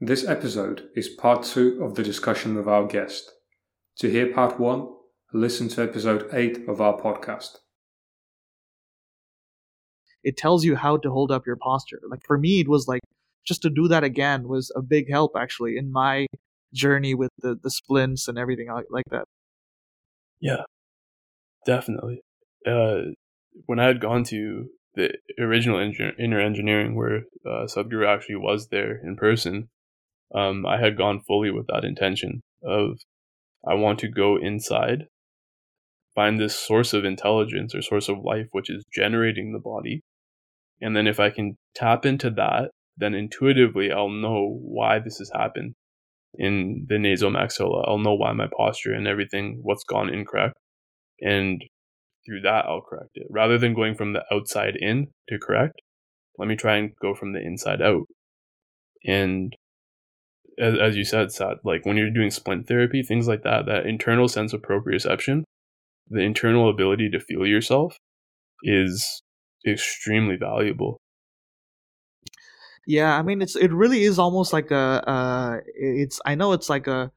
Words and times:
This 0.00 0.28
episode 0.28 0.90
is 0.94 1.08
part 1.08 1.42
two 1.42 1.82
of 1.82 1.94
the 1.94 2.02
discussion 2.02 2.54
with 2.54 2.68
our 2.68 2.86
guest. 2.86 3.32
To 4.00 4.10
hear 4.10 4.30
part 4.30 4.60
one, 4.60 4.88
listen 5.32 5.68
to 5.68 5.82
episode 5.82 6.28
eight 6.34 6.68
of 6.68 6.82
our 6.82 7.00
podcast. 7.00 7.56
It 10.22 10.36
tells 10.36 10.66
you 10.66 10.76
how 10.76 10.98
to 10.98 11.10
hold 11.10 11.32
up 11.32 11.46
your 11.46 11.56
posture. 11.56 12.02
Like 12.10 12.20
for 12.26 12.36
me, 12.36 12.60
it 12.60 12.68
was 12.68 12.86
like 12.86 13.00
just 13.46 13.62
to 13.62 13.70
do 13.70 13.88
that 13.88 14.04
again 14.04 14.48
was 14.48 14.70
a 14.76 14.82
big 14.82 15.10
help 15.10 15.32
actually 15.34 15.78
in 15.78 15.90
my 15.90 16.26
journey 16.74 17.14
with 17.14 17.30
the, 17.38 17.56
the 17.62 17.70
splints 17.70 18.28
and 18.28 18.36
everything 18.38 18.68
like, 18.68 18.84
like 18.90 19.06
that. 19.10 19.24
Yeah, 20.40 20.64
definitely. 21.64 22.20
Uh, 22.66 23.12
when 23.64 23.80
I 23.80 23.86
had 23.86 24.02
gone 24.02 24.24
to 24.24 24.66
the 24.94 25.14
original 25.38 25.80
inner 26.18 26.40
engineering 26.40 26.96
where 26.96 27.22
uh, 27.46 27.64
Sadhguru 27.64 28.06
actually 28.06 28.36
was 28.36 28.68
there 28.68 29.00
in 29.02 29.16
person, 29.16 29.70
um, 30.34 30.66
I 30.66 30.78
had 30.78 30.96
gone 30.96 31.20
fully 31.26 31.50
with 31.50 31.66
that 31.68 31.84
intention 31.84 32.42
of 32.62 32.98
I 33.66 33.74
want 33.74 33.98
to 34.00 34.08
go 34.08 34.36
inside, 34.36 35.06
find 36.14 36.38
this 36.38 36.56
source 36.56 36.92
of 36.92 37.04
intelligence 37.04 37.74
or 37.74 37.82
source 37.82 38.08
of 38.08 38.18
life 38.24 38.46
which 38.52 38.70
is 38.70 38.84
generating 38.92 39.52
the 39.52 39.58
body, 39.58 40.02
and 40.80 40.96
then 40.96 41.06
if 41.06 41.20
I 41.20 41.30
can 41.30 41.56
tap 41.74 42.04
into 42.06 42.30
that, 42.30 42.70
then 42.96 43.14
intuitively 43.14 43.92
I'll 43.92 44.08
know 44.08 44.58
why 44.62 44.98
this 44.98 45.18
has 45.18 45.30
happened 45.34 45.74
in 46.34 46.86
the 46.88 46.98
nasal 46.98 47.30
maxilla. 47.30 47.86
I'll 47.86 47.98
know 47.98 48.14
why 48.14 48.32
my 48.32 48.48
posture 48.56 48.92
and 48.92 49.06
everything, 49.06 49.60
what's 49.62 49.84
gone 49.84 50.12
incorrect, 50.12 50.54
and 51.20 51.62
through 52.26 52.42
that 52.42 52.66
I'll 52.66 52.82
correct 52.82 53.10
it. 53.14 53.26
Rather 53.30 53.58
than 53.58 53.74
going 53.74 53.94
from 53.94 54.12
the 54.12 54.24
outside 54.32 54.76
in 54.76 55.08
to 55.28 55.38
correct, 55.38 55.80
let 56.38 56.48
me 56.48 56.56
try 56.56 56.76
and 56.76 56.92
go 57.00 57.14
from 57.14 57.32
the 57.32 57.40
inside 57.40 57.80
out. 57.80 58.06
And 59.04 59.54
as, 60.58 60.74
as 60.78 60.96
you 60.96 61.04
said, 61.04 61.30
like 61.64 61.84
when 61.84 61.96
you're 61.96 62.10
doing 62.10 62.30
splint 62.30 62.66
therapy, 62.66 63.02
things 63.02 63.28
like 63.28 63.42
that, 63.42 63.66
that 63.66 63.86
internal 63.86 64.28
sense 64.28 64.52
of 64.52 64.62
proprioception, 64.62 65.42
the 66.08 66.20
internal 66.20 66.70
ability 66.70 67.10
to 67.10 67.20
feel 67.20 67.46
yourself 67.46 67.98
is 68.62 69.22
extremely 69.66 70.36
valuable. 70.36 71.00
Yeah, 72.86 73.16
I 73.16 73.22
mean 73.22 73.42
it's 73.42 73.56
it 73.56 73.72
really 73.72 74.04
is 74.04 74.18
almost 74.18 74.52
like 74.52 74.70
a 74.70 75.02
uh 75.08 75.56
it's 75.74 76.20
I 76.24 76.36
know 76.36 76.52
it's 76.52 76.70
like 76.70 76.86
a 76.86 77.10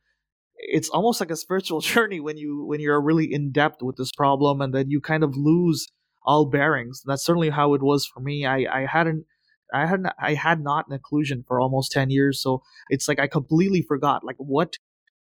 it's 0.55 0.89
almost 0.89 1.19
like 1.19 1.29
a 1.29 1.35
spiritual 1.35 1.79
journey 1.91 2.19
when 2.19 2.37
you 2.37 2.65
when 2.65 2.79
you're 2.79 3.01
really 3.01 3.31
in 3.31 3.51
depth 3.51 3.81
with 3.81 3.95
this 3.97 4.11
problem 4.11 4.61
and 4.61 4.73
then 4.73 4.89
you 4.89 4.99
kind 4.99 5.23
of 5.23 5.37
lose 5.37 5.87
all 6.23 6.45
bearings. 6.45 7.03
That's 7.05 7.23
certainly 7.23 7.51
how 7.51 7.75
it 7.75 7.83
was 7.83 8.05
for 8.05 8.19
me. 8.19 8.45
I 8.45 8.65
I 8.81 8.85
hadn't 8.85 9.25
I 9.73 9.85
had 9.85 10.03
I 10.19 10.33
had 10.33 10.61
not 10.61 10.85
an 10.89 10.97
occlusion 10.97 11.45
for 11.47 11.59
almost 11.59 11.91
10 11.91 12.09
years 12.09 12.41
so 12.41 12.63
it's 12.89 13.07
like 13.07 13.19
I 13.19 13.27
completely 13.27 13.81
forgot 13.81 14.23
like 14.23 14.37
what 14.37 14.77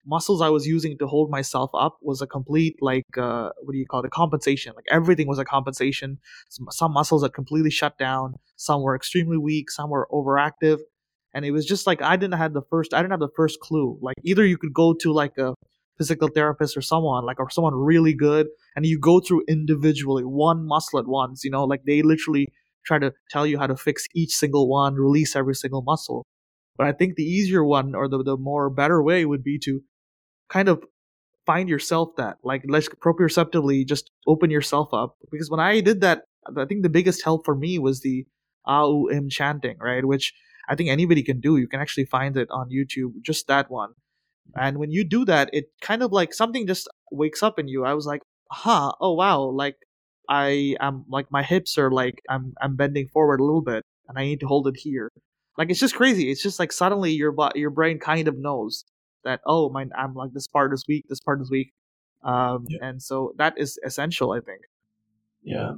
muscles 0.06 0.42
I 0.42 0.50
was 0.50 0.66
using 0.66 0.98
to 1.00 1.08
hold 1.08 1.30
myself 1.30 1.70
up 1.74 1.98
was 2.02 2.22
a 2.22 2.28
complete 2.28 2.78
like 2.82 3.18
uh, 3.18 3.50
what 3.62 3.74
do 3.74 3.78
you 3.78 3.86
call 3.86 4.00
it 4.02 4.06
a 4.06 4.10
compensation 4.10 4.74
like 4.76 4.86
everything 4.90 5.28
was 5.28 5.40
a 5.40 5.46
compensation. 5.46 6.20
Some, 6.50 6.68
some 6.72 6.94
muscles 6.94 7.24
had 7.24 7.34
completely 7.34 7.72
shut 7.72 7.98
down 7.98 8.36
some 8.56 8.82
were 8.82 8.96
extremely 8.96 9.38
weak 9.38 9.70
some 9.70 9.90
were 9.90 10.08
overactive 10.12 10.80
and 11.34 11.46
it 11.46 11.52
was 11.52 11.66
just 11.66 11.86
like 11.86 12.02
I 12.02 12.16
didn't 12.16 12.38
have 12.40 12.54
the 12.54 12.64
first 12.70 12.94
I 12.94 13.00
didn't 13.02 13.12
have 13.12 13.20
the 13.20 13.36
first 13.36 13.60
clue. 13.60 13.98
Like 14.02 14.16
either 14.24 14.46
you 14.46 14.58
could 14.58 14.74
go 14.74 14.94
to 14.94 15.12
like 15.12 15.38
a 15.38 15.54
physical 15.98 16.28
therapist 16.28 16.78
or 16.78 16.82
someone 16.82 17.26
like 17.26 17.40
or 17.40 17.50
someone 17.50 17.74
really 17.76 18.14
good 18.14 18.48
and 18.76 18.86
you 18.86 19.00
go 19.00 19.20
through 19.20 19.44
individually 19.48 20.24
one 20.24 20.66
muscle 20.66 21.00
at 21.00 21.08
once 21.08 21.44
you 21.44 21.50
know 21.50 21.64
like 21.64 21.84
they 21.86 22.02
literally 22.04 22.48
try 22.88 23.00
to 23.00 23.14
tell 23.30 23.46
you 23.46 23.60
how 23.60 23.68
to 23.68 23.76
fix 23.76 24.06
each 24.16 24.32
single 24.32 24.70
one, 24.70 24.96
release 24.96 25.36
every 25.36 25.56
single 25.56 25.84
muscle. 25.84 26.26
But 26.78 26.88
I 26.88 26.94
think 26.94 27.16
the 27.16 27.24
easier 27.24 27.64
one 27.64 27.94
or 27.96 28.08
the, 28.08 28.24
the 28.24 28.38
more 28.38 28.70
better 28.70 29.04
way 29.04 29.26
would 29.26 29.44
be 29.44 29.60
to 29.66 29.82
kind 30.50 30.70
of 30.70 30.84
find 31.46 31.70
yourself 31.70 32.10
that, 32.18 32.38
like, 32.44 32.64
let's 32.68 32.90
proprioceptively 32.90 33.88
just 33.88 34.12
open 34.26 34.50
yourself 34.50 34.90
up. 34.94 35.18
Because 35.32 35.50
when 35.50 35.60
I 35.60 35.82
did 35.82 36.02
that, 36.02 36.24
I 36.58 36.66
think 36.66 36.84
the 36.84 36.90
biggest 36.90 37.24
help 37.24 37.46
for 37.46 37.56
me 37.56 37.80
was 37.80 38.02
the 38.02 38.26
Au 38.66 39.10
Im 39.10 39.30
chanting, 39.30 39.78
right? 39.80 40.06
Which 40.06 40.34
I 40.70 40.76
think 40.76 40.90
anybody 40.90 41.24
can 41.24 41.40
do. 41.40 41.58
You 41.58 41.68
can 41.68 41.80
actually 41.80 42.06
find 42.06 42.38
it 42.38 42.50
on 42.52 42.70
YouTube, 42.70 43.22
just 43.22 43.48
that 43.48 43.72
one. 43.72 43.94
And 44.56 44.78
when 44.78 44.92
you 44.92 45.04
do 45.04 45.26
that, 45.26 45.50
it 45.52 45.66
kind 45.82 46.04
of 46.04 46.12
like 46.12 46.34
something 46.34 46.68
just 46.68 46.88
wakes 47.12 47.44
up 47.44 47.60
in 47.60 47.68
you. 47.68 47.86
I 47.86 47.94
was 47.94 48.06
like, 48.06 48.22
huh, 48.52 48.92
oh 49.02 49.14
wow, 49.14 49.42
like 49.42 49.76
I 50.30 50.76
am 50.80 51.06
like 51.10 51.32
my 51.32 51.44
hips 51.44 51.78
are 51.78 51.92
like 51.92 52.22
I'm 52.30 52.54
I'm 52.62 52.76
bending 52.76 53.08
forward 53.08 53.40
a 53.40 53.44
little 53.44 53.62
bit 53.62 53.84
and 54.08 54.18
I 54.18 54.24
need 54.24 54.40
to 54.42 54.48
hold 54.48 54.68
it 54.68 54.78
here. 54.78 55.12
Like 55.58 55.70
it's 55.70 55.80
just 55.80 55.96
crazy. 55.96 56.30
It's 56.32 56.44
just 56.44 56.60
like 56.60 56.72
suddenly 56.72 57.12
your 57.12 57.34
your 57.56 57.70
brain 57.70 58.00
kind 58.00 58.28
of 58.28 58.38
knows 58.38 58.86
that 59.24 59.42
oh 59.46 59.70
my 59.70 59.86
I'm 59.98 60.14
like 60.14 60.34
this 60.34 60.48
part 60.48 60.74
is 60.74 60.86
weak, 60.88 61.06
this 61.10 61.20
part 61.20 61.42
is 61.42 61.50
weak. 61.50 61.74
Um 62.24 62.66
yeah. 62.70 62.80
and 62.82 63.02
so 63.02 63.34
that 63.38 63.58
is 63.58 63.80
essential 63.86 64.32
I 64.32 64.40
think. 64.40 64.62
Yeah. 65.44 65.74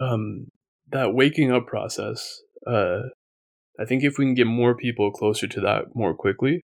Um 0.00 0.48
that 0.90 1.14
waking 1.14 1.52
up 1.52 1.66
process 1.66 2.42
uh 2.66 3.00
I 3.78 3.86
think 3.86 4.04
if 4.04 4.18
we 4.18 4.26
can 4.26 4.34
get 4.34 4.46
more 4.46 4.74
people 4.74 5.10
closer 5.10 5.46
to 5.46 5.60
that 5.62 5.94
more 5.94 6.14
quickly, 6.14 6.60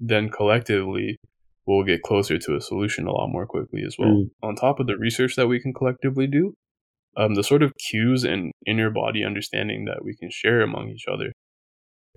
then 0.00 0.30
collectively 0.30 1.16
we'll 1.66 1.84
get 1.84 2.02
closer 2.02 2.38
to 2.38 2.56
a 2.56 2.60
solution 2.60 3.06
a 3.06 3.12
lot 3.12 3.28
more 3.28 3.46
quickly 3.46 3.82
as 3.86 3.96
well. 3.98 4.10
Mm. 4.10 4.30
On 4.42 4.54
top 4.54 4.80
of 4.80 4.86
the 4.86 4.96
research 4.96 5.36
that 5.36 5.48
we 5.48 5.60
can 5.60 5.74
collectively 5.74 6.26
do, 6.26 6.54
um, 7.16 7.34
the 7.34 7.42
sort 7.42 7.62
of 7.62 7.72
cues 7.88 8.24
and 8.24 8.52
inner 8.66 8.90
body 8.90 9.24
understanding 9.24 9.86
that 9.86 10.04
we 10.04 10.16
can 10.16 10.30
share 10.30 10.60
among 10.60 10.88
each 10.90 11.06
other 11.10 11.32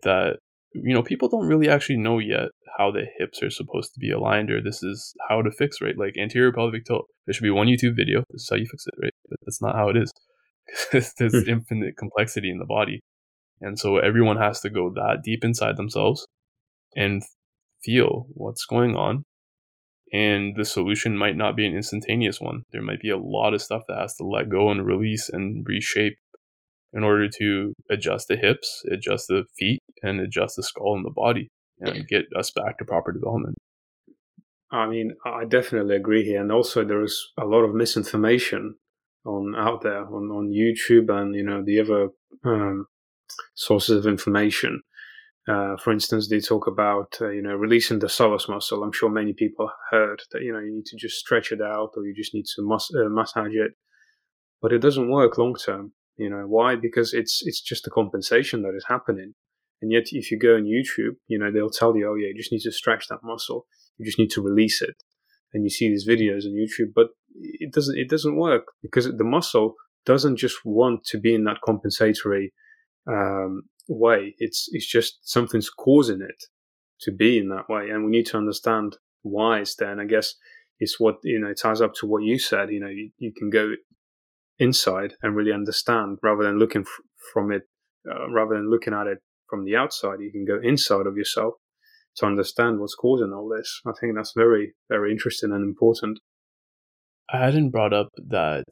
that 0.03 0.37
you 0.73 0.93
know 0.93 1.03
people 1.03 1.29
don't 1.29 1.47
really 1.47 1.69
actually 1.69 1.97
know 1.97 2.19
yet 2.19 2.49
how 2.77 2.91
the 2.91 3.05
hips 3.17 3.41
are 3.41 3.49
supposed 3.49 3.93
to 3.93 3.99
be 3.99 4.11
aligned 4.11 4.51
or 4.51 4.61
this 4.61 4.83
is 4.83 5.13
how 5.27 5.41
to 5.41 5.51
fix 5.51 5.81
right 5.81 5.97
like 5.97 6.15
anterior 6.17 6.51
pelvic 6.51 6.85
tilt 6.85 7.05
there 7.25 7.33
should 7.33 7.43
be 7.43 7.49
one 7.49 7.67
youtube 7.67 7.95
video 7.95 8.23
this 8.29 8.43
is 8.43 8.49
how 8.49 8.55
you 8.55 8.65
fix 8.69 8.85
it 8.87 8.93
right 9.01 9.13
but 9.27 9.37
that's 9.45 9.61
not 9.61 9.75
how 9.75 9.89
it 9.89 9.97
is 9.97 10.11
there's 11.17 11.43
hmm. 11.43 11.49
infinite 11.49 11.97
complexity 11.97 12.49
in 12.49 12.59
the 12.59 12.65
body 12.65 12.99
and 13.61 13.79
so 13.79 13.97
everyone 13.97 14.37
has 14.37 14.61
to 14.61 14.69
go 14.69 14.91
that 14.93 15.17
deep 15.23 15.43
inside 15.43 15.75
themselves 15.75 16.25
and 16.95 17.23
feel 17.83 18.27
what's 18.33 18.65
going 18.65 18.95
on 18.95 19.23
and 20.11 20.55
the 20.55 20.65
solution 20.65 21.17
might 21.17 21.35
not 21.35 21.55
be 21.55 21.65
an 21.65 21.75
instantaneous 21.75 22.41
one. 22.41 22.63
There 22.71 22.81
might 22.81 23.01
be 23.01 23.09
a 23.09 23.17
lot 23.17 23.53
of 23.53 23.61
stuff 23.61 23.83
that 23.87 23.99
has 23.99 24.15
to 24.15 24.23
let 24.23 24.49
go 24.49 24.69
and 24.71 24.85
release 24.85 25.29
and 25.29 25.65
reshape 25.67 26.17
in 26.93 27.03
order 27.03 27.29
to 27.37 27.73
adjust 27.89 28.27
the 28.27 28.37
hips, 28.37 28.83
adjust 28.91 29.27
the 29.27 29.43
feet, 29.57 29.81
and 30.01 30.19
adjust 30.19 30.55
the 30.55 30.63
skull 30.63 30.95
and 30.95 31.05
the 31.05 31.11
body 31.11 31.49
and 31.79 32.07
get 32.07 32.25
us 32.35 32.51
back 32.51 32.77
to 32.77 32.85
proper 32.85 33.11
development. 33.11 33.55
I 34.71 34.87
mean, 34.87 35.13
I 35.25 35.45
definitely 35.45 35.95
agree 35.95 36.23
here, 36.23 36.41
and 36.41 36.51
also 36.51 36.83
there 36.83 37.03
is 37.03 37.31
a 37.37 37.45
lot 37.45 37.63
of 37.63 37.73
misinformation 37.73 38.75
on 39.25 39.55
out 39.55 39.81
there 39.81 40.05
on, 40.05 40.29
on 40.31 40.51
YouTube 40.51 41.09
and 41.09 41.35
you 41.35 41.43
know 41.43 41.63
the 41.63 41.79
other 41.79 42.09
um, 42.45 42.85
sources 43.53 44.05
of 44.05 44.11
information 44.11 44.81
uh, 45.49 45.75
for 45.77 45.91
instance, 45.91 46.29
they 46.29 46.39
talk 46.39 46.67
about 46.67 47.17
uh, 47.19 47.29
you 47.29 47.41
know 47.41 47.55
releasing 47.55 47.99
the 47.99 48.07
psoas 48.07 48.47
muscle. 48.47 48.83
I'm 48.83 48.91
sure 48.91 49.09
many 49.09 49.33
people 49.33 49.71
heard 49.89 50.21
that 50.31 50.43
you 50.43 50.53
know 50.53 50.59
you 50.59 50.71
need 50.71 50.85
to 50.85 50.97
just 50.97 51.17
stretch 51.17 51.51
it 51.51 51.61
out 51.61 51.91
or 51.97 52.05
you 52.05 52.13
just 52.15 52.35
need 52.35 52.45
to 52.55 52.61
uh, 52.61 53.09
massage 53.09 53.55
it, 53.55 53.71
but 54.61 54.71
it 54.71 54.79
doesn't 54.79 55.09
work 55.09 55.37
long 55.37 55.55
term. 55.55 55.93
You 56.17 56.29
know 56.29 56.43
why? 56.47 56.75
Because 56.75 57.13
it's 57.13 57.41
it's 57.45 57.61
just 57.61 57.87
a 57.87 57.89
compensation 57.89 58.61
that 58.61 58.75
is 58.75 58.85
happening. 58.87 59.33
And 59.81 59.91
yet, 59.91 60.07
if 60.11 60.29
you 60.29 60.37
go 60.37 60.55
on 60.55 60.65
YouTube, 60.65 61.15
you 61.27 61.39
know 61.39 61.51
they'll 61.51 61.71
tell 61.71 61.97
you, 61.97 62.11
oh 62.11 62.15
yeah, 62.15 62.27
you 62.27 62.37
just 62.37 62.51
need 62.51 62.61
to 62.61 62.71
stretch 62.71 63.07
that 63.07 63.23
muscle. 63.23 63.65
You 63.97 64.05
just 64.05 64.19
need 64.19 64.31
to 64.31 64.43
release 64.43 64.81
it. 64.83 64.95
And 65.53 65.63
you 65.63 65.71
see 65.71 65.89
these 65.89 66.07
videos 66.07 66.45
on 66.45 66.51
YouTube, 66.51 66.93
but 66.93 67.07
it 67.33 67.73
doesn't 67.73 67.97
it 67.97 68.09
doesn't 68.09 68.35
work 68.35 68.65
because 68.83 69.05
the 69.05 69.23
muscle 69.23 69.73
doesn't 70.05 70.37
just 70.37 70.57
want 70.63 71.05
to 71.05 71.17
be 71.17 71.33
in 71.33 71.45
that 71.45 71.61
compensatory 71.65 72.53
um, 73.07 73.63
way. 73.89 74.35
It's 74.37 74.69
it's 74.71 74.87
just 74.87 75.19
something's 75.23 75.69
causing 75.69 76.21
it 76.21 76.45
to 77.01 77.11
be 77.11 77.37
in 77.37 77.49
that 77.49 77.67
way, 77.67 77.89
and 77.89 78.05
we 78.05 78.11
need 78.11 78.27
to 78.27 78.37
understand 78.37 78.97
why 79.21 79.59
it's 79.59 79.75
there. 79.75 79.91
And 79.91 79.99
I 79.99 80.05
guess 80.05 80.35
it's 80.79 80.99
what 80.99 81.15
you 81.23 81.39
know 81.39 81.49
it 81.49 81.59
ties 81.61 81.81
up 81.81 81.93
to 81.95 82.05
what 82.05 82.23
you 82.23 82.39
said. 82.39 82.69
You 82.71 82.79
know, 82.79 82.87
you, 82.87 83.11
you 83.17 83.33
can 83.33 83.49
go 83.49 83.73
inside 84.57 85.13
and 85.21 85.35
really 85.35 85.53
understand 85.53 86.19
rather 86.21 86.43
than 86.43 86.59
looking 86.59 86.81
f- 86.81 87.05
from 87.33 87.51
it, 87.51 87.63
uh, 88.09 88.29
rather 88.29 88.55
than 88.55 88.69
looking 88.69 88.93
at 88.93 89.07
it 89.07 89.19
from 89.49 89.65
the 89.65 89.75
outside. 89.75 90.19
You 90.21 90.31
can 90.31 90.45
go 90.45 90.59
inside 90.61 91.07
of 91.07 91.17
yourself 91.17 91.55
to 92.17 92.25
understand 92.25 92.79
what's 92.79 92.95
causing 92.95 93.33
all 93.33 93.49
this. 93.49 93.81
I 93.85 93.91
think 93.99 94.15
that's 94.15 94.33
very 94.35 94.73
very 94.89 95.11
interesting 95.11 95.51
and 95.51 95.63
important. 95.63 96.19
I 97.31 97.45
hadn't 97.45 97.69
brought 97.69 97.93
up 97.93 98.09
that 98.29 98.65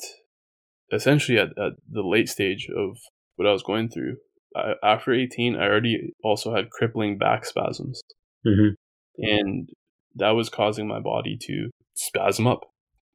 essentially 0.91 1.37
at, 1.37 1.49
at 1.49 1.73
the 1.89 2.01
late 2.01 2.29
stage 2.29 2.69
of 2.75 2.97
what 3.35 3.47
I 3.47 3.51
was 3.51 3.63
going 3.63 3.89
through, 3.89 4.17
I, 4.57 4.73
after 4.83 5.13
18, 5.13 5.55
I 5.55 5.63
already 5.63 6.13
also 6.23 6.53
had 6.55 6.69
crippling 6.69 7.17
back 7.17 7.45
spasms. 7.45 8.01
Mm-hmm. 8.45 8.73
And 9.19 9.69
that 10.15 10.31
was 10.31 10.49
causing 10.49 10.87
my 10.87 10.99
body 10.99 11.37
to 11.41 11.69
spasm 11.95 12.47
up 12.47 12.61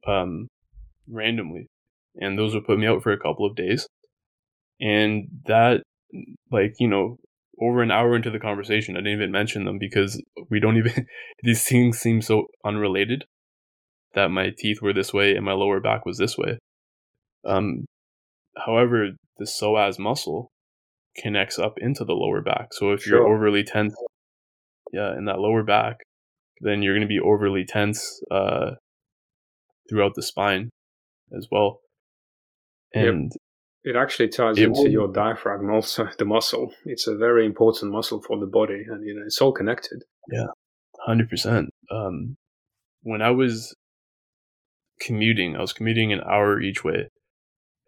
um, 0.07 0.47
randomly. 1.09 1.67
And 2.15 2.37
those 2.37 2.53
would 2.53 2.65
put 2.65 2.79
me 2.79 2.87
out 2.87 3.03
for 3.03 3.11
a 3.11 3.19
couple 3.19 3.45
of 3.45 3.55
days. 3.55 3.87
And 4.79 5.27
that, 5.45 5.83
like, 6.51 6.73
you 6.79 6.87
know, 6.87 7.17
over 7.61 7.81
an 7.81 7.91
hour 7.91 8.15
into 8.15 8.31
the 8.31 8.39
conversation, 8.39 8.95
I 8.95 8.99
didn't 8.99 9.13
even 9.13 9.31
mention 9.31 9.65
them 9.65 9.77
because 9.79 10.21
we 10.49 10.59
don't 10.59 10.77
even, 10.77 11.07
these 11.43 11.63
things 11.63 11.99
seem 11.99 12.21
so 12.21 12.47
unrelated 12.65 13.25
that 14.13 14.29
my 14.29 14.51
teeth 14.55 14.81
were 14.81 14.93
this 14.93 15.13
way 15.13 15.35
and 15.35 15.45
my 15.45 15.53
lower 15.53 15.79
back 15.79 16.05
was 16.05 16.17
this 16.17 16.37
way. 16.37 16.59
Um, 17.45 17.85
however, 18.57 19.11
the 19.37 19.45
psoas 19.45 19.97
muscle 19.97 20.51
connects 21.15 21.59
up 21.59 21.77
into 21.77 22.03
the 22.05 22.13
lower 22.13 22.41
back. 22.41 22.73
So 22.73 22.91
if 22.91 23.03
sure. 23.03 23.19
you're 23.19 23.27
overly 23.27 23.63
tense, 23.63 23.95
yeah, 24.91 25.15
in 25.17 25.25
that 25.25 25.39
lower 25.39 25.63
back, 25.63 25.97
then 26.61 26.81
you're 26.81 26.93
going 26.93 27.07
to 27.07 27.07
be 27.07 27.19
overly 27.19 27.65
tense 27.65 28.21
uh, 28.31 28.71
throughout 29.89 30.13
the 30.15 30.23
spine 30.23 30.69
as 31.35 31.47
well. 31.51 31.79
And 32.93 33.31
yep. 33.83 33.95
it 33.95 33.99
actually 33.99 34.29
ties 34.29 34.57
it 34.57 34.65
into 34.65 34.81
will, 34.81 34.89
your 34.89 35.07
diaphragm 35.11 35.69
also, 35.69 36.07
the 36.17 36.25
muscle. 36.25 36.73
It's 36.85 37.07
a 37.07 37.15
very 37.15 37.45
important 37.45 37.91
muscle 37.91 38.21
for 38.21 38.39
the 38.39 38.45
body, 38.45 38.83
and 38.87 39.05
you 39.05 39.15
know 39.15 39.23
it's 39.25 39.41
all 39.41 39.51
connected. 39.51 40.03
Yeah, 40.31 40.47
hundred 41.05 41.25
um, 41.25 41.29
percent. 41.29 41.69
When 43.01 43.21
I 43.21 43.31
was 43.31 43.75
commuting, 45.01 45.55
I 45.55 45.61
was 45.61 45.73
commuting 45.73 46.13
an 46.13 46.21
hour 46.21 46.61
each 46.61 46.83
way, 46.83 47.09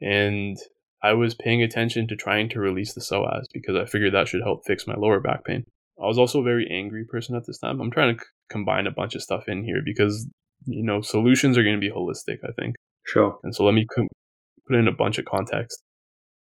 and 0.01 0.57
I 1.05 1.13
was 1.13 1.35
paying 1.35 1.61
attention 1.61 2.07
to 2.07 2.15
trying 2.15 2.49
to 2.49 2.59
release 2.59 2.95
the 2.95 2.99
psoas 2.99 3.43
because 3.53 3.75
I 3.75 3.85
figured 3.85 4.15
that 4.15 4.27
should 4.27 4.41
help 4.41 4.65
fix 4.65 4.87
my 4.87 4.95
lower 4.95 5.19
back 5.19 5.45
pain. 5.45 5.63
I 6.01 6.07
was 6.07 6.17
also 6.17 6.41
a 6.41 6.43
very 6.43 6.67
angry 6.71 7.05
person 7.05 7.35
at 7.35 7.45
this 7.45 7.59
time. 7.59 7.79
I'm 7.79 7.91
trying 7.91 8.15
to 8.15 8.23
c- 8.23 8.27
combine 8.49 8.87
a 8.87 8.91
bunch 8.91 9.13
of 9.13 9.21
stuff 9.21 9.43
in 9.47 9.63
here 9.63 9.83
because 9.85 10.27
you 10.65 10.83
know 10.83 11.01
solutions 11.01 11.59
are 11.59 11.63
going 11.63 11.79
to 11.79 11.79
be 11.79 11.91
holistic. 11.91 12.37
I 12.43 12.53
think. 12.59 12.73
Sure. 13.05 13.37
And 13.43 13.53
so 13.55 13.63
let 13.63 13.75
me 13.75 13.85
put 13.95 14.75
in 14.75 14.87
a 14.87 14.91
bunch 14.91 15.19
of 15.19 15.25
context. 15.25 15.79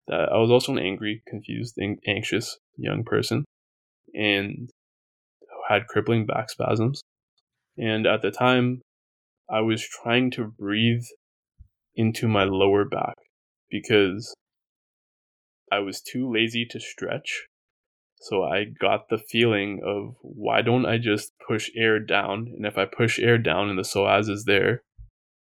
That 0.07 0.31
I 0.31 0.37
was 0.37 0.51
also 0.51 0.73
an 0.73 0.79
angry, 0.79 1.23
confused, 1.27 1.79
anxious 2.05 2.55
young 2.77 3.03
person, 3.03 3.45
and 4.13 4.69
had 5.67 5.87
crippling 5.87 6.27
back 6.27 6.51
spasms. 6.51 7.01
And 7.75 8.05
at 8.05 8.21
the 8.21 8.29
time, 8.29 8.81
I 9.49 9.61
was 9.61 9.81
trying 9.81 10.29
to 10.31 10.45
breathe 10.45 11.05
into 11.95 12.27
my 12.27 12.43
lower 12.43 12.85
back 12.85 13.15
because 13.71 14.31
I 15.73 15.79
was 15.79 16.01
too 16.01 16.31
lazy 16.31 16.65
to 16.69 16.79
stretch. 16.79 17.47
So 18.21 18.43
I 18.43 18.65
got 18.65 19.09
the 19.09 19.17
feeling 19.17 19.81
of 19.85 20.15
why 20.21 20.61
don't 20.61 20.85
I 20.85 20.97
just 20.97 21.33
push 21.45 21.69
air 21.75 21.99
down? 21.99 22.53
And 22.55 22.65
if 22.65 22.77
I 22.77 22.85
push 22.85 23.19
air 23.19 23.37
down 23.37 23.69
and 23.69 23.77
the 23.77 23.83
psoas 23.83 24.29
is 24.29 24.45
there, 24.45 24.83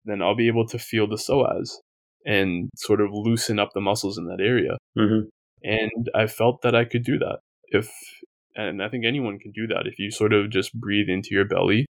then 0.05 0.21
I'll 0.21 0.35
be 0.35 0.47
able 0.47 0.67
to 0.67 0.79
feel 0.79 1.07
the 1.07 1.17
psoas 1.17 1.71
and 2.25 2.69
sort 2.75 3.01
of 3.01 3.09
loosen 3.11 3.59
up 3.59 3.71
the 3.73 3.81
muscles 3.81 4.17
in 4.17 4.27
that 4.27 4.41
area. 4.41 4.77
Mm-hmm. 4.97 5.27
And 5.63 6.09
I 6.15 6.27
felt 6.27 6.61
that 6.61 6.75
I 6.75 6.85
could 6.85 7.03
do 7.03 7.17
that. 7.17 7.39
If 7.67 7.91
and 8.55 8.81
I 8.81 8.89
think 8.89 9.05
anyone 9.05 9.39
can 9.39 9.51
do 9.51 9.67
that 9.67 9.85
if 9.85 9.99
you 9.99 10.11
sort 10.11 10.33
of 10.33 10.49
just 10.49 10.73
breathe 10.73 11.09
into 11.09 11.29
your 11.31 11.45
belly, 11.45 11.85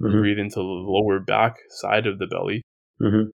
mm-hmm. 0.00 0.18
breathe 0.18 0.38
into 0.38 0.56
the 0.56 0.62
lower 0.62 1.18
back 1.18 1.56
side 1.70 2.06
of 2.06 2.18
the 2.18 2.26
belly, 2.26 2.62
mm-hmm 3.00 3.30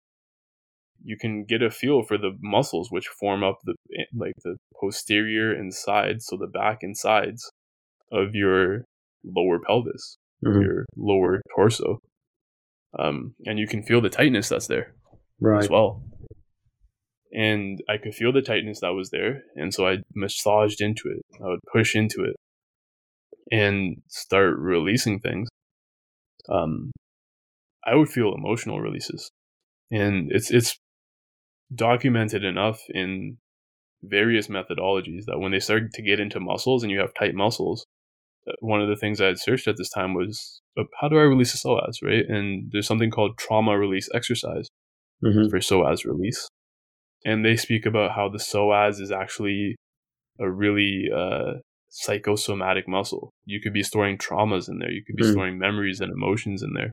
you 1.10 1.16
can 1.18 1.44
get 1.44 1.60
a 1.60 1.70
feel 1.70 2.04
for 2.04 2.16
the 2.16 2.30
muscles 2.40 2.88
which 2.92 3.08
form 3.08 3.42
up 3.42 3.58
the 3.64 3.74
eh, 3.98 4.04
like 4.16 4.34
the 4.44 4.56
posterior 4.80 5.52
and 5.52 5.74
sides, 5.74 6.26
so 6.26 6.36
the 6.36 6.46
back 6.46 6.78
and 6.82 6.96
sides 6.96 7.50
of 8.12 8.34
your 8.34 8.84
lower 9.24 9.58
pelvis, 9.58 10.16
mm-hmm. 10.46 10.60
your 10.60 10.86
lower 10.96 11.42
torso. 11.56 11.98
Um, 12.96 13.34
and 13.44 13.58
you 13.58 13.66
can 13.66 13.82
feel 13.82 14.00
the 14.00 14.08
tightness 14.08 14.48
that's 14.48 14.68
there 14.68 14.94
right. 15.40 15.62
as 15.62 15.68
well. 15.68 16.02
And 17.32 17.80
I 17.88 17.96
could 17.96 18.14
feel 18.14 18.32
the 18.32 18.42
tightness 18.42 18.80
that 18.80 18.94
was 18.94 19.10
there, 19.10 19.42
and 19.56 19.74
so 19.74 19.86
I 19.86 19.98
massaged 20.14 20.80
into 20.80 21.08
it. 21.08 21.22
I 21.44 21.48
would 21.48 21.60
push 21.72 21.96
into 21.96 22.22
it 22.22 22.36
and 23.50 24.02
start 24.08 24.58
releasing 24.58 25.18
things. 25.18 25.48
Um, 26.48 26.92
I 27.84 27.94
would 27.96 28.08
feel 28.08 28.34
emotional 28.34 28.80
releases, 28.80 29.30
and 29.90 30.30
it's 30.32 30.50
it's 30.50 30.76
documented 31.74 32.44
enough 32.44 32.80
in 32.88 33.38
various 34.02 34.48
methodologies 34.48 35.24
that 35.26 35.38
when 35.38 35.52
they 35.52 35.60
start 35.60 35.92
to 35.92 36.02
get 36.02 36.20
into 36.20 36.40
muscles 36.40 36.82
and 36.82 36.90
you 36.90 36.98
have 36.98 37.14
tight 37.14 37.34
muscles, 37.34 37.86
uh, 38.48 38.52
one 38.60 38.80
of 38.80 38.88
the 38.88 38.96
things 38.96 39.20
I 39.20 39.26
had 39.26 39.38
searched 39.38 39.68
at 39.68 39.76
this 39.76 39.90
time 39.90 40.14
was 40.14 40.60
uh, 40.78 40.84
how 41.00 41.08
do 41.08 41.18
I 41.18 41.22
release 41.22 41.54
a 41.54 41.58
psoas, 41.58 42.02
right? 42.02 42.24
And 42.26 42.70
there's 42.72 42.86
something 42.86 43.10
called 43.10 43.38
trauma 43.38 43.78
release 43.78 44.08
exercise 44.14 44.68
mm-hmm. 45.22 45.48
for 45.48 45.58
psoas 45.58 46.04
release. 46.04 46.48
And 47.24 47.44
they 47.44 47.56
speak 47.56 47.84
about 47.84 48.12
how 48.12 48.30
the 48.30 48.38
psoas 48.38 49.00
is 49.00 49.12
actually 49.12 49.76
a 50.40 50.50
really 50.50 51.10
uh, 51.14 51.58
psychosomatic 51.90 52.88
muscle. 52.88 53.30
You 53.44 53.60
could 53.60 53.74
be 53.74 53.82
storing 53.82 54.16
traumas 54.16 54.70
in 54.70 54.78
there, 54.78 54.90
you 54.90 55.02
could 55.06 55.16
be 55.16 55.24
mm. 55.24 55.32
storing 55.32 55.58
memories 55.58 56.00
and 56.00 56.10
emotions 56.10 56.62
in 56.62 56.72
there. 56.72 56.92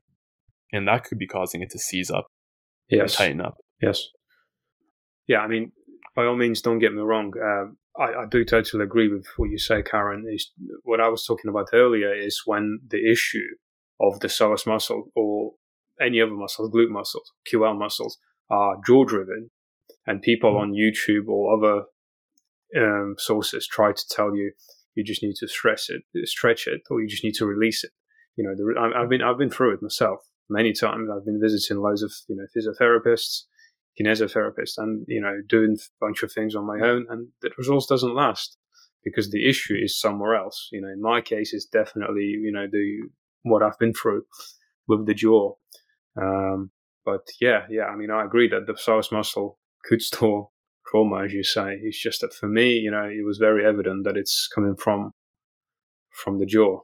And 0.70 0.86
that 0.86 1.04
could 1.04 1.16
be 1.16 1.26
causing 1.26 1.62
it 1.62 1.70
to 1.70 1.78
seize 1.78 2.10
up, 2.10 2.26
yes. 2.90 3.16
tighten 3.16 3.40
up. 3.40 3.54
Yes 3.80 4.08
yeah, 5.28 5.40
I 5.40 5.46
mean, 5.46 5.72
by 6.16 6.24
all 6.24 6.36
means, 6.36 6.62
don't 6.62 6.80
get 6.80 6.92
me 6.92 7.02
wrong. 7.02 7.32
Um, 7.40 7.76
I, 7.96 8.22
I, 8.22 8.26
do 8.28 8.44
totally 8.44 8.82
agree 8.82 9.08
with 9.08 9.26
what 9.36 9.50
you 9.50 9.58
say, 9.58 9.82
Karan. 9.82 10.24
Is 10.28 10.50
what 10.82 11.00
I 11.00 11.08
was 11.08 11.24
talking 11.24 11.48
about 11.48 11.68
earlier 11.72 12.12
is 12.12 12.42
when 12.46 12.80
the 12.88 13.08
issue 13.08 13.46
of 14.00 14.20
the 14.20 14.28
psoas 14.28 14.66
muscle 14.66 15.10
or 15.14 15.52
any 16.00 16.20
other 16.20 16.32
muscles, 16.32 16.70
glute 16.72 16.90
muscles, 16.90 17.32
QL 17.52 17.78
muscles, 17.78 18.18
are 18.50 18.76
jaw 18.86 19.04
driven, 19.04 19.50
and 20.06 20.22
people 20.22 20.52
mm-hmm. 20.52 20.70
on 20.70 20.72
YouTube 20.72 21.28
or 21.28 21.56
other 21.56 21.84
um, 22.76 23.14
sources 23.18 23.66
try 23.66 23.92
to 23.92 24.04
tell 24.10 24.34
you 24.34 24.52
you 24.94 25.04
just 25.04 25.22
need 25.22 25.36
to 25.36 25.46
stress 25.46 25.88
it, 25.88 26.02
stretch 26.28 26.66
it, 26.66 26.80
or 26.90 27.00
you 27.00 27.08
just 27.08 27.22
need 27.22 27.34
to 27.34 27.46
release 27.46 27.84
it. 27.84 27.90
You 28.36 28.44
know, 28.44 28.54
the, 28.56 28.92
I've 28.96 29.08
been 29.08 29.22
I've 29.22 29.38
been 29.38 29.50
through 29.50 29.74
it 29.74 29.82
myself 29.82 30.20
many 30.48 30.72
times. 30.72 31.10
I've 31.10 31.24
been 31.24 31.40
visiting 31.40 31.78
loads 31.78 32.02
of 32.02 32.12
you 32.28 32.36
know 32.36 32.46
physiotherapists 32.56 33.42
kinesiotherapist 33.98 34.78
and 34.78 35.04
you 35.08 35.20
know 35.20 35.40
doing 35.48 35.76
a 35.78 36.04
bunch 36.04 36.22
of 36.22 36.32
things 36.32 36.54
on 36.54 36.66
my 36.66 36.80
own 36.80 37.06
and 37.10 37.28
the 37.42 37.50
results 37.58 37.86
doesn't 37.86 38.14
last 38.14 38.56
because 39.04 39.30
the 39.30 39.48
issue 39.48 39.74
is 39.74 39.98
somewhere 39.98 40.34
else. 40.34 40.68
You 40.72 40.80
know 40.80 40.88
in 40.88 41.00
my 41.00 41.20
case 41.20 41.52
it's 41.52 41.66
definitely 41.66 42.24
you 42.24 42.52
know 42.52 42.66
the 42.70 43.08
what 43.42 43.62
i've 43.62 43.78
been 43.78 43.94
through 43.94 44.24
with 44.86 45.06
the 45.06 45.14
jaw. 45.14 45.54
Um, 46.20 46.70
but 47.04 47.28
yeah 47.40 47.62
yeah 47.70 47.84
i 47.84 47.96
mean 47.96 48.10
i 48.10 48.24
agree 48.24 48.48
that 48.48 48.66
the 48.66 48.74
psoas 48.74 49.12
muscle 49.12 49.58
could 49.84 50.02
store 50.02 50.50
trauma 50.86 51.24
as 51.24 51.32
you 51.32 51.44
say. 51.44 51.78
It's 51.82 52.00
just 52.00 52.20
that 52.22 52.34
for 52.34 52.48
me 52.48 52.72
you 52.74 52.90
know 52.90 53.04
it 53.04 53.24
was 53.24 53.38
very 53.38 53.64
evident 53.64 54.04
that 54.04 54.16
it's 54.16 54.48
coming 54.54 54.76
from 54.76 55.12
from 56.10 56.38
the 56.38 56.46
jaw. 56.46 56.80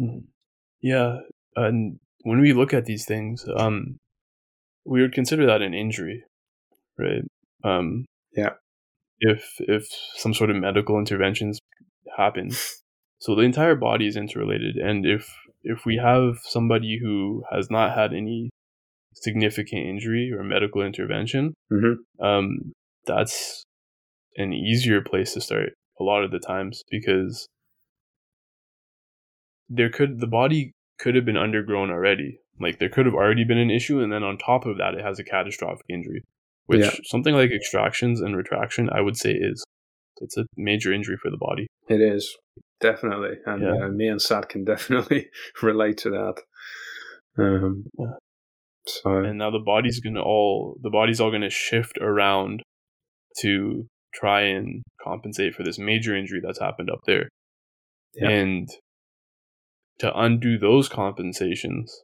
Mm-hmm. 0.00 0.26
yeah 0.80 1.16
and 1.56 1.98
when 2.22 2.40
we 2.40 2.52
look 2.52 2.72
at 2.72 2.84
these 2.84 3.04
things 3.04 3.44
um 3.56 3.98
we 4.88 5.02
would 5.02 5.12
consider 5.12 5.46
that 5.46 5.62
an 5.62 5.74
injury, 5.74 6.24
right? 6.98 7.22
Um, 7.62 8.06
yeah. 8.34 8.54
If 9.20 9.56
if 9.60 9.86
some 10.14 10.32
sort 10.32 10.50
of 10.50 10.56
medical 10.56 10.98
interventions 10.98 11.58
happen, 12.16 12.50
so 13.18 13.34
the 13.34 13.42
entire 13.42 13.74
body 13.74 14.06
is 14.06 14.16
interrelated, 14.16 14.76
and 14.76 15.04
if 15.04 15.28
if 15.62 15.84
we 15.84 15.96
have 15.96 16.38
somebody 16.44 16.98
who 17.02 17.42
has 17.52 17.70
not 17.70 17.94
had 17.94 18.14
any 18.14 18.50
significant 19.14 19.86
injury 19.86 20.32
or 20.32 20.44
medical 20.44 20.82
intervention, 20.82 21.52
mm-hmm. 21.70 22.24
um, 22.24 22.72
that's 23.06 23.64
an 24.36 24.52
easier 24.52 25.00
place 25.02 25.34
to 25.34 25.40
start 25.40 25.70
a 26.00 26.04
lot 26.04 26.22
of 26.22 26.30
the 26.30 26.38
times 26.38 26.84
because 26.90 27.48
there 29.68 29.90
could 29.90 30.20
the 30.20 30.28
body 30.28 30.72
could 30.98 31.16
have 31.16 31.24
been 31.24 31.34
undergrown 31.34 31.90
already 31.90 32.38
like 32.60 32.78
there 32.78 32.88
could 32.88 33.06
have 33.06 33.14
already 33.14 33.44
been 33.44 33.58
an 33.58 33.70
issue, 33.70 34.00
and 34.00 34.12
then 34.12 34.22
on 34.22 34.38
top 34.38 34.66
of 34.66 34.78
that, 34.78 34.94
it 34.94 35.04
has 35.04 35.18
a 35.18 35.24
catastrophic 35.24 35.86
injury, 35.88 36.22
which 36.66 36.84
yeah. 36.84 36.90
something 37.04 37.34
like 37.34 37.50
extractions 37.50 38.20
and 38.20 38.36
retraction, 38.36 38.88
I 38.92 39.00
would 39.00 39.16
say, 39.16 39.32
is 39.32 39.64
it's 40.20 40.36
a 40.36 40.44
major 40.56 40.92
injury 40.92 41.16
for 41.20 41.30
the 41.30 41.36
body. 41.36 41.66
It 41.88 42.00
is 42.00 42.36
definitely, 42.80 43.36
and 43.46 43.62
yeah. 43.62 43.86
uh, 43.86 43.88
me 43.88 44.08
and 44.08 44.20
Sat 44.20 44.48
can 44.48 44.64
definitely 44.66 45.28
relate 45.62 45.98
to 45.98 46.10
that. 46.10 46.34
Um, 47.38 47.84
yeah. 47.98 48.14
So, 48.86 49.18
and 49.18 49.38
now 49.38 49.50
the 49.50 49.58
body's 49.58 50.00
gonna 50.00 50.22
all 50.22 50.76
the 50.82 50.90
body's 50.90 51.20
all 51.20 51.30
gonna 51.30 51.50
shift 51.50 51.98
around 52.00 52.62
to 53.40 53.86
try 54.14 54.42
and 54.42 54.82
compensate 55.02 55.54
for 55.54 55.62
this 55.62 55.78
major 55.78 56.16
injury 56.16 56.40
that's 56.42 56.58
happened 56.58 56.90
up 56.90 57.00
there, 57.06 57.28
and 58.20 58.68
to 59.98 60.18
undo 60.18 60.58
those 60.58 60.88
compensations 60.88 62.02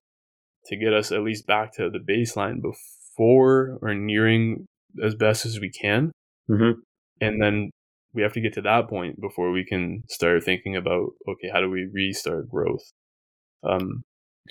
to 0.66 0.76
get 0.76 0.92
us 0.92 1.12
at 1.12 1.23
least 1.23 1.47
back 1.47 1.75
to 1.75 1.90
the 1.90 1.99
baseline 1.99 2.61
before 2.62 3.78
or 3.83 3.94
nearing 3.94 4.66
as 5.02 5.14
best 5.14 5.47
as 5.47 5.61
we 5.61 5.71
can. 5.71 6.12
Mm-hmm. 6.50 6.80
And 7.21 7.42
then 7.42 7.71
we 8.12 8.23
have 8.23 8.33
to 8.35 8.40
get 8.40 8.54
to 8.54 8.62
that 8.62 8.88
point 8.88 9.21
before 9.21 9.50
we 9.50 9.64
can 9.64 10.04
start 10.09 10.44
thinking 10.44 10.76
about 10.76 11.11
okay, 11.28 11.50
how 11.52 11.61
do 11.61 11.71
we 11.71 11.88
restart 11.92 12.49
growth? 12.49 12.92
Um, 13.62 14.02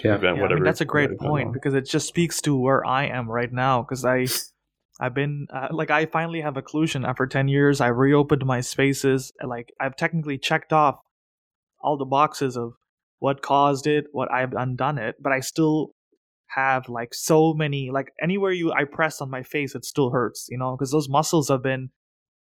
yeah, 0.04 0.20
yeah 0.22 0.32
I 0.32 0.54
mean, 0.54 0.64
that's 0.64 0.82
a 0.82 0.86
great 0.86 1.18
point 1.20 1.54
because 1.54 1.74
it 1.74 1.88
just 1.88 2.08
speaks 2.08 2.42
to 2.42 2.58
where 2.58 2.86
I 2.86 3.06
am 3.06 3.30
right 3.30 3.52
now. 3.52 3.84
Because 3.84 4.04
I, 4.04 4.26
I've 5.00 5.14
been 5.14 5.48
uh, 5.54 5.68
like 5.72 5.92
I 5.92 6.08
finally 6.08 6.42
have 6.42 6.56
occlusion 6.56 7.08
after 7.08 7.28
10 7.28 7.48
years. 7.48 7.80
I 7.80 7.88
reopened 7.88 8.46
my 8.46 8.62
spaces. 8.62 9.32
Like 9.44 9.72
I've 9.80 9.96
technically 9.96 10.38
checked 10.38 10.74
off 10.74 11.00
all 11.80 11.98
the 11.98 12.06
boxes 12.06 12.58
of 12.58 12.74
what 13.20 13.42
caused 13.42 13.88
it, 13.88 14.06
what 14.12 14.32
I've 14.32 14.54
undone 14.54 14.98
it, 14.98 15.16
but 15.22 15.32
I 15.32 15.40
still 15.40 15.92
have 16.56 16.90
like 16.90 17.14
so 17.14 17.54
many 17.54 17.90
like 17.92 18.12
anywhere 18.22 18.52
you 18.52 18.72
I 18.72 18.84
press 18.84 19.22
on 19.22 19.30
my 19.30 19.44
face 19.44 19.76
it 19.76 19.86
still 19.86 20.12
hurts, 20.12 20.48
you 20.50 20.58
know, 20.58 20.76
because 20.76 20.92
those 20.92 21.10
muscles 21.10 21.50
have 21.50 21.64
been 21.64 21.90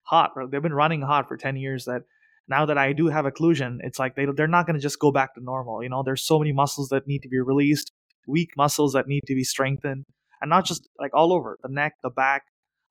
hot. 0.02 0.32
They've 0.50 0.62
been 0.62 0.74
running 0.74 1.02
hot 1.02 1.28
for 1.28 1.36
10 1.36 1.56
years 1.56 1.84
that 1.84 2.02
now 2.48 2.66
that 2.66 2.78
I 2.78 2.92
do 2.92 3.06
have 3.06 3.24
occlusion, 3.24 3.78
it's 3.82 3.98
like 3.98 4.16
they 4.16 4.26
they're 4.36 4.48
not 4.48 4.66
going 4.66 4.76
to 4.76 4.82
just 4.82 4.98
go 4.98 5.12
back 5.12 5.34
to 5.34 5.40
normal, 5.42 5.82
you 5.82 5.88
know. 5.88 6.02
There's 6.02 6.22
so 6.22 6.38
many 6.38 6.52
muscles 6.52 6.88
that 6.88 7.06
need 7.06 7.22
to 7.22 7.28
be 7.28 7.40
released, 7.40 7.92
weak 8.26 8.50
muscles 8.56 8.92
that 8.94 9.06
need 9.06 9.22
to 9.26 9.34
be 9.34 9.44
strengthened 9.44 10.04
and 10.40 10.50
not 10.50 10.66
just 10.66 10.88
like 10.98 11.12
all 11.14 11.32
over 11.32 11.58
the 11.62 11.68
neck, 11.68 11.94
the 12.02 12.10
back. 12.10 12.42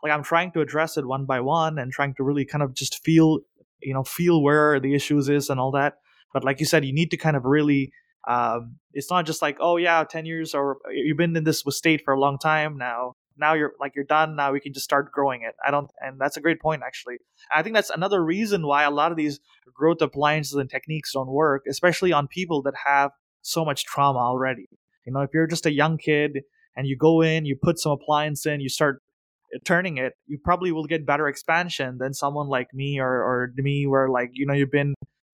Like 0.02 0.12
I'm 0.12 0.24
trying 0.24 0.52
to 0.54 0.62
address 0.62 0.98
it 0.98 1.06
one 1.06 1.26
by 1.26 1.42
one 1.42 1.78
and 1.78 1.92
trying 1.92 2.16
to 2.16 2.24
really 2.24 2.46
kind 2.46 2.64
of 2.64 2.74
just 2.74 3.04
feel, 3.04 3.40
you 3.82 3.94
know, 3.94 4.04
feel 4.04 4.42
where 4.42 4.80
the 4.80 4.96
issues 4.96 5.30
is 5.30 5.50
and 5.50 5.60
all 5.60 5.72
that. 5.72 5.96
But 6.34 6.44
like 6.44 6.60
you 6.60 6.66
said, 6.66 6.86
you 6.86 6.94
need 6.94 7.12
to 7.12 7.18
kind 7.18 7.36
of 7.36 7.46
really. 7.46 7.92
Um, 8.28 8.78
it's 8.94 9.10
not 9.10 9.26
just 9.26 9.42
like, 9.42 9.58
oh 9.60 9.78
yeah, 9.78 10.04
ten 10.04 10.26
years 10.26 10.54
or 10.54 10.78
you've 10.92 11.18
been 11.18 11.36
in 11.36 11.44
this 11.44 11.64
state 11.70 12.02
for 12.06 12.14
a 12.14 12.20
long 12.20 12.38
time 12.38 12.78
now. 12.78 13.14
Now 13.38 13.54
you're 13.54 13.74
like 13.80 13.94
you're 13.96 14.06
done. 14.06 14.36
Now 14.36 14.52
we 14.52 14.60
can 14.60 14.74
just 14.74 14.84
start 14.84 15.12
growing 15.12 15.42
it. 15.42 15.56
I 15.66 15.72
don't, 15.72 15.90
and 16.00 16.20
that's 16.20 16.38
a 16.38 16.42
great 16.42 16.62
point 16.62 16.84
actually. 16.86 17.16
I 17.54 17.64
think 17.64 17.76
that's 17.76 17.90
another 17.90 18.24
reason 18.24 18.68
why 18.68 18.84
a 18.84 18.92
lot 18.92 19.12
of 19.12 19.18
these 19.18 19.40
growth 19.74 20.02
appliances 20.02 20.54
and 20.56 20.70
techniques 20.70 21.14
don't 21.14 21.32
work, 21.32 21.64
especially 21.68 22.14
on 22.14 22.28
people 22.28 22.62
that 22.64 22.74
have 22.86 23.12
so 23.42 23.66
much 23.66 23.86
trauma 23.86 24.20
already. 24.20 24.68
You 25.06 25.14
know, 25.14 25.22
if 25.22 25.32
you're 25.34 25.48
just 25.48 25.66
a 25.66 25.74
young 25.74 25.98
kid 25.98 26.42
and 26.76 26.86
you 26.86 26.96
go 26.96 27.22
in, 27.22 27.46
you 27.46 27.56
put 27.60 27.80
some 27.80 27.94
appliance 27.94 28.46
in, 28.46 28.62
you 28.62 28.70
start 28.70 29.02
turning 29.66 29.98
it, 29.98 30.14
you 30.28 30.38
probably 30.44 30.72
will 30.72 30.86
get 30.86 31.06
better 31.06 31.28
expansion 31.28 31.98
than 31.98 32.14
someone 32.14 32.48
like 32.48 32.68
me 32.74 33.00
or, 33.00 33.10
or 33.10 33.52
me, 33.58 33.88
where 33.88 34.10
like, 34.10 34.30
you 34.34 34.46
know, 34.46 34.54
you've 34.54 34.72
been 34.72 34.94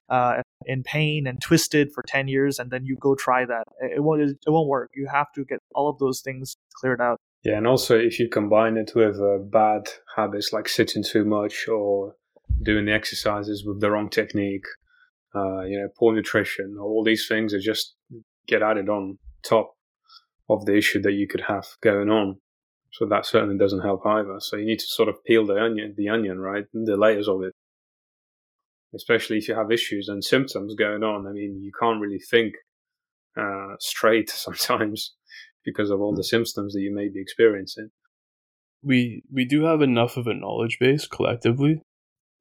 uh, 0.10 0.42
in 0.66 0.84
pain 0.84 1.28
and 1.28 1.42
twisted 1.42 1.92
for 1.94 2.04
10 2.08 2.28
years 2.28 2.60
and 2.60 2.72
then 2.72 2.86
you 2.86 2.98
go 3.00 3.16
try 3.16 3.46
that. 3.46 3.64
It 3.80 4.04
won't, 4.04 4.22
it 4.22 4.38
won't 4.48 4.68
work. 4.68 4.92
You 4.96 5.08
have 5.12 5.32
to 5.36 5.46
get 5.46 5.60
all 5.74 5.90
of 5.90 6.00
those 6.00 6.22
things 6.22 6.56
cleared 6.80 7.02
out. 7.02 7.18
Yeah, 7.44 7.58
and 7.58 7.68
also 7.68 7.98
if 7.98 8.20
you 8.20 8.30
combine 8.30 8.78
it 8.78 8.92
with 8.96 9.20
uh, 9.20 9.38
bad 9.38 9.90
habits 10.16 10.52
like 10.52 10.68
sitting 10.68 11.04
too 11.04 11.24
much 11.24 11.68
or 11.68 12.16
doing 12.64 12.86
the 12.86 12.94
exercises 12.94 13.64
with 13.66 13.80
the 13.80 13.92
wrong 13.92 14.10
technique, 14.10 14.66
uh, 15.36 15.62
you 15.62 15.80
know, 15.80 15.88
poor 15.98 16.14
nutrition, 16.14 16.78
all 16.80 17.04
these 17.04 17.28
things 17.28 17.54
are 17.54 17.60
just 17.60 17.96
get 18.48 18.64
added 18.64 18.90
on 18.90 19.18
top 19.44 19.74
of 20.50 20.66
the 20.66 20.76
issue 20.76 21.02
that 21.02 21.14
you 21.14 21.28
could 21.28 21.42
have 21.48 21.66
going 21.82 22.10
on. 22.10 22.38
So 22.94 23.06
that 23.06 23.26
certainly 23.26 23.58
doesn't 23.58 23.82
help 23.82 24.06
either. 24.06 24.38
So 24.40 24.56
you 24.56 24.66
need 24.66 24.80
to 24.80 24.88
sort 24.88 25.10
of 25.10 25.24
peel 25.24 25.46
the 25.46 25.62
onion, 25.62 25.94
the 25.98 26.10
onion, 26.10 26.40
right 26.40 26.66
the 26.74 26.98
layers 26.98 27.28
of 27.28 27.44
it. 27.44 27.54
Especially 28.98 29.38
if 29.38 29.48
you 29.48 29.56
have 29.56 29.72
issues 29.72 30.10
and 30.10 30.24
symptoms 30.24 30.75
going 30.75 31.04
on. 31.04 31.27
I 31.27 31.32
mean, 31.32 31.62
you 31.62 31.72
can't 31.80 32.01
really 32.01 32.20
think 32.20 32.56
uh, 33.39 33.75
straight 33.80 34.30
sometimes 34.46 35.13
because 35.63 35.89
of 35.89 36.01
all 36.01 36.16
the 36.16 36.24
symptoms 36.24 36.74
that 36.74 36.82
you 36.82 36.94
may 36.94 37.10
be 37.10 37.22
experiencing. 37.22 37.89
We 38.84 39.24
we 39.32 39.46
do 39.46 39.63
have 39.63 39.82
enough 39.82 40.18
of 40.18 40.27
a 40.27 40.34
knowledge 40.34 40.77
base 40.80 41.08
collectively 41.08 41.82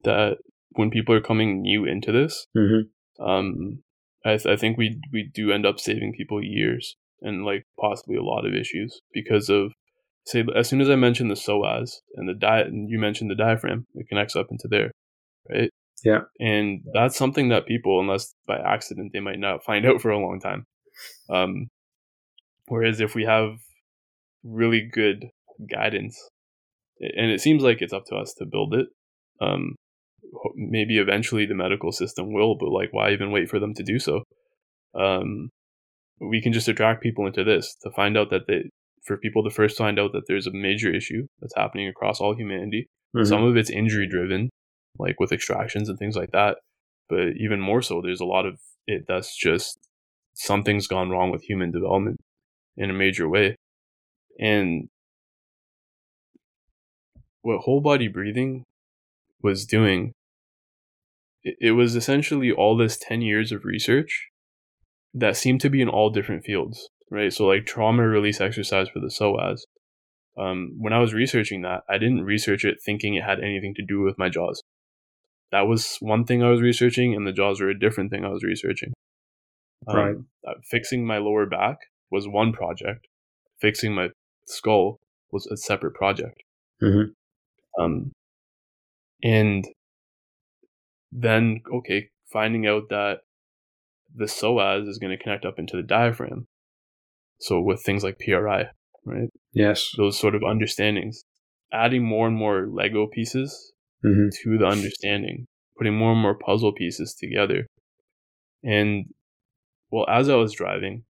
that 0.03 0.37
when 0.71 0.91
people 0.91 1.15
are 1.15 1.21
coming 1.21 1.61
new 1.61 1.85
into 1.85 2.11
this, 2.11 2.45
mm-hmm. 2.55 3.23
um, 3.23 3.83
I, 4.25 4.37
th- 4.37 4.45
I 4.45 4.55
think 4.55 4.77
we 4.77 4.99
we 5.11 5.29
do 5.33 5.51
end 5.51 5.65
up 5.65 5.79
saving 5.79 6.13
people 6.13 6.43
years 6.43 6.95
and 7.21 7.43
like 7.43 7.65
possibly 7.79 8.15
a 8.15 8.23
lot 8.23 8.45
of 8.45 8.53
issues 8.53 9.01
because 9.13 9.49
of 9.49 9.71
say 10.25 10.45
as 10.55 10.69
soon 10.69 10.81
as 10.81 10.89
I 10.89 10.95
mentioned 10.95 11.31
the 11.31 11.35
psoas 11.35 11.91
and 12.15 12.27
the 12.29 12.33
diet 12.33 12.67
and 12.67 12.89
you 12.89 12.99
mentioned 12.99 13.31
the 13.31 13.35
diaphragm, 13.35 13.85
it 13.95 14.07
connects 14.07 14.35
up 14.35 14.47
into 14.51 14.67
there, 14.69 14.91
right? 15.49 15.71
Yeah. 16.03 16.21
And 16.39 16.81
that's 16.93 17.17
something 17.17 17.49
that 17.49 17.65
people, 17.65 17.99
unless 17.99 18.33
by 18.45 18.57
accident, 18.57 19.11
they 19.13 19.19
might 19.19 19.39
not 19.39 19.63
find 19.65 19.85
out 19.85 20.01
for 20.01 20.11
a 20.11 20.19
long 20.19 20.39
time. 20.39 20.65
Um, 21.29 21.67
whereas 22.67 22.99
if 22.99 23.15
we 23.15 23.25
have 23.25 23.57
really 24.43 24.87
good 24.91 25.25
guidance, 25.69 26.17
and 26.99 27.31
it 27.31 27.41
seems 27.41 27.63
like 27.63 27.81
it's 27.81 27.93
up 27.93 28.05
to 28.07 28.15
us 28.15 28.33
to 28.35 28.45
build 28.45 28.73
it, 28.73 28.87
um, 29.41 29.75
maybe 30.55 30.97
eventually 30.97 31.45
the 31.45 31.53
medical 31.53 31.91
system 31.91 32.33
will, 32.33 32.55
but 32.57 32.69
like, 32.69 32.91
why 32.91 33.11
even 33.11 33.31
wait 33.31 33.49
for 33.49 33.59
them 33.59 33.73
to 33.75 33.83
do 33.83 33.99
so? 33.99 34.23
Um, 34.95 35.49
we 36.19 36.41
can 36.41 36.53
just 36.53 36.67
attract 36.67 37.03
people 37.03 37.27
into 37.27 37.43
this 37.43 37.75
to 37.83 37.91
find 37.91 38.17
out 38.17 38.31
that 38.31 38.47
they, 38.47 38.69
for 39.05 39.17
people 39.17 39.43
to 39.43 39.49
first 39.49 39.77
find 39.77 39.99
out 39.99 40.11
that 40.13 40.23
there's 40.27 40.47
a 40.47 40.51
major 40.51 40.93
issue 40.93 41.27
that's 41.39 41.55
happening 41.55 41.87
across 41.87 42.19
all 42.19 42.35
humanity. 42.35 42.87
Mm-hmm. 43.15 43.25
Some 43.25 43.43
of 43.43 43.55
it's 43.55 43.69
injury 43.69 44.07
driven, 44.09 44.49
like 44.99 45.19
with 45.19 45.31
extractions 45.31 45.89
and 45.89 45.97
things 45.97 46.15
like 46.15 46.31
that. 46.31 46.57
But 47.09 47.37
even 47.39 47.61
more 47.61 47.81
so, 47.81 48.01
there's 48.01 48.21
a 48.21 48.25
lot 48.25 48.45
of 48.45 48.59
it 48.85 49.05
that's 49.07 49.35
just 49.35 49.77
something's 50.33 50.87
gone 50.87 51.09
wrong 51.09 51.31
with 51.31 51.43
human 51.43 51.71
development 51.71 52.19
in 52.75 52.89
a 52.89 52.93
major 52.93 53.27
way. 53.27 53.55
And 54.39 54.89
what 57.41 57.61
whole 57.61 57.81
body 57.81 58.07
breathing 58.07 58.63
was 59.41 59.65
doing, 59.65 60.13
it, 61.43 61.55
it 61.59 61.71
was 61.71 61.95
essentially 61.95 62.51
all 62.51 62.77
this 62.77 62.97
10 62.97 63.21
years 63.21 63.51
of 63.51 63.65
research 63.65 64.27
that 65.13 65.37
seemed 65.37 65.61
to 65.61 65.69
be 65.69 65.81
in 65.81 65.89
all 65.89 66.09
different 66.09 66.43
fields, 66.43 66.89
right? 67.09 67.33
So 67.33 67.45
like 67.45 67.65
trauma 67.65 68.07
release 68.07 68.41
exercise 68.41 68.89
for 68.89 68.99
the 68.99 69.07
psoas. 69.07 69.61
Um, 70.37 70.75
when 70.77 70.93
I 70.93 70.99
was 70.99 71.13
researching 71.13 71.63
that, 71.63 71.81
I 71.89 71.97
didn't 71.97 72.23
research 72.23 72.63
it 72.63 72.77
thinking 72.85 73.15
it 73.15 73.23
had 73.23 73.39
anything 73.39 73.73
to 73.75 73.85
do 73.85 74.01
with 74.01 74.19
my 74.19 74.29
jaws. 74.29 74.61
That 75.51 75.67
was 75.67 75.97
one 76.01 76.25
thing 76.25 76.43
I 76.43 76.49
was 76.49 76.61
researching, 76.61 77.15
and 77.15 77.25
the 77.25 77.31
jaws 77.31 77.61
were 77.61 77.69
a 77.69 77.79
different 77.79 78.11
thing 78.11 78.25
I 78.25 78.29
was 78.29 78.43
researching. 78.43 78.93
Um, 79.87 79.95
right. 79.95 80.15
Uh, 80.47 80.53
fixing 80.69 81.05
my 81.05 81.17
lower 81.17 81.45
back 81.45 81.77
was 82.11 82.27
one 82.27 82.51
project. 82.51 83.07
Fixing 83.59 83.93
my 83.93 84.09
skull 84.45 84.99
was 85.31 85.47
a 85.47 85.57
separate 85.57 85.93
project. 85.93 86.43
Mm-hmm. 86.81 87.81
Um, 87.81 88.11
and 89.23 89.65
then 91.11 91.61
okay, 91.73 92.09
finding 92.31 92.67
out 92.67 92.89
that 92.89 93.19
the 94.13 94.25
psoas 94.25 94.87
is 94.87 94.97
going 94.97 95.15
to 95.15 95.21
connect 95.21 95.45
up 95.45 95.59
into 95.59 95.77
the 95.77 95.83
diaphragm. 95.83 96.45
So 97.39 97.61
with 97.61 97.83
things 97.83 98.03
like 98.03 98.19
PRI, 98.19 98.65
right? 99.05 99.29
Yes. 99.53 99.91
Those 99.97 100.19
sort 100.19 100.35
of 100.35 100.43
understandings, 100.43 101.23
adding 101.71 102.03
more 102.03 102.27
and 102.27 102.35
more 102.35 102.67
Lego 102.67 103.07
pieces 103.07 103.73
mm-hmm. 104.05 104.29
to 104.43 104.57
the 104.57 104.65
understanding, 104.65 105.45
putting 105.77 105.97
more 105.97 106.11
and 106.11 106.21
more 106.21 106.37
puzzle 106.37 106.73
pieces 106.73 107.15
together. 107.19 107.67
And 108.63 109.05
well, 109.91 110.05
as 110.09 110.29
I 110.29 110.35
was 110.35 110.53
driving, 110.53 111.03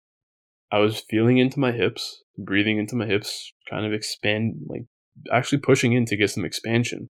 I 0.71 0.79
was 0.79 0.99
feeling 0.99 1.37
into 1.37 1.59
my 1.59 1.71
hips, 1.71 2.23
breathing 2.37 2.77
into 2.77 2.95
my 2.95 3.05
hips, 3.05 3.51
kind 3.69 3.85
of 3.85 3.93
expand, 3.93 4.55
like 4.67 4.83
actually 5.31 5.59
pushing 5.59 5.93
in 5.93 6.05
to 6.05 6.17
get 6.17 6.31
some 6.31 6.45
expansion. 6.45 7.07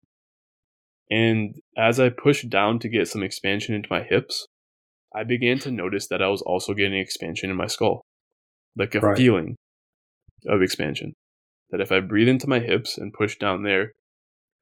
And 1.10 1.56
as 1.78 2.00
I 2.00 2.10
pushed 2.10 2.50
down 2.50 2.80
to 2.80 2.90
get 2.90 3.08
some 3.08 3.24
expansion 3.24 3.76
into 3.76 3.88
my 3.90 4.04
hips, 4.04 4.48
I 5.16 5.24
began 5.24 5.60
to 5.60 5.72
notice 5.72 6.08
that 6.08 6.22
I 6.22 6.28
was 6.28 6.42
also 6.42 6.74
getting 6.74 7.00
expansion 7.00 7.50
in 7.50 7.56
my 7.56 7.68
skull, 7.68 8.02
like 8.76 8.96
a 8.96 9.00
right. 9.00 9.18
feeling 9.18 9.56
of 10.48 10.62
expansion. 10.62 11.14
That 11.70 11.82
if 11.82 11.92
I 11.92 12.00
breathe 12.00 12.28
into 12.28 12.48
my 12.48 12.60
hips 12.60 12.98
and 12.98 13.14
push 13.14 13.38
down 13.38 13.64
there, 13.64 13.94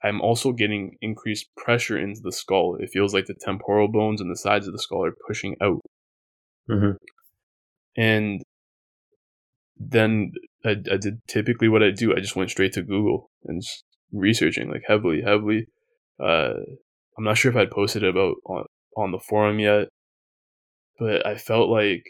I'm 0.04 0.20
also 0.20 0.52
getting 0.52 0.98
increased 1.02 1.48
pressure 1.56 1.98
into 1.98 2.20
the 2.22 2.32
skull. 2.32 2.76
It 2.80 2.90
feels 2.92 3.14
like 3.14 3.26
the 3.26 3.36
temporal 3.40 3.88
bones 3.88 4.20
and 4.20 4.30
the 4.30 4.38
sides 4.38 4.68
of 4.68 4.74
the 4.74 4.80
skull 4.80 5.06
are 5.06 5.16
pushing 5.28 5.56
out. 5.62 5.80
Mm-hmm. 6.70 6.98
And 7.96 8.44
then 9.78 10.34
I, 10.66 10.72
I, 10.72 10.98
did 10.98 11.20
typically 11.28 11.70
what 11.70 11.84
I 11.84 11.92
do. 11.92 12.14
I 12.14 12.20
just 12.20 12.36
went 12.36 12.52
straight 12.52 12.74
to 12.74 12.82
Google 12.82 13.30
and 13.46 13.62
researching 14.12 14.70
like 14.70 14.84
heavily, 14.88 15.22
heavily. 15.22 15.68
Uh, 16.20 16.54
I'm 17.18 17.24
not 17.24 17.38
sure 17.38 17.52
if 17.52 17.58
I'd 17.58 17.72
posted 17.72 18.04
about 18.04 18.36
on, 18.46 18.66
on 18.98 19.12
the 19.12 19.20
forum 19.20 19.60
yet, 19.60 19.88
but 21.00 21.26
I 21.26 21.36
felt 21.36 21.70
like, 21.70 22.04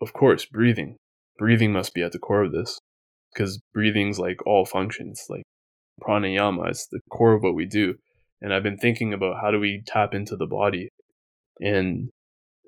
of 0.00 0.12
course, 0.12 0.46
breathing. 0.46 0.96
Breathing 1.38 1.72
must 1.72 1.92
be 1.94 2.02
at 2.02 2.12
the 2.12 2.18
core 2.18 2.44
of 2.44 2.52
this. 2.52 2.78
Because 3.32 3.60
breathing's 3.72 4.18
like 4.18 4.44
all 4.44 4.64
functions, 4.64 5.26
like 5.28 5.44
pranayama, 6.00 6.68
it's 6.68 6.86
the 6.86 7.00
core 7.10 7.34
of 7.34 7.42
what 7.42 7.54
we 7.54 7.66
do. 7.66 7.94
And 8.40 8.52
I've 8.54 8.62
been 8.62 8.78
thinking 8.78 9.12
about 9.12 9.36
how 9.42 9.50
do 9.50 9.60
we 9.60 9.82
tap 9.86 10.14
into 10.14 10.36
the 10.36 10.46
body 10.46 10.88
and 11.60 12.10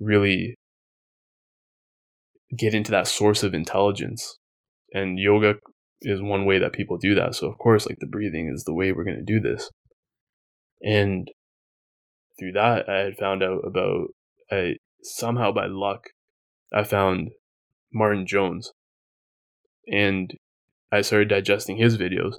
really 0.01 0.57
get 2.57 2.75
into 2.75 2.91
that 2.91 3.09
source 3.09 3.43
of 3.43 3.55
intelligence. 3.55 4.39
And 4.93 5.19
yoga 5.19 5.55
is 6.03 6.21
one 6.21 6.45
way 6.45 6.59
that 6.59 6.73
people 6.73 6.99
do 6.99 7.15
that. 7.15 7.35
So, 7.35 7.49
of 7.49 7.59
course, 7.59 7.87
like 7.89 7.99
the 8.01 8.07
breathing 8.07 8.51
is 8.53 8.65
the 8.65 8.75
way 8.75 8.93
we're 8.93 9.05
going 9.05 9.25
to 9.25 9.33
do 9.33 9.41
this. 9.41 9.71
And 10.83 11.29
through 12.39 12.53
that, 12.53 12.89
I 12.89 12.99
had 12.99 13.17
found 13.17 13.43
out 13.43 13.61
about 13.65 14.09
a 14.51 14.77
somehow 15.03 15.53
by 15.53 15.67
luck, 15.67 16.09
I 16.75 16.85
found 16.85 17.31
Martin 17.93 18.27
Jones 18.27 18.73
and 19.87 20.35
I 20.91 21.01
started 21.01 21.29
digesting 21.29 21.77
his 21.77 21.97
videos. 21.97 22.35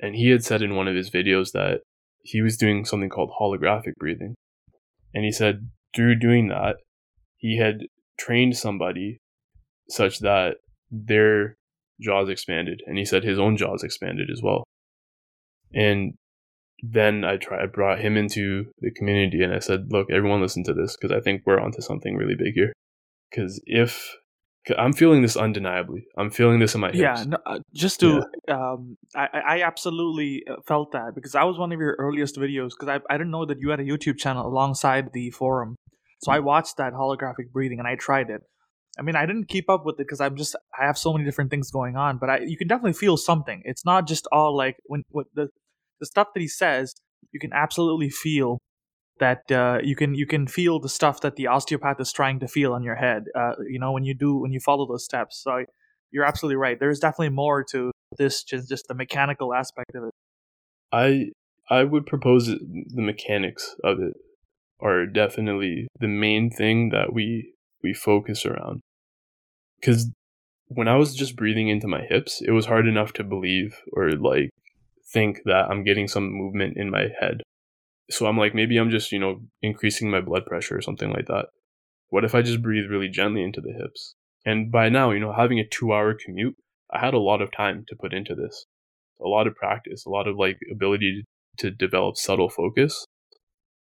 And 0.00 0.14
he 0.14 0.30
had 0.30 0.44
said 0.44 0.62
in 0.62 0.74
one 0.74 0.88
of 0.88 0.96
his 0.96 1.10
videos 1.10 1.52
that 1.52 1.80
he 2.22 2.42
was 2.42 2.56
doing 2.56 2.84
something 2.84 3.08
called 3.08 3.32
holographic 3.40 3.94
breathing. 3.98 4.34
And 5.14 5.24
he 5.24 5.32
said 5.32 5.68
through 5.94 6.18
doing 6.18 6.48
that, 6.48 6.76
he 7.36 7.58
had 7.58 7.86
trained 8.18 8.56
somebody 8.56 9.18
such 9.88 10.20
that 10.20 10.56
their 10.90 11.56
jaws 12.00 12.28
expanded. 12.28 12.82
And 12.86 12.98
he 12.98 13.04
said 13.04 13.24
his 13.24 13.38
own 13.38 13.56
jaws 13.56 13.82
expanded 13.82 14.28
as 14.30 14.42
well. 14.42 14.64
And 15.74 16.14
then 16.82 17.24
I 17.24 17.36
tried, 17.36 17.62
I 17.62 17.66
brought 17.66 18.00
him 18.00 18.16
into 18.16 18.66
the 18.78 18.90
community 18.90 19.42
and 19.42 19.54
I 19.54 19.58
said, 19.58 19.88
look, 19.90 20.10
everyone 20.10 20.40
listen 20.40 20.64
to 20.64 20.74
this 20.74 20.96
because 20.96 21.14
I 21.14 21.20
think 21.20 21.42
we're 21.44 21.60
onto 21.60 21.82
something 21.82 22.16
really 22.16 22.36
big 22.36 22.54
here. 22.54 22.72
Because 23.30 23.60
if 23.66 24.16
I'm 24.76 24.92
feeling 24.92 25.22
this 25.22 25.36
undeniably. 25.36 26.06
I'm 26.18 26.30
feeling 26.30 26.58
this 26.58 26.74
in 26.74 26.80
my 26.82 26.88
hips. 26.88 26.98
Yeah, 26.98 27.24
no, 27.26 27.38
uh, 27.46 27.60
just 27.72 28.00
to, 28.00 28.26
yeah. 28.46 28.72
um, 28.72 28.98
I, 29.14 29.28
I 29.46 29.62
absolutely 29.62 30.44
uh, 30.48 30.56
felt 30.66 30.92
that 30.92 31.14
because 31.14 31.34
I 31.34 31.44
was 31.44 31.58
one 31.58 31.72
of 31.72 31.80
your 31.80 31.96
earliest 31.98 32.36
videos 32.36 32.70
because 32.78 32.88
I, 32.88 33.12
I 33.12 33.16
didn't 33.16 33.30
know 33.30 33.46
that 33.46 33.58
you 33.58 33.70
had 33.70 33.80
a 33.80 33.84
YouTube 33.84 34.18
channel 34.18 34.46
alongside 34.46 35.12
the 35.12 35.30
forum. 35.30 35.76
So 36.22 36.30
I 36.30 36.40
watched 36.40 36.76
that 36.76 36.92
holographic 36.92 37.50
breathing 37.52 37.78
and 37.78 37.88
I 37.88 37.96
tried 37.96 38.28
it. 38.28 38.42
I 38.98 39.02
mean, 39.02 39.16
I 39.16 39.24
didn't 39.24 39.48
keep 39.48 39.70
up 39.70 39.86
with 39.86 39.94
it 39.94 40.04
because 40.06 40.20
I'm 40.20 40.36
just 40.36 40.54
I 40.78 40.84
have 40.84 40.98
so 40.98 41.12
many 41.12 41.24
different 41.24 41.50
things 41.50 41.70
going 41.70 41.96
on, 41.96 42.18
but 42.18 42.28
I 42.28 42.40
you 42.40 42.58
can 42.58 42.68
definitely 42.68 42.92
feel 42.92 43.16
something. 43.16 43.62
It's 43.64 43.84
not 43.84 44.06
just 44.06 44.26
all 44.30 44.54
like 44.54 44.76
when 44.84 45.04
what 45.10 45.26
the 45.34 45.48
the 46.00 46.06
stuff 46.06 46.28
that 46.34 46.40
he 46.40 46.48
says, 46.48 46.94
you 47.32 47.40
can 47.40 47.52
absolutely 47.54 48.10
feel 48.10 48.58
that 49.20 49.52
uh, 49.52 49.78
you 49.82 49.94
can 49.94 50.14
you 50.14 50.26
can 50.26 50.46
feel 50.46 50.80
the 50.80 50.88
stuff 50.88 51.20
that 51.20 51.36
the 51.36 51.46
osteopath 51.46 52.00
is 52.00 52.12
trying 52.12 52.40
to 52.40 52.48
feel 52.48 52.72
on 52.72 52.82
your 52.82 52.96
head. 52.96 53.26
Uh, 53.34 53.52
you 53.68 53.78
know 53.78 53.92
when 53.92 54.04
you 54.04 54.14
do 54.14 54.36
when 54.36 54.52
you 54.52 54.60
follow 54.60 54.86
those 54.86 55.04
steps. 55.04 55.40
So 55.42 55.64
you're 56.10 56.24
absolutely 56.24 56.56
right. 56.56 56.78
There's 56.80 56.98
definitely 56.98 57.30
more 57.30 57.62
to 57.70 57.92
this 58.18 58.42
just 58.42 58.68
just 58.68 58.88
the 58.88 58.94
mechanical 58.94 59.54
aspect 59.54 59.94
of 59.94 60.04
it. 60.04 60.14
I 60.90 61.30
I 61.68 61.84
would 61.84 62.06
propose 62.06 62.46
the 62.46 63.02
mechanics 63.02 63.76
of 63.84 64.00
it 64.00 64.14
are 64.80 65.06
definitely 65.06 65.86
the 66.00 66.08
main 66.08 66.50
thing 66.50 66.88
that 66.88 67.12
we 67.12 67.52
we 67.82 67.92
focus 67.92 68.44
around. 68.44 68.80
Because 69.78 70.10
when 70.66 70.88
I 70.88 70.96
was 70.96 71.14
just 71.14 71.36
breathing 71.36 71.68
into 71.68 71.86
my 71.86 72.02
hips, 72.02 72.40
it 72.40 72.52
was 72.52 72.66
hard 72.66 72.86
enough 72.86 73.12
to 73.14 73.24
believe 73.24 73.76
or 73.92 74.12
like 74.12 74.50
think 75.12 75.40
that 75.44 75.70
I'm 75.70 75.84
getting 75.84 76.08
some 76.08 76.32
movement 76.32 76.76
in 76.76 76.90
my 76.90 77.08
head 77.20 77.42
so 78.10 78.26
I'm 78.26 78.36
like, 78.36 78.54
maybe 78.54 78.76
I'm 78.76 78.90
just, 78.90 79.12
you 79.12 79.18
know, 79.18 79.40
increasing 79.62 80.10
my 80.10 80.20
blood 80.20 80.44
pressure 80.46 80.76
or 80.76 80.82
something 80.82 81.10
like 81.10 81.26
that. 81.26 81.46
What 82.08 82.24
if 82.24 82.34
I 82.34 82.42
just 82.42 82.62
breathe 82.62 82.90
really 82.90 83.08
gently 83.08 83.42
into 83.42 83.60
the 83.60 83.72
hips? 83.72 84.16
And 84.44 84.72
by 84.72 84.88
now, 84.88 85.10
you 85.12 85.20
know, 85.20 85.32
having 85.32 85.58
a 85.58 85.66
two 85.66 85.92
hour 85.92 86.14
commute, 86.14 86.56
I 86.92 86.98
had 86.98 87.14
a 87.14 87.20
lot 87.20 87.40
of 87.40 87.52
time 87.52 87.84
to 87.88 87.96
put 87.96 88.12
into 88.12 88.34
this, 88.34 88.66
a 89.20 89.28
lot 89.28 89.46
of 89.46 89.54
practice, 89.54 90.04
a 90.04 90.10
lot 90.10 90.26
of 90.26 90.36
like 90.36 90.58
ability 90.70 91.24
to 91.58 91.70
develop 91.70 92.16
subtle 92.16 92.48
focus. 92.48 93.04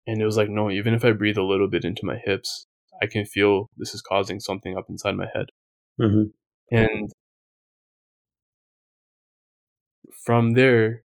And 0.08 0.22
it 0.22 0.25
was 0.25 0.38
like, 0.38 0.50
no, 0.50 0.70
even 0.70 0.94
if 0.94 1.03
I 1.03 1.12
breathe 1.12 1.38
a 1.38 1.44
little 1.44 1.70
bit 1.70 1.86
into 1.86 2.06
my 2.06 2.18
hips, 2.24 2.65
I 3.01 3.08
can 3.08 3.25
feel 3.25 3.70
this 3.77 3.94
is 3.94 4.01
causing 4.01 4.39
something 4.39 4.77
up 4.77 4.86
inside 4.89 5.15
my 5.15 5.27
head. 5.34 5.48
Mm-hmm. 6.00 6.75
And 6.75 7.12
from 10.25 10.53
there, 10.53 11.03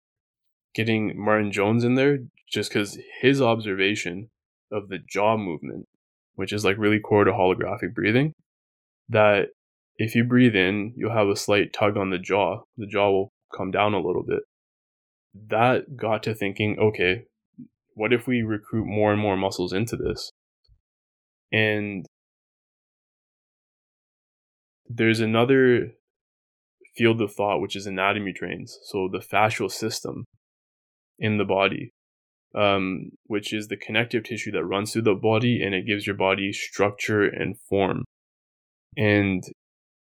getting 0.74 1.14
Martin 1.18 1.52
Jones 1.52 1.84
in 1.84 1.96
there 1.96 2.20
just 2.52 2.70
because 2.70 3.00
his 3.22 3.42
observation 3.42 4.30
of 4.72 4.90
the 4.90 5.00
jaw 5.00 5.38
movement, 5.38 5.88
which 6.36 6.54
is 6.54 6.66
like 6.66 6.78
really 6.78 7.00
core 7.00 7.24
to 7.24 7.32
holographic 7.32 7.94
breathing, 7.94 8.34
that 9.10 9.48
if 9.98 10.16
you 10.16 10.24
breathe 10.24 10.56
in, 10.56 10.94
you'll 10.96 11.14
have 11.14 11.28
a 11.28 11.36
slight 11.36 11.74
tug 11.74 11.98
on 11.98 12.10
the 12.10 12.18
jaw. 12.18 12.62
The 12.78 12.88
jaw 12.88 13.12
will 13.12 13.32
come 13.56 13.72
down 13.72 13.94
a 13.94 14.02
little 14.02 14.24
bit. 14.24 14.44
That 15.48 15.96
got 15.96 16.24
to 16.24 16.34
thinking, 16.34 16.78
okay, 16.80 17.24
what 17.94 18.14
if 18.14 18.28
we 18.28 18.42
recruit 18.42 18.86
more 18.86 19.12
and 19.12 19.22
more 19.22 19.38
muscles 19.38 19.74
into 19.74 19.96
this? 19.96 20.32
And 21.52 22.06
there's 24.88 25.20
another 25.20 25.92
field 26.96 27.22
of 27.22 27.34
thought, 27.34 27.62
which 27.62 27.76
is 27.76 27.86
anatomy 27.86 28.34
trains. 28.34 28.78
So 28.86 29.10
the 29.12 29.20
fascial 29.20 29.72
system 29.72 30.26
in 31.20 31.38
the 31.38 31.46
body, 31.46 31.94
um, 32.56 33.12
which 33.26 33.54
is 33.54 33.68
the 33.68 33.78
connective 33.78 34.24
tissue 34.24 34.52
that 34.52 34.66
runs 34.66 34.92
through 34.92 35.04
the 35.04 35.16
body 35.16 35.62
and 35.64 35.74
it 35.74 35.88
gives 35.88 36.06
your 36.06 36.16
body 36.16 36.52
structure 36.52 37.24
and 37.24 37.58
form. 37.70 38.04
And 38.98 39.44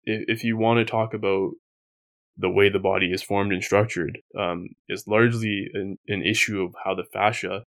if, 0.04 0.24
if 0.28 0.44
you 0.44 0.56
want 0.56 0.78
to 0.78 0.90
talk 0.90 1.14
about 1.14 1.52
the 2.36 2.50
way 2.50 2.68
the 2.68 2.78
body 2.78 3.10
is 3.12 3.22
formed 3.22 3.52
and 3.52 3.64
structured, 3.64 4.18
um, 4.38 4.68
is 4.88 5.06
largely 5.06 5.68
an, 5.72 5.98
an 6.06 6.22
issue 6.22 6.62
of 6.62 6.74
how 6.84 6.94
the 6.94 7.04
fascia 7.12 7.64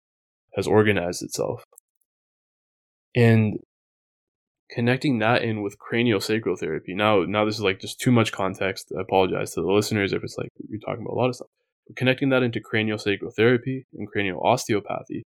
has 0.55 0.67
organized 0.67 1.23
itself. 1.23 1.63
And 3.15 3.59
connecting 4.71 5.19
that 5.19 5.43
in 5.43 5.63
with 5.63 5.77
craniosacral 5.79 6.59
therapy. 6.59 6.95
Now, 6.95 7.25
now 7.25 7.45
this 7.45 7.57
is 7.57 7.61
like 7.61 7.79
just 7.79 8.01
too 8.01 8.11
much 8.11 8.33
context. 8.33 8.91
I 8.97 9.03
apologize 9.03 9.53
to 9.53 9.61
the 9.61 9.71
listeners 9.71 10.13
if 10.13 10.25
it's 10.25 10.37
like 10.39 10.49
you're 10.69 10.81
talking 10.81 11.05
about 11.05 11.15
a 11.15 11.21
lot 11.21 11.29
of 11.29 11.37
stuff 11.37 11.49
connecting 11.97 12.31
that 12.31 12.43
into 12.43 12.61
craniosacral 12.61 13.35
therapy 13.35 13.87
and 13.95 14.09
cranial 14.09 14.41
osteopathy. 14.43 15.23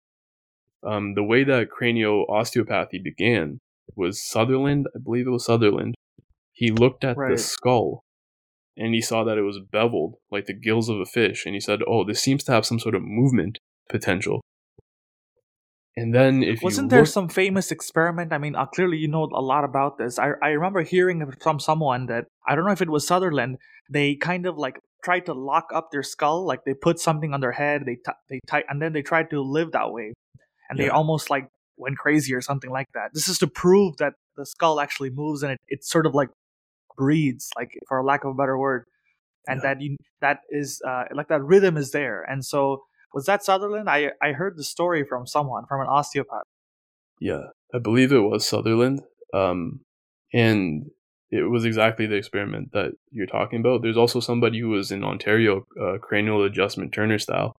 Um, 0.87 1.15
the 1.15 1.25
way 1.25 1.45
that 1.45 1.71
cranial 1.71 2.27
osteopathy 2.29 2.99
began 2.99 3.59
was 3.95 4.25
Sutherland, 4.25 4.87
I 4.95 4.99
believe 4.99 5.27
it 5.27 5.31
was 5.31 5.45
Sutherland. 5.45 5.95
He 6.53 6.71
looked 6.71 7.05
at 7.05 7.17
right. 7.17 7.33
the 7.33 7.39
skull 7.39 8.05
and 8.77 8.95
he 8.95 9.01
saw 9.01 9.25
that 9.25 9.39
it 9.39 9.43
was 9.43 9.59
beveled 9.59 10.17
like 10.31 10.47
the 10.47 10.53
gills 10.53 10.89
of 10.89 11.01
a 11.01 11.07
fish, 11.07 11.47
and 11.47 11.55
he 11.55 11.61
said, 11.61 11.81
"Oh, 11.87 12.05
this 12.05 12.21
seems 12.21 12.45
to 12.45 12.53
have 12.53 12.67
some 12.67 12.79
sort 12.79 12.95
of 12.95 13.03
movement 13.03 13.59
potential." 13.89 14.43
And 15.97 16.15
then, 16.15 16.43
if 16.43 16.63
wasn't 16.63 16.91
there 16.91 17.07
some 17.07 17.29
famous 17.29 17.71
experiment? 17.73 18.33
I 18.33 18.39
mean, 18.39 18.55
uh, 18.55 18.67
clearly 18.67 18.99
you 18.99 19.09
know 19.09 19.25
a 19.33 19.41
lot 19.41 19.65
about 19.65 19.97
this. 19.97 20.19
I 20.19 20.33
I 20.43 20.49
remember 20.51 20.83
hearing 20.83 21.25
from 21.41 21.59
someone 21.59 22.07
that 22.07 22.27
I 22.47 22.55
don't 22.55 22.67
know 22.67 22.73
if 22.73 22.83
it 22.83 22.91
was 22.91 23.07
Sutherland. 23.07 23.57
They 23.89 24.15
kind 24.17 24.47
of 24.47 24.59
like 24.59 24.81
tried 25.07 25.27
to 25.27 25.35
lock 25.35 25.69
up 25.73 25.91
their 25.93 26.03
skull, 26.03 26.45
like 26.45 26.65
they 26.65 26.75
put 26.75 26.99
something 26.99 27.33
on 27.33 27.41
their 27.41 27.53
head, 27.53 27.85
they 27.87 27.95
t- 27.95 28.21
they 28.29 28.41
tight, 28.47 28.65
and 28.69 28.83
then 28.83 28.93
they 28.93 29.03
tried 29.03 29.31
to 29.31 29.41
live 29.41 29.71
that 29.73 29.93
way, 29.93 30.13
and 30.69 30.79
yeah. 30.79 30.87
they 30.87 30.91
almost 30.91 31.31
like 31.31 31.47
went 31.77 31.97
crazy 31.97 32.35
or 32.35 32.41
something 32.41 32.71
like 32.71 32.89
that. 32.95 33.11
This 33.15 33.29
is 33.29 33.39
to 33.39 33.47
prove 33.47 33.99
that 33.99 34.15
the 34.37 34.45
skull 34.45 34.81
actually 34.81 35.11
moves 35.11 35.43
and 35.43 35.53
it, 35.53 35.59
it 35.69 35.85
sort 35.85 36.07
of 36.07 36.15
like 36.15 36.31
breathes, 36.97 37.51
like 37.57 37.71
for 37.89 38.03
lack 38.03 38.25
of 38.25 38.33
a 38.33 38.35
better 38.35 38.59
word, 38.59 38.85
and 39.47 39.59
yeah. 39.59 39.75
that 39.75 39.81
you 39.81 39.97
that 40.21 40.39
is 40.51 40.83
uh, 40.87 41.05
like 41.15 41.29
that 41.29 41.43
rhythm 41.43 41.77
is 41.77 41.93
there. 41.93 42.23
And 42.23 42.45
so 42.45 42.83
was 43.15 43.27
that 43.27 43.45
Sutherland? 43.45 43.89
I 43.89 44.11
I 44.21 44.33
heard 44.33 44.57
the 44.57 44.65
story 44.65 45.05
from 45.05 45.27
someone 45.27 45.67
from 45.69 45.81
an 45.83 45.87
osteopath. 45.87 46.49
Yeah, 47.21 47.45
I 47.73 47.79
believe 47.79 48.11
it 48.13 48.27
was 48.31 48.47
Sutherland. 48.47 49.03
Um, 49.33 49.81
and 50.33 50.91
it 51.31 51.51
was 51.51 51.65
exactly 51.65 52.07
the 52.07 52.15
experiment 52.15 52.73
that 52.73 52.93
you're 53.11 53.27
talking 53.27 53.61
about. 53.61 53.83
There's 53.83 53.97
also 53.97 54.21
somebody 54.21 54.61
who 54.61 54.69
was 54.69 54.93
in 54.93 55.03
Ontario, 55.03 55.67
uh, 55.81 55.99
cranial 56.01 56.45
adjustment 56.45 56.93
Turner 56.93 57.19
style, 57.19 57.57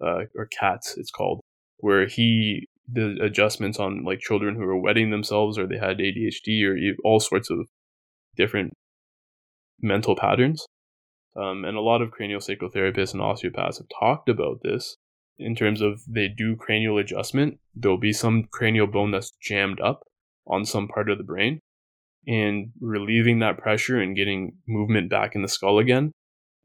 uh, 0.00 0.24
or 0.34 0.46
CATS, 0.46 0.96
it's 0.96 1.10
called, 1.10 1.40
where 1.78 2.06
he 2.06 2.66
did 2.92 3.20
adjustments 3.20 3.78
on 3.78 4.04
like 4.04 4.18
children 4.18 4.56
who 4.56 4.66
were 4.66 4.78
wetting 4.78 5.10
themselves 5.10 5.56
or 5.58 5.66
they 5.66 5.78
had 5.78 5.98
ADHD 5.98 6.64
or 6.64 6.76
all 7.04 7.20
sorts 7.20 7.50
of 7.50 7.68
different 8.36 8.72
mental 9.80 10.16
patterns. 10.16 10.66
Um, 11.36 11.64
and 11.64 11.76
a 11.76 11.80
lot 11.80 12.02
of 12.02 12.10
cranial 12.10 12.40
sacral 12.40 12.70
therapists 12.70 13.12
and 13.12 13.22
osteopaths 13.22 13.78
have 13.78 13.88
talked 13.98 14.28
about 14.28 14.60
this 14.62 14.96
in 15.38 15.56
terms 15.56 15.80
of 15.80 16.00
they 16.06 16.28
do 16.28 16.56
cranial 16.56 16.98
adjustment. 16.98 17.58
There'll 17.74 17.98
be 17.98 18.12
some 18.12 18.44
cranial 18.52 18.86
bone 18.86 19.10
that's 19.10 19.32
jammed 19.42 19.80
up 19.80 20.02
on 20.46 20.64
some 20.64 20.88
part 20.88 21.10
of 21.10 21.18
the 21.18 21.24
brain 21.24 21.60
and 22.26 22.70
relieving 22.80 23.40
that 23.40 23.58
pressure 23.58 24.00
and 24.00 24.16
getting 24.16 24.56
movement 24.66 25.10
back 25.10 25.34
in 25.34 25.42
the 25.42 25.48
skull 25.48 25.78
again 25.78 26.12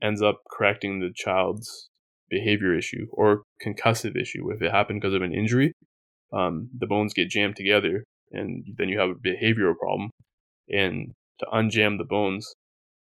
ends 0.02 0.22
up 0.22 0.42
correcting 0.50 1.00
the 1.00 1.12
child's 1.14 1.90
behavior 2.30 2.78
issue 2.78 3.08
or 3.12 3.44
concussive 3.66 4.16
issue. 4.16 4.52
If 4.52 4.62
it 4.62 4.72
happened 4.72 5.02
because 5.02 5.14
of 5.14 5.22
an 5.22 5.34
injury, 5.34 5.74
um, 6.32 6.70
the 6.78 6.88
bones 6.88 7.14
get 7.14 7.30
jammed 7.30 7.56
together 7.56 8.04
and 8.32 8.64
then 8.78 8.90
you 8.90 9.00
have 9.00 9.10
a 9.10 9.16
behavioral 9.16 9.76
problem. 9.78 10.12
And 10.70 11.14
to 11.40 11.46
unjam 11.48 11.98
the 11.98 12.06
bones, 12.06 12.54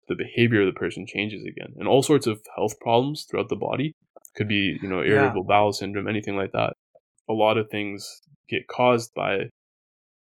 the 0.06 0.14
behavior 0.14 0.62
of 0.62 0.72
the 0.72 0.78
person 0.78 1.06
changes 1.06 1.44
again. 1.44 1.74
And 1.76 1.88
all 1.88 2.02
sorts 2.02 2.26
of 2.26 2.40
health 2.56 2.78
problems 2.80 3.26
throughout 3.28 3.48
the 3.48 3.56
body 3.56 3.92
could 4.36 4.48
be, 4.48 4.78
you 4.80 4.88
know, 4.88 5.02
irritable 5.02 5.42
yeah. 5.42 5.48
bowel 5.48 5.72
syndrome, 5.72 6.08
anything 6.08 6.36
like 6.36 6.52
that. 6.52 6.72
A 7.28 7.32
lot 7.32 7.58
of 7.58 7.68
things 7.68 8.20
get 8.48 8.68
caused 8.68 9.12
by 9.14 9.34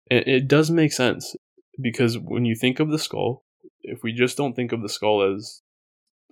it, 0.07 0.27
it 0.27 0.47
does 0.47 0.71
make 0.71 0.91
sense 0.91 1.35
because 1.81 2.17
when 2.17 2.45
you 2.45 2.55
think 2.55 2.79
of 2.79 2.89
the 2.89 2.99
skull, 2.99 3.43
if 3.81 4.03
we 4.03 4.13
just 4.13 4.37
don't 4.37 4.55
think 4.55 4.71
of 4.71 4.81
the 4.81 4.89
skull 4.89 5.33
as 5.35 5.61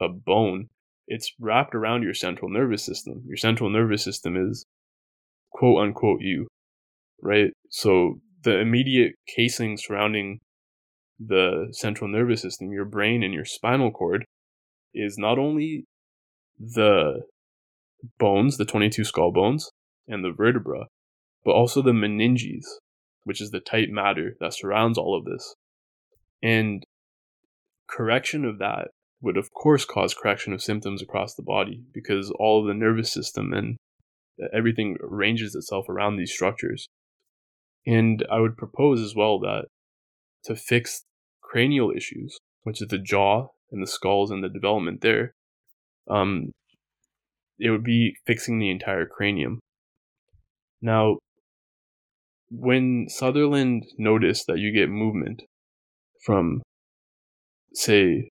a 0.01 0.07
bone, 0.09 0.69
it's 1.07 1.33
wrapped 1.39 1.75
around 1.75 2.03
your 2.03 2.13
central 2.13 2.49
nervous 2.49 2.85
system. 2.85 3.23
Your 3.27 3.37
central 3.37 3.69
nervous 3.69 4.03
system 4.03 4.35
is 4.37 4.65
quote 5.51 5.81
unquote 5.81 6.21
you, 6.21 6.47
right? 7.21 7.51
So 7.69 8.19
the 8.43 8.59
immediate 8.59 9.13
casing 9.35 9.77
surrounding 9.77 10.39
the 11.19 11.67
central 11.71 12.09
nervous 12.09 12.41
system, 12.41 12.71
your 12.71 12.85
brain 12.85 13.23
and 13.23 13.33
your 13.33 13.45
spinal 13.45 13.91
cord, 13.91 14.25
is 14.93 15.17
not 15.17 15.37
only 15.37 15.85
the 16.59 17.21
bones, 18.19 18.57
the 18.57 18.65
22 18.65 19.03
skull 19.03 19.31
bones, 19.31 19.69
and 20.07 20.23
the 20.23 20.31
vertebra, 20.31 20.85
but 21.45 21.51
also 21.51 21.81
the 21.81 21.91
meninges, 21.91 22.65
which 23.23 23.41
is 23.41 23.51
the 23.51 23.59
tight 23.59 23.89
matter 23.89 24.35
that 24.39 24.53
surrounds 24.53 24.97
all 24.97 25.17
of 25.17 25.25
this. 25.25 25.55
And 26.41 26.83
correction 27.87 28.45
of 28.45 28.59
that 28.59 28.89
would, 29.21 29.37
of 29.37 29.51
course, 29.53 29.85
cause 29.85 30.13
correction 30.13 30.53
of 30.53 30.61
symptoms 30.61 31.01
across 31.01 31.33
the 31.33 31.43
body 31.43 31.81
because 31.93 32.31
all 32.37 32.61
of 32.61 32.67
the 32.67 32.73
nervous 32.73 33.11
system 33.11 33.53
and 33.53 33.77
everything 34.53 34.97
arranges 35.01 35.55
itself 35.55 35.87
around 35.87 36.17
these 36.17 36.33
structures. 36.33 36.87
And 37.85 38.25
I 38.31 38.39
would 38.39 38.57
propose 38.57 39.01
as 39.01 39.15
well 39.15 39.39
that 39.39 39.65
to 40.45 40.55
fix 40.55 41.03
cranial 41.41 41.91
issues, 41.95 42.37
which 42.63 42.81
is 42.81 42.87
the 42.89 42.97
jaw 42.97 43.47
and 43.71 43.81
the 43.81 43.87
skulls 43.87 44.31
and 44.31 44.43
the 44.43 44.49
development 44.49 45.01
there, 45.01 45.33
um, 46.09 46.51
it 47.59 47.69
would 47.69 47.83
be 47.83 48.15
fixing 48.25 48.59
the 48.59 48.69
entire 48.69 49.05
cranium. 49.05 49.59
Now, 50.81 51.19
when 52.55 53.07
Sutherland 53.09 53.85
noticed 53.97 54.45
that 54.47 54.59
you 54.59 54.71
get 54.71 54.89
movement 54.89 55.41
from, 56.23 56.61
say, 57.73 58.29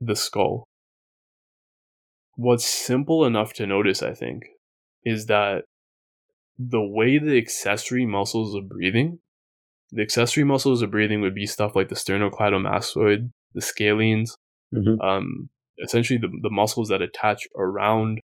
the 0.00 0.16
skull, 0.16 0.64
what's 2.36 2.64
simple 2.64 3.24
enough 3.26 3.52
to 3.54 3.66
notice, 3.66 4.02
I 4.02 4.14
think, 4.14 4.44
is 5.04 5.26
that 5.26 5.64
the 6.58 6.80
way 6.80 7.18
the 7.18 7.36
accessory 7.36 8.06
muscles 8.06 8.54
of 8.54 8.68
breathing, 8.68 9.18
the 9.90 10.02
accessory 10.02 10.44
muscles 10.44 10.80
of 10.80 10.90
breathing 10.90 11.20
would 11.20 11.34
be 11.34 11.46
stuff 11.46 11.76
like 11.76 11.90
the 11.90 11.94
sternocleidomastoid, 11.94 13.30
the 13.54 13.60
scalenes, 13.60 14.30
mm-hmm. 14.74 15.00
um, 15.02 15.50
essentially 15.84 16.18
the, 16.18 16.30
the 16.40 16.50
muscles 16.50 16.88
that 16.88 17.02
attach 17.02 17.46
around 17.56 18.20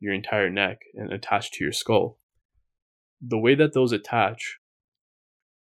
your 0.00 0.12
entire 0.12 0.50
neck 0.50 0.80
and 0.94 1.12
attach 1.12 1.50
to 1.52 1.64
your 1.64 1.72
skull. 1.72 2.18
The 3.20 3.38
way 3.38 3.54
that 3.54 3.74
those 3.74 3.92
attach, 3.92 4.58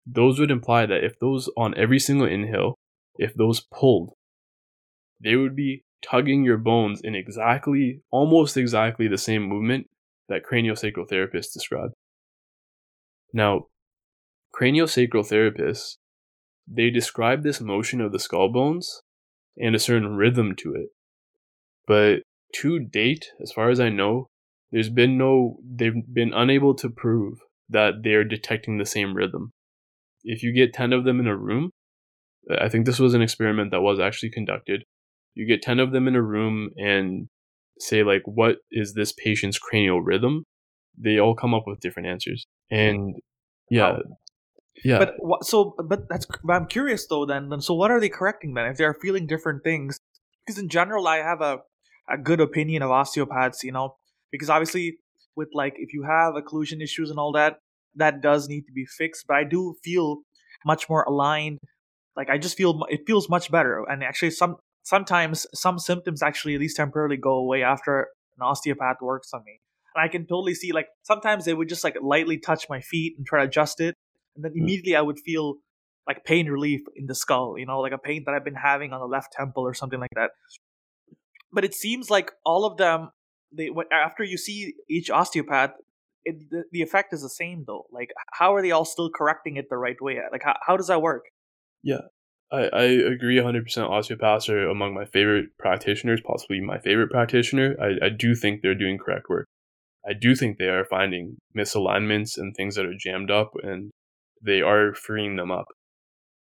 those 0.06 0.40
would 0.40 0.52
imply 0.52 0.86
that 0.86 1.04
if 1.04 1.20
those 1.20 1.50
on 1.58 1.78
every 1.78 2.00
single 2.00 2.28
inhale, 2.28 2.76
if 3.18 3.34
those 3.34 3.66
pulled, 3.72 4.14
they 5.20 5.36
would 5.36 5.56
be 5.56 5.84
tugging 6.02 6.44
your 6.44 6.58
bones 6.58 7.02
in 7.02 7.16
exactly, 7.16 8.02
almost 8.12 8.58
exactly 8.58 9.08
the 9.08 9.18
same 9.18 9.44
movement 9.44 9.88
that 10.30 10.44
craniosacral 10.44 11.10
therapists 11.10 11.54
describe. 11.54 11.92
Now, 13.34 13.68
craniosacral 14.54 15.28
therapists, 15.28 15.96
they 16.68 16.90
describe 16.90 17.44
this 17.44 17.62
motion 17.62 18.02
of 18.02 18.12
the 18.12 18.20
skull 18.20 18.52
bones 18.52 19.02
and 19.58 19.76
a 19.76 19.80
certain 19.80 20.16
rhythm 20.16 20.56
to 20.58 20.74
it. 20.76 20.90
But 21.88 22.24
to 22.56 22.80
date, 22.80 23.28
as 23.42 23.52
far 23.52 23.70
as 23.70 23.80
I 23.80 23.90
know, 23.90 24.28
there's 24.72 24.90
been 24.90 25.18
no, 25.18 25.58
they've 25.64 25.94
been 26.12 26.34
unable 26.34 26.76
to 26.76 26.90
prove 26.90 27.40
that 27.70 28.04
they're 28.04 28.24
detecting 28.24 28.78
the 28.78 28.86
same 28.86 29.14
rhythm. 29.14 29.52
If 30.24 30.44
you 30.44 30.54
get 30.54 30.74
10 30.74 30.94
of 30.94 31.06
them 31.06 31.20
in 31.20 31.28
a 31.28 31.38
room, 31.38 31.72
I 32.60 32.70
think 32.70 32.86
this 32.86 33.00
was 33.00 33.14
an 33.14 33.22
experiment 33.22 33.72
that 33.72 33.82
was 33.82 34.00
actually 34.00 34.32
conducted. 34.32 34.84
You 35.36 35.46
get 35.46 35.62
10 35.62 35.80
of 35.80 35.92
them 35.92 36.08
in 36.08 36.16
a 36.16 36.22
room 36.22 36.70
and 36.78 37.28
say, 37.80 38.04
like, 38.04 38.24
what 38.26 38.58
is 38.72 38.94
this 38.94 39.14
patient's 39.14 39.60
cranial 39.60 40.02
rhythm? 40.02 40.44
They 40.98 41.20
all 41.20 41.36
come 41.36 41.54
up 41.54 41.64
with 41.68 41.80
different 41.80 42.08
answers. 42.08 42.46
And 42.72 43.16
yeah. 43.70 44.00
Yeah. 44.84 45.00
But 45.00 45.46
so, 45.46 45.76
but 45.84 46.08
that's, 46.10 46.26
but 46.44 46.54
I'm 46.54 46.68
curious 46.68 47.08
though 47.08 47.26
then, 47.26 47.50
then, 47.50 47.62
so 47.62 47.74
what 47.74 47.92
are 47.92 48.00
they 48.00 48.10
correcting 48.10 48.54
then? 48.54 48.66
If 48.68 48.78
they're 48.78 48.94
feeling 48.94 49.28
different 49.28 49.64
things? 49.64 50.00
Because 50.46 50.60
in 50.62 50.70
general, 50.70 51.08
I 51.08 51.18
have 51.18 51.42
a, 51.42 51.60
a 52.10 52.18
good 52.18 52.40
opinion 52.40 52.82
of 52.82 52.92
osteopaths, 52.92 53.64
you 53.64 53.72
know, 53.72 53.96
because 54.32 54.50
obviously 54.50 54.98
with 55.36 55.50
like 55.54 55.76
if 55.78 55.94
you 55.94 56.04
have 56.04 56.34
occlusion 56.34 56.82
issues 56.82 57.10
and 57.10 57.20
all 57.20 57.32
that, 57.34 57.58
that 57.96 58.22
does 58.22 58.48
need 58.48 58.62
to 58.62 58.74
be 58.74 58.86
fixed. 58.86 59.26
But 59.28 59.38
I 59.38 59.44
do 59.44 59.76
feel 59.84 60.20
much 60.66 60.90
more 60.90 61.04
aligned. 61.04 61.60
Like 62.16 62.30
I 62.30 62.38
just 62.38 62.58
feel 62.58 62.84
it 62.90 63.02
feels 63.06 63.30
much 63.30 63.52
better, 63.52 63.84
and 63.88 64.04
actually 64.04 64.32
some 64.32 64.58
sometimes 64.84 65.46
some 65.54 65.80
symptoms 65.80 66.24
actually 66.24 66.56
at 66.56 66.62
least 66.62 66.78
temporarily 66.78 67.18
go 67.18 67.36
away 67.36 67.64
after 67.64 68.08
an 68.38 68.42
osteopath 68.42 68.98
works 69.02 69.30
on 69.34 69.44
me. 69.46 69.60
And 69.96 70.04
I 70.04 70.08
can 70.08 70.24
totally 70.24 70.56
see 70.56 70.72
like 70.72 70.88
sometimes 71.04 71.46
they 71.46 71.54
would 71.54 71.70
just 71.70 71.84
like 71.84 71.96
lightly 72.02 72.38
touch 72.38 72.66
my 72.70 72.82
feet 72.82 73.16
and 73.18 73.26
try 73.26 73.42
to 73.42 73.48
adjust 73.48 73.80
it, 73.80 73.96
and 74.36 74.44
then 74.44 74.52
hmm. 74.52 74.62
immediately 74.62 74.96
I 74.96 75.02
would 75.02 75.20
feel 75.20 75.56
like 76.08 76.24
pain 76.24 76.48
relief 76.48 76.82
in 76.96 77.06
the 77.06 77.14
skull, 77.16 77.56
you 77.58 77.66
know, 77.66 77.82
like 77.82 77.92
a 77.92 77.98
pain 77.98 78.24
that 78.26 78.34
I've 78.34 78.46
been 78.46 78.56
having 78.56 78.94
on 78.94 79.02
the 79.02 79.06
left 79.06 79.34
temple 79.34 79.64
or 79.64 79.74
something 79.74 80.00
like 80.00 80.12
that 80.16 80.30
but 81.52 81.66
it 81.66 81.74
seems 81.74 82.10
like 82.10 82.32
all 82.46 82.66
of 82.66 82.78
them 82.78 83.10
they 83.52 83.70
after 83.92 84.24
you 84.24 84.38
see 84.38 84.74
each 84.90 85.10
osteopath 85.10 85.72
it, 86.26 86.50
the, 86.50 86.64
the 86.72 86.82
effect 86.82 87.14
is 87.14 87.22
the 87.22 87.30
same 87.30 87.64
though. 87.66 87.86
Like 87.92 88.12
how 88.34 88.54
are 88.54 88.62
they 88.62 88.72
all 88.72 88.86
still 88.86 89.10
correcting 89.10 89.56
it 89.56 89.70
the 89.70 89.78
right 89.78 90.00
way? 90.02 90.20
Like 90.32 90.44
how, 90.44 90.56
how 90.66 90.78
does 90.78 90.88
that 90.88 91.02
work? 91.02 91.26
Yeah. 91.84 92.02
I, 92.52 92.70
I 92.72 92.84
agree 92.84 93.38
100% 93.38 93.90
osteopaths 93.90 94.48
are 94.48 94.70
among 94.70 94.94
my 94.94 95.06
favorite 95.06 95.50
practitioners 95.60 96.22
possibly 96.26 96.62
my 96.62 96.80
favorite 96.80 97.10
practitioner. 97.10 97.76
I, 97.82 98.06
I 98.06 98.10
do 98.10 98.36
think 98.36 98.62
they're 98.62 98.76
doing 98.76 98.98
correct 98.98 99.28
work. 99.30 99.48
I 100.08 100.14
do 100.14 100.34
think 100.36 100.58
they 100.58 100.70
are 100.70 100.86
finding 100.86 101.38
misalignments 101.58 102.38
and 102.38 102.56
things 102.56 102.76
that 102.76 102.86
are 102.86 102.96
jammed 102.98 103.32
up 103.32 103.52
and 103.64 103.92
they 104.42 104.62
are 104.62 104.94
freeing 104.94 105.36
them 105.36 105.52
up. 105.52 105.66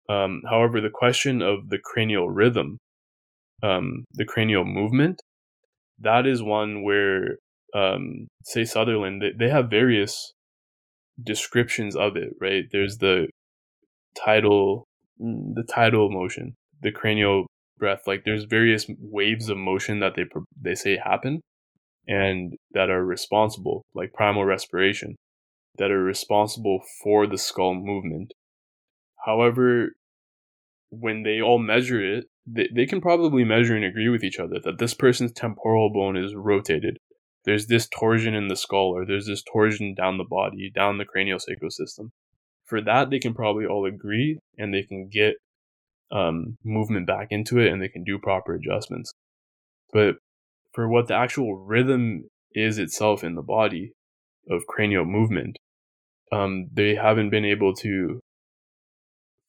Um, 0.08 0.42
however 0.48 0.80
the 0.80 0.90
question 0.90 1.42
of 1.42 1.68
the 1.68 1.78
cranial 1.78 2.30
rhythm 2.30 2.78
um, 3.62 4.04
the 4.12 4.24
cranial 4.24 4.64
movement, 4.64 5.20
that 6.00 6.26
is 6.26 6.42
one 6.42 6.82
where, 6.82 7.38
um, 7.74 8.28
say 8.44 8.64
Sutherland, 8.64 9.22
they, 9.22 9.32
they 9.38 9.50
have 9.50 9.70
various 9.70 10.32
descriptions 11.22 11.96
of 11.96 12.16
it, 12.16 12.30
right? 12.40 12.64
There's 12.70 12.98
the 12.98 13.28
tidal, 14.24 14.86
mm, 15.20 15.54
the 15.54 15.64
tidal 15.64 16.10
motion, 16.10 16.54
the 16.80 16.92
cranial 16.92 17.46
breath. 17.78 18.02
Like 18.06 18.22
there's 18.24 18.44
various 18.44 18.86
waves 18.98 19.48
of 19.48 19.56
motion 19.56 20.00
that 20.00 20.14
they 20.16 20.24
they 20.60 20.74
say 20.74 20.98
happen, 21.02 21.40
and 22.06 22.54
that 22.72 22.90
are 22.90 23.04
responsible, 23.04 23.82
like 23.94 24.12
primal 24.12 24.44
respiration, 24.44 25.16
that 25.76 25.90
are 25.90 26.02
responsible 26.02 26.80
for 27.02 27.26
the 27.26 27.38
skull 27.38 27.74
movement. 27.74 28.32
However, 29.26 29.90
when 30.90 31.22
they 31.22 31.40
all 31.40 31.58
measure 31.58 32.02
it, 32.02 32.26
they, 32.46 32.68
they 32.74 32.86
can 32.86 33.00
probably 33.00 33.44
measure 33.44 33.76
and 33.76 33.84
agree 33.84 34.08
with 34.08 34.24
each 34.24 34.38
other 34.38 34.58
that 34.64 34.78
this 34.78 34.94
person's 34.94 35.32
temporal 35.32 35.90
bone 35.92 36.16
is 36.16 36.34
rotated. 36.34 36.98
There's 37.44 37.66
this 37.66 37.88
torsion 37.88 38.34
in 38.34 38.48
the 38.48 38.56
skull, 38.56 38.94
or 38.94 39.06
there's 39.06 39.26
this 39.26 39.42
torsion 39.42 39.94
down 39.94 40.18
the 40.18 40.24
body, 40.24 40.70
down 40.74 40.98
the 40.98 41.04
craniosacral 41.04 41.72
system. 41.72 42.12
For 42.64 42.80
that, 42.82 43.10
they 43.10 43.18
can 43.18 43.34
probably 43.34 43.64
all 43.64 43.86
agree 43.86 44.38
and 44.58 44.74
they 44.74 44.82
can 44.82 45.08
get 45.08 45.36
um, 46.10 46.58
movement 46.64 47.06
back 47.06 47.28
into 47.30 47.58
it 47.58 47.72
and 47.72 47.80
they 47.80 47.88
can 47.88 48.04
do 48.04 48.18
proper 48.18 48.54
adjustments. 48.54 49.12
But 49.92 50.16
for 50.72 50.88
what 50.88 51.08
the 51.08 51.14
actual 51.14 51.56
rhythm 51.56 52.24
is 52.52 52.78
itself 52.78 53.24
in 53.24 53.34
the 53.34 53.42
body 53.42 53.92
of 54.50 54.66
cranial 54.66 55.04
movement, 55.04 55.56
um, 56.32 56.68
they 56.72 56.94
haven't 56.94 57.30
been 57.30 57.44
able 57.44 57.74
to 57.76 58.20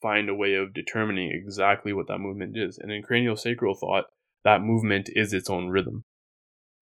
find 0.02 0.30
a 0.30 0.36
way 0.36 0.56
of 0.56 0.74
determining 0.74 1.32
exactly 1.32 1.94
what 1.94 2.08
that 2.08 2.20
movement 2.20 2.58
is. 2.58 2.78
And 2.78 2.92
in 2.92 3.04
craniosacral 3.04 3.78
thought, 3.78 4.06
that 4.44 4.62
movement 4.62 5.10
is 5.14 5.34
its 5.34 5.50
own 5.50 5.70
rhythm, 5.70 6.04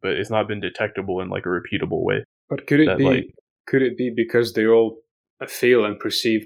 but 0.02 0.12
it's 0.12 0.30
not 0.30 0.48
been 0.48 0.60
detectable 0.60 1.22
in 1.22 1.30
like 1.30 1.46
a 1.46 1.50
repeatable 1.50 2.04
way. 2.04 2.24
But 2.50 2.68
could 2.68 2.80
it 2.82 2.86
that, 2.86 2.98
be? 2.98 3.04
Like, 3.04 3.36
could 3.66 3.82
it 3.82 3.98
be 3.98 4.12
because 4.16 4.54
they 4.54 4.66
all 4.66 5.00
feel 5.48 5.86
and 5.86 6.00
perceive 6.00 6.46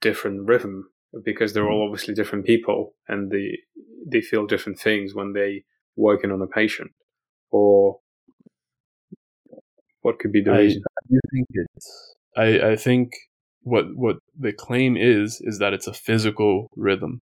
different 0.00 0.46
rhythm? 0.46 0.90
Because 1.24 1.54
they're 1.54 1.68
all 1.68 1.84
mm-hmm. 1.84 1.92
obviously 1.92 2.14
different 2.14 2.44
people, 2.44 2.94
and 3.08 3.30
they 3.30 3.58
they 4.06 4.20
feel 4.20 4.46
different 4.46 4.78
things 4.78 5.14
when 5.14 5.32
they 5.32 5.64
working 5.96 6.30
on 6.30 6.42
a 6.42 6.46
patient, 6.46 6.90
or 7.50 7.98
what 10.02 10.18
could 10.18 10.32
be 10.32 10.42
the 10.42 10.52
I, 10.52 10.58
reason? 10.58 10.82
I 10.96 11.18
think 11.32 11.46
it's. 11.50 12.14
I 12.36 12.70
I 12.72 12.76
think 12.76 13.12
what 13.62 13.86
what 13.94 14.16
the 14.38 14.52
claim 14.52 14.96
is 14.96 15.40
is 15.40 15.58
that 15.58 15.72
it's 15.72 15.86
a 15.86 15.92
physical 15.92 16.70
rhythm. 16.76 17.20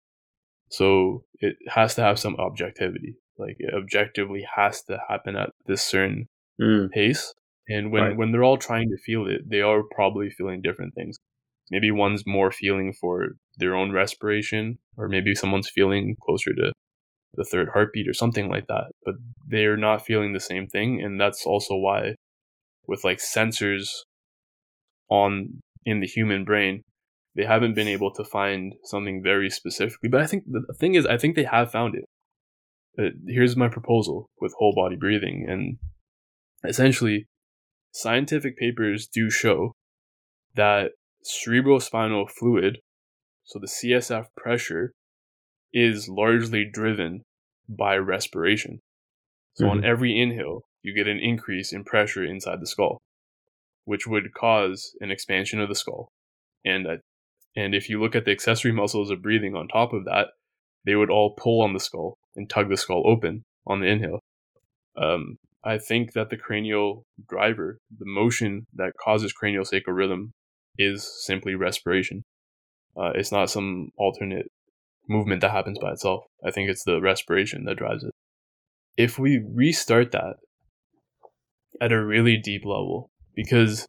So 0.69 1.23
it 1.39 1.55
has 1.67 1.95
to 1.95 2.01
have 2.01 2.19
some 2.19 2.35
objectivity. 2.37 3.15
Like 3.37 3.55
it 3.59 3.73
objectively 3.73 4.45
has 4.55 4.83
to 4.83 4.99
happen 5.09 5.35
at 5.35 5.51
this 5.65 5.83
certain 5.83 6.27
mm. 6.61 6.89
pace. 6.91 7.33
And 7.67 7.91
when, 7.91 8.03
right. 8.03 8.17
when 8.17 8.31
they're 8.31 8.43
all 8.43 8.57
trying 8.57 8.89
to 8.89 8.97
feel 8.97 9.27
it, 9.27 9.49
they 9.49 9.61
are 9.61 9.83
probably 9.95 10.29
feeling 10.29 10.61
different 10.61 10.93
things. 10.95 11.17
Maybe 11.71 11.91
one's 11.91 12.23
more 12.27 12.51
feeling 12.51 12.93
for 12.99 13.35
their 13.57 13.75
own 13.75 13.91
respiration, 13.91 14.79
or 14.97 15.07
maybe 15.07 15.33
someone's 15.33 15.69
feeling 15.69 16.15
closer 16.21 16.53
to 16.53 16.73
the 17.35 17.45
third 17.45 17.69
heartbeat 17.73 18.07
or 18.07 18.13
something 18.13 18.49
like 18.49 18.67
that. 18.67 18.91
But 19.05 19.15
they're 19.47 19.77
not 19.77 20.05
feeling 20.05 20.33
the 20.33 20.39
same 20.39 20.67
thing. 20.67 21.01
And 21.01 21.19
that's 21.19 21.45
also 21.45 21.75
why, 21.75 22.15
with 22.85 23.03
like 23.03 23.19
sensors 23.19 23.89
on 25.09 25.61
in 25.85 25.99
the 25.99 26.07
human 26.07 26.43
brain. 26.43 26.83
They 27.35 27.45
haven't 27.45 27.73
been 27.73 27.87
able 27.87 28.13
to 28.13 28.23
find 28.23 28.73
something 28.83 29.21
very 29.23 29.49
specifically, 29.49 30.09
but 30.09 30.21
I 30.21 30.27
think 30.27 30.43
the 30.45 30.73
thing 30.79 30.93
is, 30.93 31.05
I 31.05 31.17
think 31.17 31.35
they 31.35 31.45
have 31.45 31.71
found 31.71 31.95
it. 31.95 32.05
Uh, 32.97 33.09
here's 33.27 33.55
my 33.55 33.69
proposal 33.69 34.29
with 34.39 34.53
whole 34.59 34.73
body 34.75 34.95
breathing 34.95 35.47
and 35.49 35.77
essentially, 36.63 37.27
scientific 37.91 38.57
papers 38.57 39.07
do 39.07 39.29
show 39.29 39.73
that 40.55 40.91
cerebrospinal 41.25 42.29
fluid, 42.29 42.79
so 43.43 43.59
the 43.59 43.67
CSF 43.67 44.25
pressure, 44.37 44.93
is 45.73 46.07
largely 46.07 46.65
driven 46.71 47.23
by 47.67 47.95
respiration. 47.95 48.79
So 49.55 49.65
mm-hmm. 49.65 49.79
on 49.79 49.85
every 49.85 50.19
inhale, 50.19 50.61
you 50.81 50.93
get 50.93 51.07
an 51.07 51.19
increase 51.19 51.73
in 51.73 51.83
pressure 51.83 52.23
inside 52.23 52.59
the 52.61 52.67
skull, 52.67 53.01
which 53.85 54.07
would 54.07 54.33
cause 54.33 54.95
an 55.01 55.11
expansion 55.11 55.59
of 55.59 55.69
the 55.69 55.75
skull. 55.75 56.09
And 56.65 56.87
uh, 56.87 56.97
and 57.55 57.75
if 57.75 57.89
you 57.89 58.01
look 58.01 58.15
at 58.15 58.25
the 58.25 58.31
accessory 58.31 58.71
muscles 58.71 59.11
of 59.11 59.21
breathing 59.21 59.55
on 59.55 59.67
top 59.67 59.93
of 59.93 60.05
that, 60.05 60.29
they 60.85 60.95
would 60.95 61.09
all 61.09 61.35
pull 61.37 61.61
on 61.61 61.73
the 61.73 61.79
skull 61.79 62.17
and 62.35 62.49
tug 62.49 62.69
the 62.69 62.77
skull 62.77 63.03
open 63.05 63.43
on 63.67 63.79
the 63.79 63.87
inhale. 63.87 64.19
Um, 64.97 65.37
I 65.63 65.77
think 65.77 66.13
that 66.13 66.29
the 66.29 66.37
cranial 66.37 67.05
driver, 67.29 67.77
the 67.97 68.05
motion 68.05 68.65
that 68.73 68.93
causes 69.01 69.31
cranial 69.31 69.65
sacral 69.65 69.95
rhythm, 69.95 70.31
is 70.77 71.09
simply 71.25 71.55
respiration. 71.55 72.23
Uh, 72.97 73.11
it's 73.15 73.31
not 73.31 73.49
some 73.49 73.89
alternate 73.97 74.47
movement 75.07 75.41
that 75.41 75.51
happens 75.51 75.79
by 75.79 75.91
itself. 75.91 76.23
I 76.45 76.51
think 76.51 76.69
it's 76.69 76.83
the 76.83 76.99
respiration 76.99 77.65
that 77.65 77.77
drives 77.77 78.03
it. 78.03 78.11
If 78.97 79.17
we 79.17 79.43
restart 79.53 80.11
that 80.11 80.35
at 81.81 81.91
a 81.91 82.05
really 82.05 82.37
deep 82.37 82.65
level, 82.65 83.09
because 83.35 83.87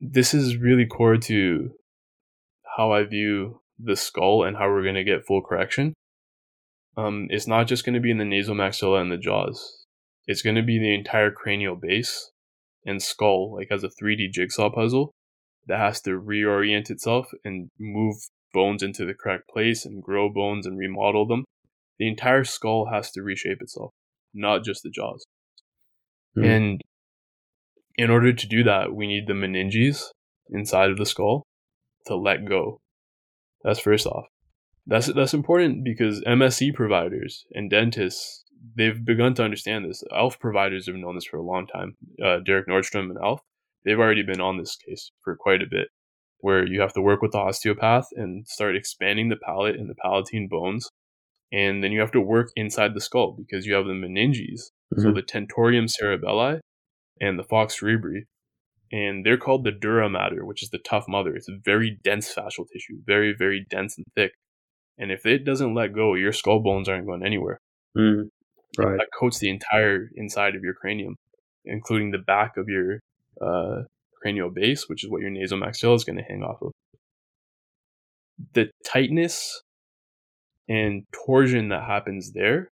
this 0.00 0.34
is 0.34 0.56
really 0.56 0.86
core 0.86 1.16
to 1.16 1.70
how 2.76 2.92
I 2.92 3.04
view 3.04 3.60
the 3.78 3.96
skull 3.96 4.44
and 4.44 4.56
how 4.56 4.68
we're 4.68 4.82
going 4.82 4.94
to 4.94 5.04
get 5.04 5.26
full 5.26 5.42
correction. 5.42 5.94
Um, 6.96 7.26
it's 7.30 7.46
not 7.46 7.66
just 7.66 7.84
going 7.84 7.94
to 7.94 8.00
be 8.00 8.10
in 8.10 8.18
the 8.18 8.24
nasal 8.24 8.54
maxilla 8.54 9.00
and 9.00 9.10
the 9.10 9.16
jaws. 9.16 9.86
It's 10.26 10.42
going 10.42 10.56
to 10.56 10.62
be 10.62 10.78
the 10.78 10.94
entire 10.94 11.30
cranial 11.30 11.76
base 11.76 12.30
and 12.84 13.02
skull, 13.02 13.54
like 13.54 13.68
as 13.70 13.84
a 13.84 13.88
3D 13.88 14.30
jigsaw 14.32 14.70
puzzle 14.70 15.12
that 15.66 15.78
has 15.78 16.00
to 16.02 16.10
reorient 16.10 16.90
itself 16.90 17.28
and 17.44 17.70
move 17.78 18.16
bones 18.52 18.82
into 18.82 19.04
the 19.04 19.14
correct 19.14 19.48
place 19.48 19.84
and 19.84 20.02
grow 20.02 20.28
bones 20.28 20.66
and 20.66 20.78
remodel 20.78 21.26
them. 21.26 21.44
The 21.98 22.08
entire 22.08 22.44
skull 22.44 22.88
has 22.92 23.10
to 23.12 23.22
reshape 23.22 23.60
itself, 23.60 23.92
not 24.32 24.64
just 24.64 24.82
the 24.82 24.90
jaws. 24.90 25.24
Mm. 26.36 26.56
And 26.56 26.82
in 27.98 28.10
order 28.10 28.32
to 28.32 28.46
do 28.46 28.62
that, 28.62 28.94
we 28.94 29.06
need 29.06 29.26
the 29.26 29.34
meninges 29.34 30.04
inside 30.50 30.90
of 30.90 30.96
the 30.96 31.04
skull 31.04 31.42
to 32.06 32.16
let 32.16 32.46
go. 32.48 32.80
That's 33.64 33.80
first 33.80 34.06
off. 34.06 34.26
That's 34.86 35.12
that's 35.12 35.34
important 35.34 35.84
because 35.84 36.22
MSE 36.22 36.72
providers 36.72 37.44
and 37.52 37.68
dentists 37.68 38.44
they've 38.76 39.04
begun 39.04 39.34
to 39.34 39.44
understand 39.44 39.84
this. 39.84 40.02
ALF 40.12 40.38
providers 40.38 40.86
have 40.86 40.94
known 40.94 41.16
this 41.16 41.26
for 41.26 41.36
a 41.36 41.42
long 41.42 41.66
time. 41.66 41.96
Uh, 42.22 42.38
Darick 42.40 42.66
Nordstrom 42.68 43.10
and 43.10 43.18
ALF 43.18 43.40
they've 43.84 43.98
already 43.98 44.22
been 44.22 44.40
on 44.40 44.56
this 44.56 44.76
case 44.76 45.10
for 45.22 45.36
quite 45.36 45.60
a 45.60 45.66
bit, 45.68 45.88
where 46.38 46.66
you 46.66 46.80
have 46.80 46.92
to 46.94 47.02
work 47.02 47.20
with 47.20 47.32
the 47.32 47.38
osteopath 47.38 48.06
and 48.16 48.46
start 48.46 48.76
expanding 48.76 49.28
the 49.28 49.36
palate 49.36 49.76
and 49.76 49.90
the 49.90 49.94
palatine 49.94 50.48
bones, 50.48 50.88
and 51.52 51.82
then 51.82 51.92
you 51.92 52.00
have 52.00 52.12
to 52.12 52.20
work 52.20 52.50
inside 52.56 52.94
the 52.94 53.00
skull 53.00 53.36
because 53.36 53.66
you 53.66 53.74
have 53.74 53.86
the 53.86 53.92
meninges, 53.92 54.70
mm-hmm. 54.92 55.02
so 55.02 55.12
the 55.12 55.22
tentorium 55.22 55.88
cerebelli 55.88 56.60
and 57.20 57.38
the 57.38 57.44
falx 57.44 57.80
cerebri, 57.80 58.26
and 58.90 59.24
they're 59.24 59.38
called 59.38 59.64
the 59.64 59.72
dura 59.72 60.08
mater, 60.08 60.44
which 60.44 60.62
is 60.62 60.70
the 60.70 60.78
tough 60.78 61.04
mother. 61.08 61.34
It's 61.34 61.48
a 61.48 61.58
very 61.64 61.98
dense 62.02 62.32
fascial 62.32 62.66
tissue, 62.72 63.00
very 63.04 63.34
very 63.36 63.66
dense 63.68 63.96
and 63.96 64.06
thick. 64.14 64.32
And 64.98 65.12
if 65.12 65.26
it 65.26 65.44
doesn't 65.44 65.74
let 65.74 65.94
go, 65.94 66.14
your 66.14 66.32
skull 66.32 66.60
bones 66.60 66.88
aren't 66.88 67.06
going 67.06 67.24
anywhere. 67.24 67.60
Mm, 67.96 68.30
right. 68.76 68.98
That 68.98 69.08
coats 69.18 69.38
the 69.38 69.50
entire 69.50 70.08
inside 70.16 70.56
of 70.56 70.62
your 70.62 70.74
cranium, 70.74 71.16
including 71.64 72.10
the 72.10 72.18
back 72.18 72.56
of 72.56 72.68
your 72.68 73.00
uh, 73.40 73.82
cranial 74.20 74.50
base, 74.50 74.88
which 74.88 75.04
is 75.04 75.10
what 75.10 75.20
your 75.20 75.30
nasal 75.30 75.58
maxilla 75.58 75.94
is 75.94 76.04
going 76.04 76.18
to 76.18 76.24
hang 76.24 76.42
off 76.42 76.60
of. 76.62 76.72
The 78.54 78.70
tightness 78.84 79.62
and 80.68 81.04
torsion 81.24 81.68
that 81.68 81.84
happens 81.84 82.32
there, 82.32 82.70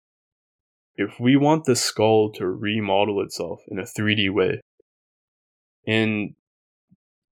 if 1.00 1.18
we 1.18 1.36
want 1.36 1.64
the 1.64 1.76
skull 1.76 2.30
to 2.32 2.46
remodel 2.46 3.22
itself 3.22 3.60
in 3.68 3.78
a 3.78 3.82
3D 3.82 4.32
way, 4.32 4.60
and 5.86 6.34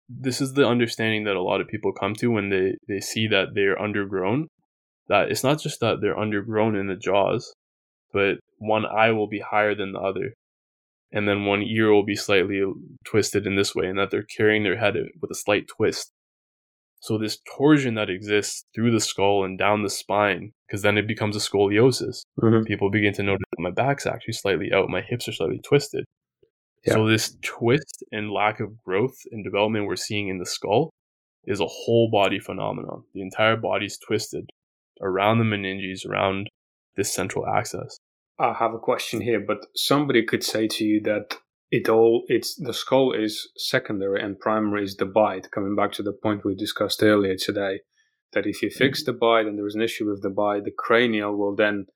this 0.09 0.41
is 0.41 0.55
the 0.55 0.67
understanding 0.67 1.25
that 1.25 1.37
a 1.37 1.43
lot 1.43 1.61
of 1.61 1.69
people 1.69 1.93
come 1.93 2.15
to 2.17 2.29
when 2.29 2.49
they, 2.49 2.75
they 2.89 3.01
see 3.01 3.27
that 3.29 3.49
they're 3.55 3.77
undergrown 3.77 4.47
that 5.09 5.31
it's 5.31 5.43
not 5.43 5.61
just 5.61 5.81
that 5.81 6.01
they're 6.01 6.17
undergrown 6.17 6.79
in 6.79 6.87
the 6.87 6.97
jaws, 6.97 7.53
but 8.13 8.39
one 8.59 8.87
eye 8.87 9.11
will 9.11 9.27
be 9.27 9.41
higher 9.41 9.75
than 9.75 9.93
the 9.93 10.01
other. 10.01 10.35
And 11.11 11.27
then 11.27 11.47
one 11.47 11.63
ear 11.63 11.91
will 11.91 12.05
be 12.05 12.17
slightly 12.17 12.63
twisted 13.07 13.47
in 13.47 13.57
this 13.57 13.75
way, 13.75 13.87
and 13.87 13.99
that 13.99 14.11
they're 14.11 14.27
carrying 14.37 14.63
their 14.63 14.77
head 14.77 14.95
with 15.21 15.31
a 15.31 15.35
slight 15.35 15.67
twist. 15.67 16.11
So, 17.01 17.17
this 17.17 17.39
torsion 17.57 17.95
that 17.95 18.11
exists 18.11 18.65
through 18.75 18.91
the 18.91 19.01
skull 19.01 19.45
and 19.45 19.59
down 19.59 19.83
the 19.83 19.91
spine, 19.91 20.53
because 20.67 20.83
then 20.83 20.99
it 20.99 21.07
becomes 21.07 21.37
a 21.37 21.39
scoliosis. 21.39 22.23
Mm-hmm. 22.41 22.65
People 22.65 22.91
begin 22.91 23.15
to 23.15 23.23
notice 23.23 23.45
that 23.51 23.63
my 23.63 23.71
back's 23.71 24.07
actually 24.07 24.35
slightly 24.35 24.73
out, 24.73 24.89
my 24.89 25.03
hips 25.03 25.29
are 25.29 25.33
slightly 25.33 25.61
twisted. 25.61 26.05
Yeah. 26.85 26.95
So, 26.95 27.07
this 27.07 27.37
twist 27.43 28.05
and 28.11 28.33
lack 28.33 28.61
of 28.61 28.83
growth 28.85 29.17
and 29.31 29.45
development 29.45 29.87
we're 29.87 29.97
seeing 29.97 30.29
in 30.29 30.39
the 30.39 30.47
skull 30.47 30.91
is 31.45 31.61
a 31.61 31.67
whole 31.67 32.11
body 32.11 32.41
phenomenon. 32.41 33.05
The 33.15 33.23
entire 33.23 33.57
body's 33.57 33.99
twisted 33.99 34.51
around 35.01 35.39
the 35.39 35.45
meninges, 35.45 36.07
around 36.07 36.49
this 36.97 37.13
central 37.13 37.47
axis. 37.47 37.99
I 38.39 38.53
have 38.53 38.75
a 38.75 38.79
question 38.79 39.21
here, 39.21 39.41
but 39.41 39.67
somebody 39.75 40.25
could 40.25 40.45
say 40.45 40.69
to 40.69 40.85
you 40.85 41.01
that 41.03 41.37
it 41.71 41.89
all 41.89 42.25
it's 42.29 42.55
the 42.57 42.73
skull 42.73 43.13
is 43.13 43.49
secondary 43.57 44.23
and 44.23 44.39
primary 44.39 44.85
is 44.85 44.97
the 44.97 45.07
bite. 45.07 45.51
Coming 45.51 45.77
back 45.77 45.93
to 45.93 46.03
the 46.03 46.13
point 46.13 46.45
we 46.45 46.55
discussed 46.55 47.03
earlier 47.03 47.37
today, 47.37 47.81
that 48.33 48.47
if 48.47 48.63
you 48.63 48.71
fix 48.71 49.03
mm-hmm. 49.03 49.13
the 49.13 49.19
bite 49.19 49.47
and 49.47 49.59
there 49.59 49.67
is 49.67 49.75
an 49.75 49.83
issue 49.83 50.09
with 50.09 50.23
the 50.23 50.31
bite, 50.31 50.65
the 50.65 50.73
cranial 50.77 51.37
will 51.37 51.55
then 51.55 51.87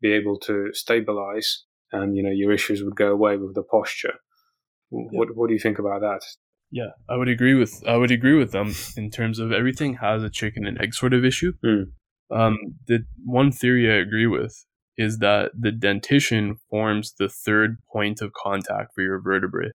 be 0.00 0.12
able 0.12 0.38
to 0.38 0.70
stabilize, 0.72 1.64
and 1.92 2.16
you 2.16 2.22
know 2.22 2.30
your 2.30 2.52
issues 2.52 2.82
would 2.82 2.96
go 2.96 3.10
away 3.12 3.36
with 3.36 3.54
the 3.54 3.62
posture. 3.62 4.14
What 4.90 5.36
what 5.36 5.48
do 5.48 5.52
you 5.52 5.60
think 5.60 5.78
about 5.78 6.00
that? 6.00 6.20
Yeah, 6.70 6.90
I 7.08 7.16
would 7.16 7.28
agree 7.28 7.54
with 7.54 7.82
I 7.86 7.96
would 7.96 8.10
agree 8.10 8.34
with 8.34 8.52
them 8.52 8.74
in 8.96 9.10
terms 9.10 9.38
of 9.38 9.52
everything 9.52 9.94
has 9.94 10.22
a 10.22 10.30
chicken 10.30 10.66
and 10.66 10.80
egg 10.80 10.94
sort 10.94 11.12
of 11.12 11.24
issue. 11.24 11.52
Mm. 11.64 11.92
Um, 12.32 12.56
the 12.86 13.00
one 13.24 13.50
theory 13.50 13.90
I 13.90 13.96
agree 13.96 14.26
with 14.26 14.64
is 14.96 15.18
that 15.18 15.52
the 15.58 15.72
dentition 15.72 16.56
forms 16.68 17.14
the 17.18 17.28
third 17.28 17.78
point 17.92 18.20
of 18.20 18.32
contact 18.32 18.92
for 18.94 19.02
your 19.02 19.20
vertebrae. 19.20 19.70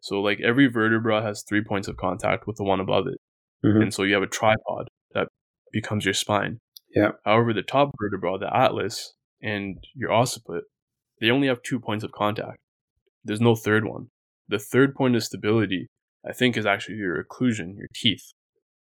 So, 0.00 0.20
like 0.20 0.40
every 0.40 0.66
vertebra 0.66 1.22
has 1.22 1.42
three 1.42 1.62
points 1.62 1.88
of 1.88 1.96
contact 1.96 2.46
with 2.46 2.56
the 2.56 2.64
one 2.64 2.80
above 2.80 3.06
it. 3.06 3.18
Mm-hmm. 3.64 3.82
And 3.82 3.94
so 3.94 4.02
you 4.02 4.14
have 4.14 4.22
a 4.22 4.28
tripod 4.28 4.88
that 5.14 5.28
becomes 5.72 6.04
your 6.04 6.14
spine. 6.14 6.58
Yeah. 6.94 7.12
However, 7.24 7.52
the 7.52 7.62
top 7.62 7.90
vertebra, 8.00 8.38
the 8.38 8.54
atlas, 8.54 9.14
and 9.40 9.78
your 9.94 10.12
occiput, 10.12 10.64
they 11.20 11.30
only 11.30 11.48
have 11.48 11.62
two 11.62 11.80
points 11.80 12.04
of 12.04 12.12
contact. 12.12 12.58
There's 13.24 13.40
no 13.40 13.54
third 13.54 13.84
one. 13.84 14.08
The 14.48 14.58
third 14.58 14.94
point 14.94 15.16
of 15.16 15.22
stability, 15.22 15.88
I 16.28 16.32
think, 16.32 16.56
is 16.56 16.66
actually 16.66 16.96
your 16.96 17.22
occlusion, 17.22 17.76
your 17.78 17.88
teeth. 17.94 18.32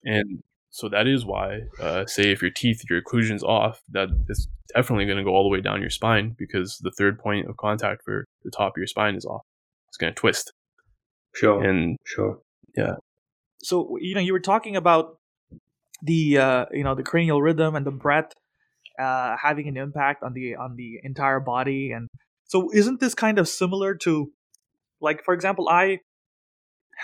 And 0.03 0.43
so 0.75 0.89
that 0.89 1.07
is 1.07 1.25
why, 1.25 1.61
uh, 1.81 2.05
say, 2.07 2.33
if 2.33 2.43
your 2.43 2.51
teeth, 2.51 2.83
your 2.91 3.01
occlusion's 3.01 3.45
off, 3.45 3.81
that 3.93 4.09
is 4.29 4.49
definitely 4.75 5.05
going 5.05 5.19
to 5.19 5.23
go 5.23 5.31
all 5.31 5.45
the 5.45 5.49
way 5.49 5.61
down 5.61 5.81
your 5.81 5.89
spine 5.89 6.35
because 6.37 6.79
the 6.83 6.91
third 6.91 7.17
point 7.17 7.49
of 7.49 7.57
contact 7.57 8.03
for 8.05 8.25
the 8.43 8.51
top 8.51 8.73
of 8.73 8.79
your 8.79 8.89
spine 8.89 9.15
is 9.15 9.25
off. 9.25 9.43
It's 9.87 9.97
going 9.97 10.13
to 10.13 10.19
twist. 10.19 10.53
Sure. 11.33 11.63
And 11.63 11.97
sure. 12.05 12.41
Yeah. 12.77 12.97
So 13.63 13.99
you 14.01 14.17
know, 14.17 14.21
you 14.21 14.33
were 14.33 14.41
talking 14.41 14.75
about 14.75 15.17
the 16.03 16.39
uh, 16.39 16.65
you 16.73 16.83
know 16.83 16.97
the 16.97 17.05
cranial 17.05 17.41
rhythm 17.41 17.77
and 17.77 17.87
the 17.87 17.93
breath 17.93 18.33
uh, 18.99 19.37
having 19.41 19.69
an 19.69 19.77
impact 19.77 20.25
on 20.25 20.33
the 20.33 20.57
on 20.57 20.75
the 20.75 20.99
entire 21.05 21.39
body, 21.39 21.93
and 21.93 22.09
so 22.47 22.69
isn't 22.75 22.99
this 22.99 23.15
kind 23.15 23.39
of 23.39 23.49
similar 23.49 23.95
to, 23.95 24.33
like, 25.01 25.25
for 25.25 25.35
example, 25.35 25.69
I 25.69 26.01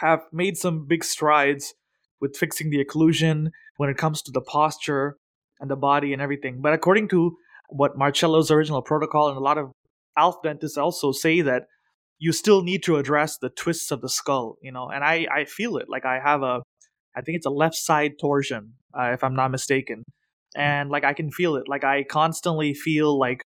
have 0.00 0.22
made 0.32 0.56
some 0.56 0.86
big 0.88 1.04
strides 1.04 1.74
with 2.20 2.36
fixing 2.36 2.70
the 2.70 2.84
occlusion 2.84 3.48
when 3.76 3.90
it 3.90 3.96
comes 3.96 4.22
to 4.22 4.32
the 4.32 4.40
posture 4.40 5.16
and 5.58 5.70
the 5.70 5.76
body 5.76 6.12
and 6.12 6.22
everything. 6.22 6.60
But 6.60 6.72
according 6.72 7.08
to 7.08 7.36
what 7.68 7.96
Marcello's 7.96 8.50
original 8.50 8.82
protocol 8.82 9.28
and 9.28 9.36
a 9.36 9.40
lot 9.40 9.58
of 9.58 9.72
ALF 10.16 10.42
dentists 10.42 10.76
also 10.76 11.12
say 11.12 11.40
that 11.42 11.64
you 12.18 12.32
still 12.32 12.62
need 12.62 12.82
to 12.82 12.96
address 12.96 13.38
the 13.38 13.48
twists 13.48 13.90
of 13.90 14.02
the 14.02 14.08
skull, 14.08 14.56
you 14.62 14.72
know, 14.72 14.88
and 14.88 15.02
I, 15.02 15.26
I 15.32 15.44
feel 15.46 15.76
it. 15.78 15.86
Like 15.88 16.04
I 16.04 16.20
have 16.22 16.42
a, 16.42 16.60
I 17.16 17.22
think 17.22 17.36
it's 17.36 17.46
a 17.46 17.50
left 17.50 17.76
side 17.76 18.12
torsion, 18.20 18.74
uh, 18.98 19.10
if 19.12 19.24
I'm 19.24 19.34
not 19.34 19.50
mistaken. 19.50 20.04
And 20.54 20.90
like 20.90 21.04
I 21.04 21.14
can 21.14 21.30
feel 21.30 21.56
it. 21.56 21.64
Like 21.68 21.84
I 21.84 22.04
constantly 22.04 22.74
feel 22.74 23.18
like 23.18 23.42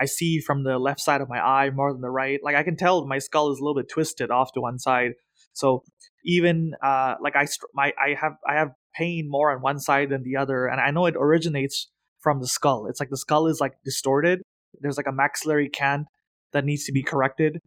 I 0.00 0.06
see 0.06 0.40
from 0.40 0.64
the 0.64 0.78
left 0.78 1.00
side 1.00 1.20
of 1.20 1.28
my 1.28 1.38
eye 1.38 1.70
more 1.70 1.92
than 1.92 2.00
the 2.00 2.10
right. 2.10 2.40
Like 2.42 2.56
I 2.56 2.62
can 2.62 2.76
tell 2.76 3.06
my 3.06 3.18
skull 3.18 3.52
is 3.52 3.58
a 3.58 3.62
little 3.62 3.80
bit 3.80 3.88
twisted 3.88 4.30
off 4.30 4.52
to 4.52 4.60
one 4.60 4.78
side. 4.78 5.12
So 5.56 5.82
even 6.24 6.74
uh, 6.82 7.14
like 7.20 7.36
I 7.36 7.46
my 7.74 7.92
I 8.00 8.14
have 8.20 8.34
I 8.48 8.54
have 8.54 8.72
pain 8.94 9.26
more 9.28 9.50
on 9.50 9.60
one 9.60 9.78
side 9.78 10.10
than 10.10 10.22
the 10.22 10.36
other, 10.36 10.66
and 10.66 10.80
I 10.80 10.90
know 10.90 11.06
it 11.06 11.14
originates 11.16 11.88
from 12.20 12.40
the 12.40 12.46
skull. 12.46 12.86
It's 12.86 13.00
like 13.00 13.10
the 13.10 13.16
skull 13.16 13.46
is 13.46 13.60
like 13.60 13.72
distorted. 13.84 14.42
There's 14.80 14.96
like 14.96 15.06
a 15.06 15.12
maxillary 15.12 15.68
cant 15.68 16.06
that 16.52 16.64
needs 16.64 16.84
to 16.84 16.92
be 16.92 17.02
corrected 17.02 17.60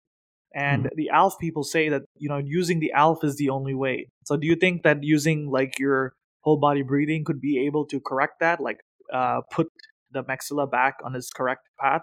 and 0.53 0.85
mm. 0.85 0.89
the 0.95 1.09
alf 1.09 1.37
people 1.39 1.63
say 1.63 1.89
that 1.89 2.03
you 2.17 2.27
know 2.27 2.37
using 2.37 2.79
the 2.79 2.91
alf 2.93 3.23
is 3.23 3.35
the 3.37 3.49
only 3.49 3.73
way 3.73 4.07
so 4.25 4.35
do 4.35 4.47
you 4.47 4.55
think 4.55 4.83
that 4.83 5.03
using 5.03 5.49
like 5.49 5.77
your 5.77 6.13
whole 6.41 6.57
body 6.57 6.81
breathing 6.81 7.23
could 7.23 7.39
be 7.39 7.65
able 7.65 7.85
to 7.85 7.99
correct 7.99 8.39
that 8.39 8.59
like 8.59 8.79
uh, 9.13 9.41
put 9.51 9.67
the 10.11 10.23
maxilla 10.23 10.69
back 10.69 10.95
on 11.03 11.15
its 11.15 11.29
correct 11.29 11.67
path 11.79 12.01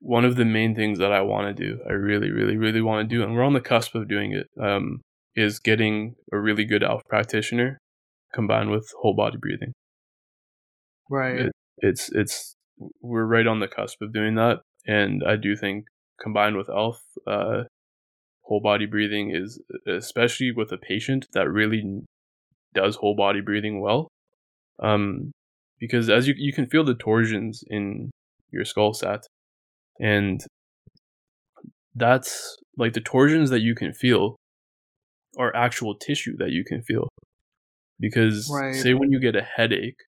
one 0.00 0.24
of 0.24 0.36
the 0.36 0.44
main 0.44 0.74
things 0.74 0.98
that 0.98 1.12
i 1.12 1.20
want 1.20 1.56
to 1.56 1.64
do 1.64 1.78
i 1.88 1.92
really 1.92 2.30
really 2.30 2.56
really 2.56 2.80
want 2.80 3.08
to 3.08 3.16
do 3.16 3.22
and 3.22 3.34
we're 3.34 3.42
on 3.42 3.52
the 3.52 3.60
cusp 3.60 3.94
of 3.94 4.08
doing 4.08 4.32
it 4.32 4.46
um, 4.62 5.00
is 5.34 5.58
getting 5.58 6.14
a 6.32 6.38
really 6.38 6.64
good 6.64 6.82
alf 6.82 7.02
practitioner 7.08 7.78
combined 8.32 8.70
with 8.70 8.86
whole 9.00 9.14
body 9.14 9.36
breathing 9.36 9.72
right 11.10 11.40
it, 11.40 11.52
it's 11.78 12.10
it's 12.12 12.54
we're 13.00 13.24
right 13.24 13.46
on 13.46 13.60
the 13.60 13.68
cusp 13.68 14.00
of 14.02 14.12
doing 14.12 14.34
that 14.34 14.60
and 14.86 15.22
i 15.26 15.36
do 15.36 15.56
think 15.56 15.86
combined 16.20 16.56
with 16.56 16.68
ALF, 16.68 17.00
uh, 17.26 17.62
whole 18.42 18.60
body 18.60 18.86
breathing 18.86 19.30
is 19.34 19.60
especially 19.86 20.52
with 20.52 20.72
a 20.72 20.78
patient 20.78 21.26
that 21.32 21.50
really 21.50 22.02
does 22.74 22.96
whole 22.96 23.14
body 23.14 23.40
breathing 23.40 23.80
well. 23.80 24.08
Um, 24.80 25.32
because 25.78 26.08
as 26.08 26.26
you 26.26 26.34
you 26.36 26.52
can 26.52 26.66
feel 26.66 26.84
the 26.84 26.94
torsions 26.94 27.62
in 27.68 28.10
your 28.50 28.64
skull 28.64 28.94
set, 28.94 29.26
and 30.00 30.44
that's 31.94 32.56
like 32.76 32.92
the 32.92 33.00
torsions 33.00 33.50
that 33.50 33.60
you 33.60 33.74
can 33.74 33.92
feel 33.92 34.36
are 35.38 35.54
actual 35.54 35.94
tissue 35.94 36.36
that 36.38 36.50
you 36.50 36.64
can 36.64 36.82
feel. 36.82 37.08
Because 38.00 38.48
right. 38.52 38.74
say 38.74 38.94
when 38.94 39.10
you 39.10 39.18
get 39.20 39.34
a 39.34 39.42
headache, 39.42 39.98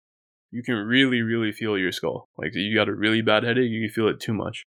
you 0.53 0.63
can 0.63 0.75
really 0.75 1.23
really 1.23 1.53
feel 1.53 1.77
your 1.77 1.93
skull. 1.93 2.29
Like 2.39 2.55
you 2.55 2.75
got 2.75 2.89
a 2.89 2.95
really 2.95 3.23
bad 3.23 3.43
headache, 3.45 3.71
you 3.71 3.87
can 3.89 3.93
feel 3.93 4.09
it 4.09 4.21
too 4.21 4.35
much. 4.35 4.65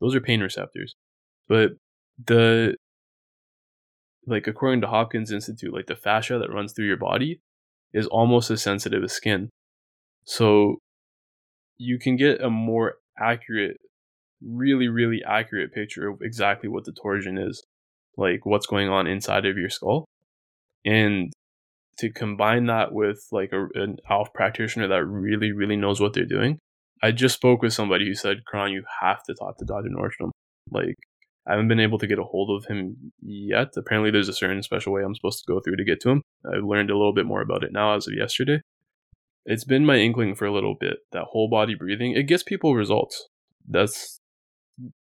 Those 0.00 0.14
are 0.14 0.20
pain 0.20 0.40
receptors. 0.40 0.94
But 1.48 1.72
the 2.24 2.76
like 4.26 4.46
according 4.46 4.80
to 4.80 4.86
Hopkins 4.86 5.30
Institute, 5.30 5.74
like 5.74 5.86
the 5.86 5.96
fascia 5.96 6.38
that 6.38 6.52
runs 6.52 6.72
through 6.72 6.86
your 6.86 6.96
body 6.96 7.40
is 7.92 8.06
almost 8.06 8.50
as 8.50 8.62
sensitive 8.62 9.04
as 9.04 9.12
skin. 9.12 9.50
So 10.24 10.76
you 11.76 11.98
can 11.98 12.16
get 12.16 12.40
a 12.40 12.50
more 12.50 12.94
accurate, 13.18 13.76
really, 14.46 14.88
really 14.88 15.22
accurate 15.26 15.72
picture 15.72 16.08
of 16.08 16.22
exactly 16.22 16.68
what 16.68 16.84
the 16.84 16.92
torsion 16.92 17.38
is, 17.38 17.64
like 18.16 18.44
what's 18.44 18.66
going 18.66 18.88
on 18.88 19.06
inside 19.06 19.46
of 19.46 19.56
your 19.56 19.70
skull. 19.70 20.04
And 20.84 21.32
to 21.98 22.10
combine 22.10 22.66
that 22.66 22.92
with 22.92 23.26
like 23.32 23.52
a, 23.52 23.66
an 23.74 23.98
ALF 24.08 24.32
practitioner 24.34 24.88
that 24.88 25.04
really, 25.04 25.52
really 25.52 25.76
knows 25.76 26.00
what 26.00 26.12
they're 26.12 26.24
doing, 26.24 26.58
I 27.02 27.12
just 27.12 27.34
spoke 27.34 27.62
with 27.62 27.72
somebody 27.72 28.06
who 28.06 28.14
said, 28.14 28.42
Karan, 28.50 28.72
you 28.72 28.84
have 29.00 29.22
to 29.24 29.34
talk 29.34 29.58
to 29.58 29.64
Dr. 29.64 29.88
Nordstrom. 29.88 30.30
Like, 30.70 30.96
I 31.46 31.52
haven't 31.52 31.68
been 31.68 31.80
able 31.80 31.98
to 31.98 32.06
get 32.06 32.18
a 32.18 32.24
hold 32.24 32.50
of 32.50 32.66
him 32.66 33.12
yet. 33.20 33.68
Apparently, 33.76 34.10
there's 34.10 34.30
a 34.30 34.32
certain 34.32 34.62
special 34.62 34.92
way 34.92 35.02
I'm 35.02 35.14
supposed 35.14 35.44
to 35.44 35.52
go 35.52 35.60
through 35.60 35.76
to 35.76 35.84
get 35.84 36.00
to 36.00 36.10
him. 36.10 36.22
I've 36.46 36.64
learned 36.64 36.90
a 36.90 36.96
little 36.96 37.12
bit 37.12 37.26
more 37.26 37.42
about 37.42 37.62
it 37.62 37.72
now 37.72 37.94
as 37.94 38.06
of 38.06 38.14
yesterday. 38.14 38.62
It's 39.44 39.64
been 39.64 39.84
my 39.84 39.96
inkling 39.96 40.34
for 40.34 40.46
a 40.46 40.52
little 40.52 40.74
bit 40.74 41.00
that 41.12 41.24
whole 41.24 41.48
body 41.50 41.74
breathing, 41.74 42.12
it 42.12 42.22
gets 42.22 42.42
people 42.42 42.74
results. 42.74 43.28
That's 43.68 44.18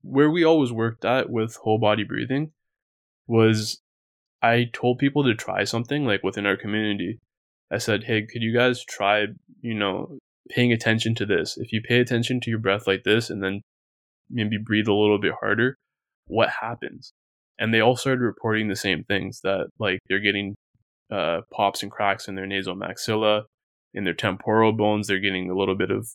where 0.02 0.30
we 0.30 0.44
always 0.44 0.72
worked 0.72 1.04
at 1.04 1.30
with 1.30 1.56
whole 1.56 1.78
body 1.78 2.04
breathing 2.04 2.52
was 3.26 3.80
I 4.42 4.70
told 4.72 4.98
people 4.98 5.24
to 5.24 5.34
try 5.34 5.64
something 5.64 6.04
like 6.04 6.22
within 6.22 6.46
our 6.46 6.56
community. 6.56 7.18
I 7.70 7.78
said, 7.78 8.04
"Hey, 8.04 8.26
could 8.26 8.42
you 8.42 8.52
guys 8.52 8.84
try, 8.84 9.26
you 9.60 9.74
know, 9.74 10.18
paying 10.50 10.72
attention 10.72 11.14
to 11.16 11.26
this. 11.26 11.56
If 11.56 11.72
you 11.72 11.80
pay 11.80 12.00
attention 12.00 12.40
to 12.40 12.50
your 12.50 12.58
breath 12.58 12.86
like 12.86 13.04
this 13.04 13.30
and 13.30 13.42
then 13.42 13.62
maybe 14.28 14.58
breathe 14.58 14.88
a 14.88 14.94
little 14.94 15.20
bit 15.20 15.34
harder, 15.40 15.76
what 16.26 16.50
happens? 16.60 17.12
And 17.58 17.72
they 17.72 17.80
all 17.80 17.96
started 17.96 18.22
reporting 18.22 18.68
the 18.68 18.76
same 18.76 19.04
things 19.04 19.40
that 19.42 19.68
like 19.78 20.00
they're 20.08 20.20
getting 20.20 20.56
uh, 21.10 21.42
pops 21.52 21.82
and 21.82 21.90
cracks 21.90 22.28
in 22.28 22.34
their 22.34 22.46
nasal 22.46 22.76
maxilla, 22.76 23.42
in 23.94 24.04
their 24.04 24.14
temporal 24.14 24.72
bones, 24.72 25.06
they're 25.06 25.18
getting 25.18 25.50
a 25.50 25.56
little 25.56 25.76
bit 25.76 25.90
of 25.90 26.08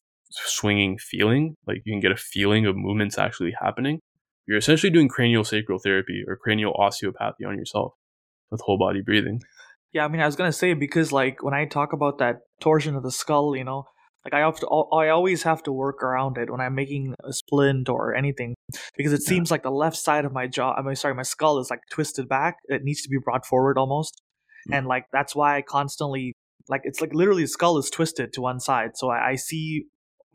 swinging 0.45 0.97
feeling. 0.97 1.55
Like 1.67 1.81
you 1.85 1.93
can 1.93 1.99
get 1.99 2.11
a 2.11 2.17
feeling 2.17 2.65
of 2.65 2.75
movements 2.75 3.17
actually 3.17 3.53
happening. 3.61 3.99
You're 4.47 4.57
essentially 4.57 4.91
doing 4.91 5.07
cranial 5.07 5.43
sacral 5.43 5.79
therapy 5.79 6.23
or 6.27 6.35
cranial 6.35 6.73
osteopathy 6.77 7.45
on 7.45 7.57
yourself 7.57 7.93
with 8.51 8.61
whole 8.61 8.77
body 8.77 9.01
breathing. 9.01 9.41
Yeah, 9.91 10.05
I 10.05 10.07
mean, 10.07 10.21
I 10.21 10.25
was 10.25 10.35
gonna 10.35 10.51
say 10.51 10.73
because 10.73 11.11
like 11.11 11.41
when 11.41 11.53
I 11.53 11.65
talk 11.65 11.93
about 11.93 12.17
that 12.19 12.41
torsion 12.59 12.95
of 12.95 13.03
the 13.03 13.11
skull, 13.11 13.55
you 13.55 13.63
know, 13.63 13.85
like 14.25 14.33
I 14.33 14.39
have 14.39 14.59
to, 14.59 14.67
I 14.67 15.09
always 15.09 15.43
have 15.43 15.61
to 15.63 15.71
work 15.71 16.03
around 16.03 16.37
it 16.37 16.49
when 16.49 16.59
I'm 16.59 16.73
making 16.73 17.13
a 17.23 17.31
splint 17.31 17.89
or 17.89 18.15
anything 18.15 18.55
because 18.97 19.13
it 19.13 19.21
seems 19.21 19.51
like 19.51 19.61
the 19.61 19.69
left 19.69 19.95
side 19.97 20.25
of 20.25 20.33
my 20.33 20.47
jaw, 20.47 20.73
I 20.73 20.81
mean, 20.81 20.95
sorry, 20.95 21.13
my 21.13 21.23
skull 21.23 21.59
is 21.59 21.69
like 21.69 21.81
twisted 21.91 22.27
back. 22.27 22.57
It 22.65 22.83
needs 22.83 23.03
to 23.03 23.09
be 23.09 23.17
brought 23.23 23.45
forward 23.45 23.77
almost, 23.77 24.21
mm-hmm. 24.67 24.73
and 24.73 24.87
like 24.87 25.05
that's 25.13 25.35
why 25.35 25.57
I 25.57 25.61
constantly 25.61 26.33
like 26.67 26.81
it's 26.83 27.01
like 27.01 27.13
literally 27.13 27.43
the 27.43 27.47
skull 27.47 27.77
is 27.77 27.89
twisted 27.89 28.33
to 28.33 28.41
one 28.41 28.59
side, 28.59 28.91
so 28.95 29.09
I, 29.09 29.29
I 29.29 29.35
see 29.35 29.85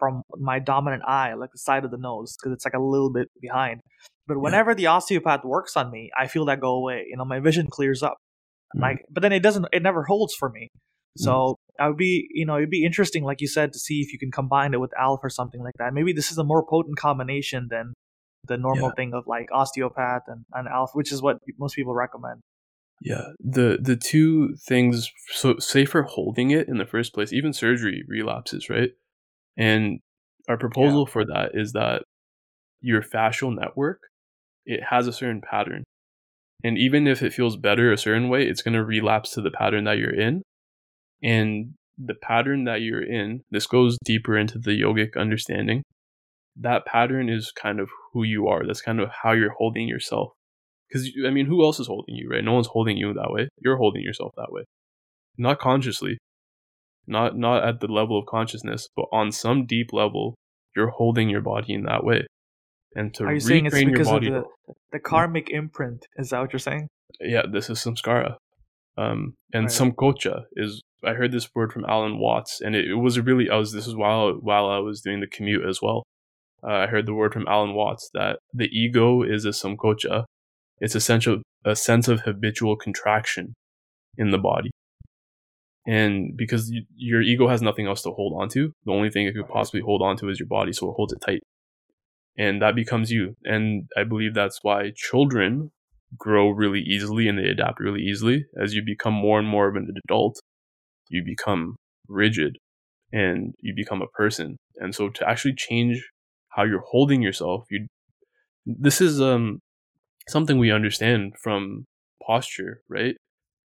from 0.01 0.23
my 0.37 0.59
dominant 0.59 1.05
eye 1.07 1.35
like 1.35 1.53
the 1.53 1.59
side 1.59 1.85
of 1.85 1.93
the 1.93 1.99
nose 1.99 2.37
because 2.37 2.53
it's 2.53 2.65
like 2.65 2.75
a 2.75 2.83
little 2.83 3.13
bit 3.13 3.29
behind. 3.41 3.81
But 4.27 4.41
whenever 4.41 4.73
yeah. 4.73 4.77
the 4.77 4.87
osteopath 4.87 5.45
works 5.45 5.77
on 5.77 5.91
me, 5.91 6.11
I 6.19 6.27
feel 6.27 6.47
that 6.47 6.61
go 6.61 6.75
away. 6.75 7.05
You 7.09 7.17
know, 7.17 7.25
my 7.25 7.39
vision 7.39 7.69
clears 7.71 8.03
up. 8.03 8.17
Mm-hmm. 8.75 8.83
Like, 8.83 9.05
but 9.11 9.21
then 9.21 9.33
it 9.33 9.41
doesn't. 9.41 9.67
It 9.73 9.83
never 9.83 10.03
holds 10.03 10.35
for 10.35 10.49
me. 10.49 10.71
Mm. 11.19 11.25
So 11.25 11.57
I 11.79 11.89
would 11.89 11.97
be, 11.97 12.29
you 12.31 12.47
know, 12.47 12.57
it'd 12.57 12.71
be 12.71 12.85
interesting, 12.85 13.25
like 13.25 13.41
you 13.41 13.49
said, 13.49 13.73
to 13.73 13.79
see 13.79 14.01
if 14.01 14.13
you 14.13 14.19
can 14.19 14.31
combine 14.31 14.75
it 14.75 14.81
with 14.81 14.93
Alf 14.99 15.21
or 15.23 15.31
something 15.31 15.63
like 15.63 15.75
that. 15.79 15.93
Maybe 15.93 16.13
this 16.13 16.31
is 16.31 16.39
a 16.39 16.45
more 16.45 16.65
potent 16.65 16.97
combination 16.97 17.69
than 17.71 17.95
the 18.47 18.57
normal 18.57 18.89
yeah. 18.89 18.95
thing 18.97 19.15
of 19.15 19.25
like 19.27 19.49
osteopath 19.53 20.23
and, 20.29 20.45
and 20.53 20.69
Alf, 20.69 20.91
which 20.95 21.13
is 21.13 21.23
what 21.23 21.39
most 21.59 21.75
people 21.75 21.95
recommend. 21.95 22.41
Yeah, 23.03 23.29
the 23.41 23.79
the 23.81 23.97
two 23.97 24.55
things. 24.69 25.11
So, 25.31 25.59
say 25.59 25.87
for 25.87 26.03
holding 26.03 26.51
it 26.51 26.69
in 26.69 26.77
the 26.77 26.85
first 26.85 27.15
place, 27.15 27.33
even 27.33 27.55
surgery 27.55 28.05
relapses, 28.07 28.69
right? 28.69 28.91
And 29.57 30.01
our 30.49 30.57
proposal 30.57 31.05
yeah. 31.07 31.13
for 31.13 31.25
that 31.27 31.51
is 31.55 31.73
that 31.73 32.03
your 32.81 33.03
fascial 33.03 33.55
network 33.55 34.01
it 34.67 34.81
has 34.89 35.07
a 35.07 35.13
certain 35.13 35.41
pattern, 35.41 35.85
and 36.63 36.79
even 36.79 37.07
if 37.07 37.23
it 37.23 37.33
feels 37.33 37.57
better 37.57 37.93
a 37.93 37.99
certain 37.99 38.29
way, 38.29 38.47
it's 38.47 38.63
going 38.63 38.75
to 38.75 38.85
relapse 38.85 39.33
to 39.33 39.41
the 39.41 39.51
pattern 39.51 39.85
that 39.85 39.99
you're 39.99 40.15
in 40.15 40.43
and 41.23 41.75
the 41.99 42.15
pattern 42.15 42.65
that 42.65 42.81
you're 42.81 43.03
in, 43.03 43.43
this 43.51 43.67
goes 43.67 43.99
deeper 44.05 44.37
into 44.37 44.59
the 44.59 44.81
yogic 44.81 45.17
understanding. 45.17 45.83
That 46.57 46.87
pattern 46.87 47.29
is 47.29 47.53
kind 47.53 47.81
of 47.81 47.91
who 48.13 48.23
you 48.23 48.49
are. 48.49 48.67
That's 48.67 48.81
kind 48.81 49.01
of 49.01 49.11
how 49.23 49.33
you're 49.33 49.55
holding 49.57 49.87
yourself. 49.87 50.33
Because, 50.89 51.11
I 51.27 51.31
mean, 51.31 51.47
who 51.47 51.65
else 51.65 51.79
is 51.79 51.87
holding 51.87 52.17
you, 52.17 52.29
right? 52.31 52.45
No 52.45 52.55
one's 52.55 52.67
holding 52.67 52.97
you 52.97 53.13
that 53.15 53.31
way. 53.31 53.49
You're 53.61 53.77
holding 53.77 54.03
yourself 54.03 54.33
that 54.37 54.51
way. 54.51 54.65
Not 55.39 55.61
consciously, 55.61 56.19
not 57.11 57.37
not 57.37 57.65
at 57.67 57.81
the 57.81 57.89
level 57.89 58.19
of 58.19 58.27
consciousness, 58.27 58.89
but 58.97 59.07
on 59.13 59.33
some 59.33 59.67
deep 59.67 59.93
level, 59.93 60.37
you're 60.77 60.91
holding 60.91 61.29
your 61.29 61.41
body 61.41 61.75
in 61.75 61.85
that 61.85 62.05
way. 62.05 62.27
And 62.95 63.15
to 63.15 63.25
Are 63.25 63.35
you 63.35 63.41
saying 63.41 63.67
it's 63.67 63.85
because 63.85 64.11
of 64.11 64.23
the, 64.23 64.45
the 64.93 64.99
karmic 64.99 65.51
imprint? 65.51 66.07
Is 66.17 66.31
that 66.31 66.41
what 66.41 66.53
you're 66.53 66.61
saying? 66.61 66.89
Yeah, 67.21 67.43
this 67.51 67.71
is 67.71 67.79
samskara. 67.79 68.37
Um, 68.97 69.35
and 69.53 69.65
right. 69.65 69.73
samkocha 69.73 70.43
is 70.55 70.83
I 71.05 71.15
heard 71.15 71.33
this 71.33 71.49
word 71.55 71.73
from 71.73 71.85
Alan 71.89 72.19
Watts, 72.19 72.61
and 72.61 72.75
it, 72.75 72.87
it, 72.87 72.95
was 72.95 73.19
really 73.21 73.49
I 73.49 73.57
was 73.57 73.73
this 73.73 73.87
is 73.87 73.97
while 73.97 74.33
while 74.33 74.69
I 74.69 74.79
was 74.79 75.01
doing 75.01 75.21
the 75.21 75.27
commute 75.27 75.67
as 75.67 75.81
well. 75.81 76.05
Uh, 76.63 76.73
I 76.73 76.87
heard 76.89 77.07
the 77.07 77.15
word 77.15 77.33
from 77.33 77.47
Alan 77.49 77.75
Watts 77.75 78.11
that 78.13 78.39
the 78.53 78.67
ego 78.67 79.23
is 79.23 79.45
a 79.45 79.51
samkocha. 79.51 80.25
It's 80.81 80.95
essential 80.95 81.43
a 81.65 81.77
sense 81.77 82.09
of 82.09 82.21
habitual 82.21 82.77
contraction 82.77 83.55
in 84.17 84.31
the 84.31 84.39
body, 84.39 84.71
and 85.87 86.37
because 86.37 86.71
you, 86.71 86.85
your 86.97 87.23
ego 87.23 87.49
has 87.49 87.63
nothing 87.63 87.87
else 87.87 88.03
to 88.03 88.11
hold 88.11 88.41
on 88.41 88.49
to, 88.51 88.73
the 88.85 88.93
only 88.93 89.11
thing 89.11 89.27
it 89.27 89.35
could 89.35 89.49
possibly 89.49 89.81
hold 89.81 90.03
on 90.03 90.17
to 90.19 90.29
is 90.29 90.39
your 90.39 90.49
body, 90.49 90.73
so 90.73 90.91
it 90.91 90.95
holds 90.95 91.13
it 91.13 91.21
tight, 91.25 91.43
and 92.39 92.63
that 92.63 92.75
becomes 92.75 93.11
you. 93.11 93.37
And 93.45 93.89
I 93.97 94.05
believe 94.05 94.35
that's 94.35 94.61
why 94.63 94.93
children 94.97 95.71
grow 96.19 96.51
really 96.51 96.81
easily 96.81 97.29
and 97.29 97.39
they 97.39 97.49
adapt 97.49 97.81
really 97.81 98.03
easily. 98.03 98.47
As 98.61 98.75
you 98.75 98.83
become 98.85 99.15
more 99.15 99.39
and 99.39 99.49
more 99.49 99.69
of 99.69 99.77
an 99.77 99.89
adult, 100.07 100.37
you 101.11 101.25
become 101.25 101.77
rigid 102.09 102.59
and 103.13 103.55
you 103.61 103.75
become 103.75 104.03
a 104.03 104.09
person. 104.09 104.59
And 104.77 104.95
so 104.95 105.09
to 105.11 105.29
actually 105.29 105.55
change 105.57 106.11
how 106.51 106.65
you're 106.65 106.85
holding 106.91 107.23
yourself, 107.23 107.67
you 107.71 107.87
this 108.67 109.01
is 109.01 109.21
um 109.21 109.61
something 110.29 110.59
we 110.59 110.71
understand 110.73 111.35
from 111.43 111.87
posture, 112.27 112.83
right? 112.89 113.17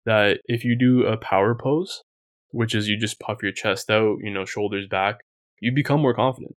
That 0.07 0.41
if 0.47 0.65
you 0.65 0.77
do 0.77 1.05
a 1.07 1.17
power 1.17 1.55
pose, 1.55 2.03
which 2.51 2.75
is 2.75 2.89
you 2.89 2.99
just 2.99 3.21
puff 3.21 3.43
your 3.43 3.53
chest 3.53 3.91
out, 3.91 4.19
you 4.21 4.31
know, 4.33 4.45
shoulders 4.45 4.87
back, 4.87 5.21
you 5.61 5.73
become 5.73 6.01
more 6.01 6.15
confident, 6.15 6.57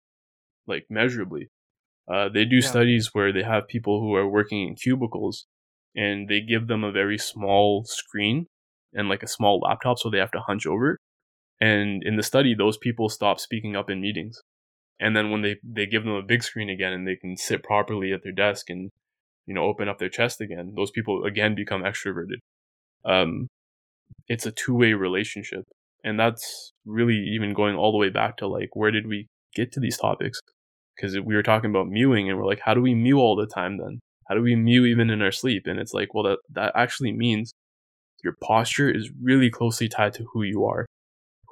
like 0.66 0.86
measurably. 0.90 1.51
Uh, 2.12 2.28
they 2.28 2.44
do 2.44 2.57
yeah. 2.57 2.68
studies 2.68 3.11
where 3.12 3.32
they 3.32 3.42
have 3.42 3.66
people 3.68 4.01
who 4.01 4.14
are 4.14 4.28
working 4.28 4.68
in 4.68 4.74
cubicles 4.74 5.47
and 5.97 6.28
they 6.28 6.40
give 6.40 6.66
them 6.66 6.84
a 6.84 6.92
very 6.92 7.18
small 7.18 7.84
screen 7.84 8.47
and 8.92 9.09
like 9.09 9.22
a 9.22 9.28
small 9.28 9.61
laptop 9.61 9.99
so 9.99 10.11
they 10.11 10.18
have 10.18 10.30
to 10.30 10.40
hunch 10.40 10.66
over 10.66 10.99
and 11.61 12.03
in 12.05 12.16
the 12.16 12.22
study 12.22 12.55
those 12.55 12.76
people 12.76 13.09
stop 13.09 13.40
speaking 13.40 13.74
up 13.74 13.90
in 13.90 14.01
meetings 14.01 14.42
and 15.01 15.16
then 15.16 15.30
when 15.30 15.42
they 15.42 15.57
they 15.64 15.86
give 15.86 16.05
them 16.05 16.12
a 16.12 16.22
big 16.22 16.42
screen 16.42 16.68
again 16.68 16.92
and 16.92 17.07
they 17.07 17.16
can 17.16 17.36
sit 17.36 17.62
properly 17.62 18.12
at 18.12 18.22
their 18.22 18.32
desk 18.32 18.70
and 18.70 18.90
you 19.47 19.55
know 19.55 19.64
open 19.64 19.88
up 19.88 19.99
their 19.99 20.09
chest 20.09 20.40
again 20.40 20.74
those 20.76 20.90
people 20.90 21.24
again 21.24 21.55
become 21.55 21.82
extroverted 21.82 22.38
um 23.07 23.48
it's 24.28 24.46
a 24.46 24.52
two-way 24.52 24.92
relationship 24.92 25.64
and 26.04 26.18
that's 26.18 26.72
really 26.84 27.16
even 27.16 27.54
going 27.54 27.76
all 27.76 27.92
the 27.92 27.98
way 27.98 28.11
back 28.11 28.36
to 28.36 28.46
like 28.46 28.70
where 28.74 28.90
did 28.90 29.07
we 29.07 29.26
get 29.54 29.72
to 29.72 29.80
these 29.80 29.96
topics 29.96 30.40
because 30.96 31.18
we 31.20 31.34
were 31.34 31.42
talking 31.42 31.70
about 31.70 31.88
mewing 31.88 32.28
and 32.28 32.38
we're 32.38 32.46
like 32.46 32.61
how 32.64 32.74
do 32.74 32.80
we 32.80 32.94
mew 32.94 33.18
all 33.18 33.36
the 33.36 33.46
time 33.46 33.78
then 33.78 34.00
how 34.28 34.34
do 34.34 34.42
we 34.42 34.57
mew 34.57 34.84
even 34.84 35.11
in 35.11 35.22
our 35.22 35.32
sleep 35.32 35.62
and 35.66 35.78
it's 35.78 35.94
like 35.94 36.12
well 36.14 36.24
that 36.24 36.38
that 36.50 36.72
actually 36.74 37.12
means 37.12 37.52
your 38.24 38.34
posture 38.42 38.90
is 38.90 39.11
really 39.22 39.50
closely 39.50 39.88
tied 39.88 40.12
to 40.12 40.24
who 40.32 40.42
you 40.42 40.64
are 40.64 40.86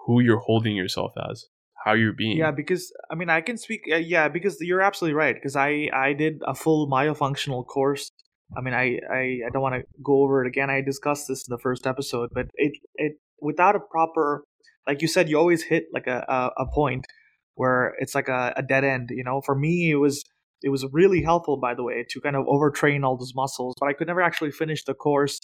who 0.07 0.21
you're 0.21 0.41
holding 0.41 0.77
yourself 0.77 1.13
as 1.31 1.47
how 1.85 1.93
you're 1.93 2.13
being. 2.13 2.39
Yeah, 2.39 2.51
because 2.51 2.93
I 3.11 3.15
mean, 3.15 3.29
I 3.29 3.41
can 3.41 3.59
speak. 3.59 3.83
Uh, 3.91 3.97
yeah, 3.97 4.29
because 4.29 4.57
you're 4.61 4.81
absolutely 4.81 5.15
right. 5.15 5.35
Because 5.35 5.55
I 5.55 5.91
I 5.93 6.15
did 6.15 6.41
a 6.47 6.55
full 6.55 6.89
myofunctional 6.89 7.67
course. 7.67 8.11
I 8.57 8.61
mean, 8.61 8.75
I 8.75 8.99
I, 9.11 9.41
I 9.47 9.51
don't 9.53 9.63
want 9.63 9.75
to 9.75 9.83
go 10.03 10.23
over 10.23 10.45
it 10.45 10.49
again. 10.49 10.71
I 10.71 10.81
discussed 10.81 11.29
this 11.29 11.47
in 11.49 11.53
the 11.53 11.59
first 11.59 11.87
episode, 11.87 12.31
but 12.33 12.47
it 12.55 12.73
it 12.97 13.13
without 13.41 13.77
a 13.77 13.81
proper, 13.81 14.45
like 14.87 15.03
you 15.03 15.09
said, 15.09 15.29
you 15.29 15.39
always 15.39 15.65
hit 15.65 15.85
like 15.93 16.07
a 16.07 16.25
a, 16.29 16.63
a 16.63 16.67
point 16.73 17.05
where 17.55 17.95
it's 17.99 18.15
like 18.15 18.29
a, 18.29 18.53
a 18.57 18.63
dead 18.63 18.85
end. 18.85 19.11
You 19.13 19.25
know, 19.25 19.41
for 19.41 19.55
me, 19.55 19.91
it 19.91 19.97
was 19.97 20.25
it 20.63 20.71
was 20.71 20.87
really 20.93 21.23
helpful, 21.23 21.57
by 21.57 21.75
the 21.75 21.83
way, 21.83 22.05
to 22.09 22.21
kind 22.21 22.37
of 22.37 22.47
overtrain 22.47 23.05
all 23.05 23.17
those 23.17 23.35
muscles. 23.35 23.75
But 23.79 23.89
I 23.89 23.93
could 23.93 24.07
never 24.07 24.23
actually 24.23 24.51
finish 24.51 24.85
the 24.85 24.95
course 24.95 25.41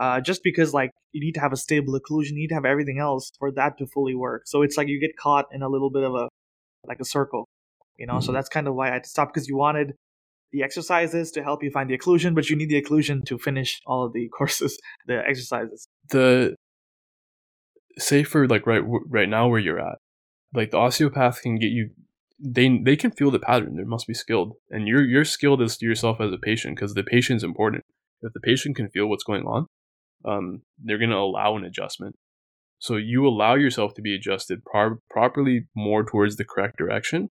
uh, 0.00 0.20
just 0.20 0.42
because 0.42 0.72
like 0.72 0.90
you 1.12 1.20
need 1.20 1.32
to 1.32 1.40
have 1.40 1.52
a 1.52 1.56
stable 1.56 1.98
occlusion, 1.98 2.30
you 2.30 2.36
need 2.36 2.48
to 2.48 2.54
have 2.54 2.64
everything 2.64 2.98
else 2.98 3.30
for 3.38 3.52
that 3.52 3.76
to 3.78 3.86
fully 3.86 4.14
work. 4.14 4.42
So 4.46 4.62
it's 4.62 4.76
like 4.76 4.88
you 4.88 4.98
get 4.98 5.16
caught 5.16 5.46
in 5.52 5.62
a 5.62 5.68
little 5.68 5.90
bit 5.90 6.02
of 6.02 6.14
a 6.14 6.28
like 6.86 7.00
a 7.00 7.04
circle, 7.04 7.46
you 7.98 8.06
know. 8.06 8.14
Mm-hmm. 8.14 8.24
So 8.24 8.32
that's 8.32 8.48
kind 8.48 8.66
of 8.66 8.74
why 8.74 8.88
I 8.88 8.94
had 8.94 9.04
to 9.04 9.10
stop 9.10 9.28
because 9.32 9.46
you 9.46 9.56
wanted 9.56 9.92
the 10.52 10.62
exercises 10.62 11.30
to 11.32 11.42
help 11.42 11.62
you 11.62 11.70
find 11.70 11.88
the 11.90 11.96
occlusion, 11.96 12.34
but 12.34 12.50
you 12.50 12.56
need 12.56 12.68
the 12.68 12.80
occlusion 12.80 13.24
to 13.26 13.38
finish 13.38 13.80
all 13.86 14.04
of 14.04 14.12
the 14.12 14.28
courses, 14.36 14.78
the 15.06 15.22
exercises. 15.26 15.88
The 16.08 16.56
say 17.98 18.22
for 18.22 18.48
like 18.48 18.66
right 18.66 18.82
right 18.84 19.28
now 19.28 19.48
where 19.48 19.60
you're 19.60 19.80
at, 19.80 19.98
like 20.54 20.70
the 20.70 20.78
osteopath 20.78 21.42
can 21.42 21.56
get 21.56 21.70
you. 21.70 21.90
They 22.42 22.78
they 22.78 22.96
can 22.96 23.10
feel 23.10 23.30
the 23.30 23.38
pattern. 23.38 23.76
They 23.76 23.84
must 23.84 24.06
be 24.06 24.14
skilled, 24.14 24.54
and 24.70 24.88
you're 24.88 25.04
you're 25.04 25.24
skilled 25.24 25.60
as 25.60 25.76
to 25.78 25.86
yourself 25.86 26.20
as 26.20 26.32
a 26.32 26.38
patient 26.38 26.76
because 26.76 26.94
the 26.94 27.02
patient's 27.02 27.44
important. 27.44 27.84
If 28.22 28.32
the 28.32 28.40
patient 28.40 28.76
can 28.76 28.88
feel 28.90 29.06
what's 29.06 29.24
going 29.24 29.44
on, 29.44 29.66
um, 30.24 30.62
they're 30.82 30.98
going 30.98 31.10
to 31.10 31.16
allow 31.16 31.56
an 31.56 31.64
adjustment. 31.64 32.16
So 32.78 32.96
you 32.96 33.26
allow 33.26 33.54
yourself 33.54 33.94
to 33.94 34.02
be 34.02 34.14
adjusted 34.14 34.64
pro- 34.64 34.98
properly 35.10 35.66
more 35.74 36.04
towards 36.04 36.36
the 36.36 36.44
correct 36.44 36.78
direction. 36.78 37.28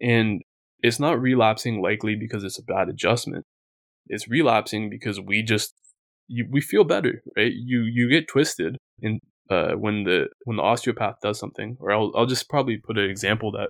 And 0.00 0.42
it's 0.82 1.00
not 1.00 1.20
relapsing 1.20 1.82
likely 1.82 2.14
because 2.14 2.44
it's 2.44 2.58
a 2.58 2.62
bad 2.62 2.88
adjustment. 2.88 3.44
It's 4.06 4.28
relapsing 4.28 4.90
because 4.90 5.20
we 5.20 5.42
just 5.42 5.74
you, 6.28 6.46
we 6.50 6.60
feel 6.60 6.84
better, 6.84 7.22
right? 7.36 7.52
You 7.52 7.82
you 7.82 8.08
get 8.08 8.28
twisted 8.28 8.76
in 9.00 9.20
uh, 9.50 9.72
when 9.72 10.04
the 10.04 10.28
when 10.44 10.56
the 10.56 10.62
osteopath 10.62 11.16
does 11.22 11.38
something, 11.38 11.76
or 11.80 11.92
I'll 11.92 12.12
I'll 12.14 12.26
just 12.26 12.48
probably 12.48 12.78
put 12.78 12.98
an 12.98 13.10
example 13.10 13.52
that 13.52 13.68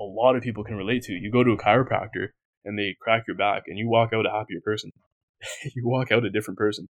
a 0.00 0.04
lot 0.04 0.36
of 0.36 0.42
people 0.42 0.64
can 0.64 0.76
relate 0.76 1.02
to. 1.04 1.12
You 1.12 1.30
go 1.30 1.44
to 1.44 1.52
a 1.52 1.58
chiropractor 1.58 2.28
and 2.64 2.78
they 2.78 2.96
crack 3.00 3.24
your 3.26 3.36
back, 3.36 3.64
and 3.66 3.78
you 3.78 3.88
walk 3.88 4.12
out 4.12 4.26
a 4.26 4.30
happier 4.30 4.60
person. 4.64 4.90
you 5.76 5.86
walk 5.86 6.10
out 6.10 6.24
a 6.24 6.30
different 6.30 6.58
person 6.58 6.88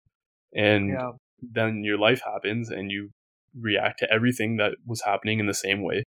and 0.54 0.90
yeah. 0.90 1.10
then 1.40 1.82
your 1.84 1.98
life 1.98 2.22
happens 2.24 2.70
and 2.70 2.90
you 2.90 3.10
react 3.58 3.98
to 3.98 4.12
everything 4.12 4.56
that 4.56 4.72
was 4.86 5.02
happening 5.02 5.40
in 5.40 5.46
the 5.46 5.54
same 5.54 5.82
way 5.82 6.04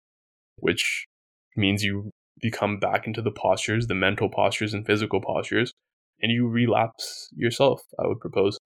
which 0.57 1.07
means 1.55 1.83
you 1.83 2.11
become 2.41 2.79
back 2.79 3.07
into 3.07 3.21
the 3.21 3.31
postures 3.31 3.87
the 3.87 3.95
mental 3.95 4.29
postures 4.29 4.73
and 4.73 4.85
physical 4.85 5.21
postures 5.21 5.73
and 6.21 6.31
you 6.31 6.47
relapse 6.47 7.29
yourself 7.35 7.81
i 7.99 8.07
would 8.07 8.19
propose 8.19 8.57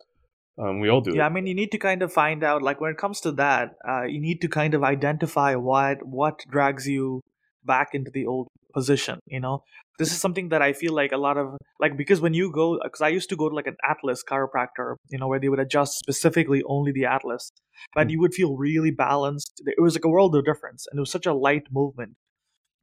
um, 0.58 0.80
we 0.80 0.90
all 0.90 1.02
do 1.02 1.14
yeah 1.14 1.24
it. 1.24 1.30
i 1.30 1.30
mean 1.30 1.48
you 1.48 1.56
need 1.56 1.72
to 1.72 1.78
kind 1.78 2.02
of 2.02 2.12
find 2.12 2.44
out 2.44 2.62
like 2.62 2.80
when 2.80 2.92
it 2.92 2.98
comes 2.98 3.20
to 3.20 3.32
that 3.32 3.76
uh, 3.88 4.04
you 4.04 4.20
need 4.20 4.42
to 4.42 4.48
kind 4.48 4.74
of 4.74 4.84
identify 4.84 5.56
what 5.56 6.06
what 6.06 6.40
drags 6.50 6.88
you 6.88 7.22
back 7.64 7.90
into 7.94 8.12
the 8.12 8.26
old 8.26 8.48
position 8.74 9.20
you 9.28 9.40
know 9.40 9.64
this 9.98 10.12
is 10.12 10.20
something 10.20 10.50
that 10.50 10.62
i 10.62 10.74
feel 10.74 10.94
like 10.94 11.12
a 11.12 11.18
lot 11.18 11.38
of 11.38 11.56
like 11.80 11.96
because 11.98 12.20
when 12.20 12.34
you 12.34 12.52
go 12.52 12.78
because 12.84 13.02
i 13.02 13.08
used 13.08 13.30
to 13.30 13.36
go 13.36 13.50
to 13.50 13.56
like 13.56 13.68
an 13.68 13.78
atlas 13.90 14.24
chiropractor 14.30 14.96
you 15.10 15.18
know 15.18 15.28
where 15.28 15.40
they 15.40 15.50
would 15.50 15.60
adjust 15.60 15.98
specifically 15.98 16.62
only 16.68 16.92
the 16.92 17.06
atlas 17.06 17.50
but 17.94 18.08
mm. 18.08 18.12
you 18.12 18.20
would 18.20 18.34
feel 18.34 18.58
really 18.58 18.92
balanced 18.92 19.62
it 19.66 19.82
was 19.82 19.96
like 19.96 20.06
a 20.06 20.10
world 20.10 20.36
of 20.36 20.44
difference 20.46 20.86
and 20.92 20.98
it 20.98 21.02
was 21.02 21.12
such 21.12 21.26
a 21.26 21.34
light 21.34 21.64
movement 21.72 22.16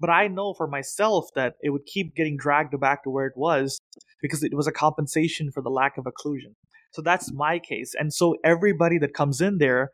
but 0.01 0.11
i 0.11 0.29
know 0.29 0.55
for 0.55 0.67
myself 0.67 1.27
that 1.35 1.55
it 1.63 1.71
would 1.71 1.87
keep 1.87 2.15
getting 2.15 2.37
dragged 2.37 2.79
back 2.81 3.03
to 3.03 3.11
where 3.11 3.27
it 3.27 3.37
was 3.37 3.81
because 4.23 4.43
it 4.43 4.55
was 4.55 4.67
a 4.67 4.73
compensation 4.73 5.51
for 5.51 5.63
the 5.63 5.69
lack 5.69 5.99
of 5.99 6.05
occlusion. 6.05 6.55
So 6.93 7.03
that's 7.03 7.33
my 7.33 7.59
case. 7.59 7.95
And 7.99 8.15
so 8.15 8.37
everybody 8.45 8.99
that 8.99 9.13
comes 9.13 9.41
in 9.41 9.59
there 9.59 9.91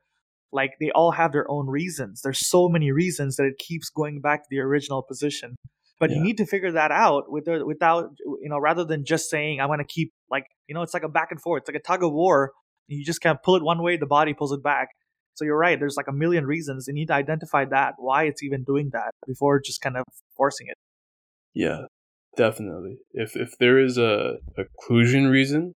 like 0.51 0.73
they 0.81 0.91
all 0.93 1.13
have 1.13 1.33
their 1.33 1.51
own 1.51 1.67
reasons. 1.67 2.23
There's 2.23 2.49
so 2.49 2.69
many 2.69 2.91
reasons 2.91 3.37
that 3.37 3.45
it 3.45 3.59
keeps 3.59 3.91
going 3.91 4.21
back 4.21 4.43
to 4.43 4.47
the 4.51 4.61
original 4.61 5.03
position. 5.03 5.57
But 6.01 6.11
yeah. 6.11 6.17
you 6.17 6.23
need 6.23 6.39
to 6.39 6.47
figure 6.47 6.73
that 6.73 6.91
out 6.91 7.25
with 7.31 7.49
without 7.67 8.11
you 8.41 8.49
know 8.49 8.59
rather 8.59 8.85
than 8.85 9.05
just 9.05 9.29
saying 9.29 9.61
i 9.61 9.67
want 9.67 9.81
to 9.81 9.87
keep 9.87 10.13
like 10.31 10.47
you 10.69 10.75
know 10.75 10.83
it's 10.83 10.95
like 10.95 11.03
a 11.03 11.09
back 11.09 11.29
and 11.31 11.41
forth. 11.41 11.63
It's 11.63 11.69
like 11.69 11.81
a 11.81 11.87
tug 11.87 12.03
of 12.03 12.13
war. 12.13 12.53
You 12.87 13.05
just 13.05 13.21
can't 13.21 13.43
pull 13.43 13.57
it 13.57 13.63
one 13.63 13.83
way 13.83 13.97
the 13.97 14.07
body 14.07 14.33
pulls 14.33 14.53
it 14.53 14.63
back 14.63 14.89
so 15.39 15.45
you're 15.45 15.57
right 15.57 15.79
there's 15.79 15.97
like 15.97 16.09
a 16.09 16.13
million 16.13 16.47
reasons 16.47 16.87
you 16.89 16.95
need 16.95 17.09
to 17.09 17.15
identify 17.15 17.65
that 17.65 17.95
why 17.99 18.25
it's 18.25 18.43
even 18.43 18.65
doing 18.65 18.91
that 18.93 19.13
before 19.27 19.61
just 19.61 19.81
kind 19.81 19.97
of 19.97 20.05
forcing 20.37 20.67
it 20.69 20.77
yeah 21.55 21.83
definitely 22.37 22.99
if 23.13 23.37
if 23.37 23.57
there 23.59 23.79
is 23.79 23.99
a 23.99 24.37
occlusion 24.59 25.31
reason 25.31 25.73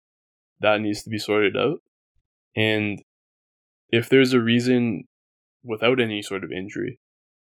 that 0.61 0.81
needs 0.81 1.03
to 1.03 1.11
be 1.11 1.19
sorted 1.19 1.57
out 1.57 1.79
and 2.57 3.03
if 3.93 4.09
there's 4.09 4.33
a 4.33 4.41
reason 4.41 5.05
without 5.65 6.01
any 6.01 6.23
sort 6.23 6.45
of 6.45 6.51
injury, 6.51 6.99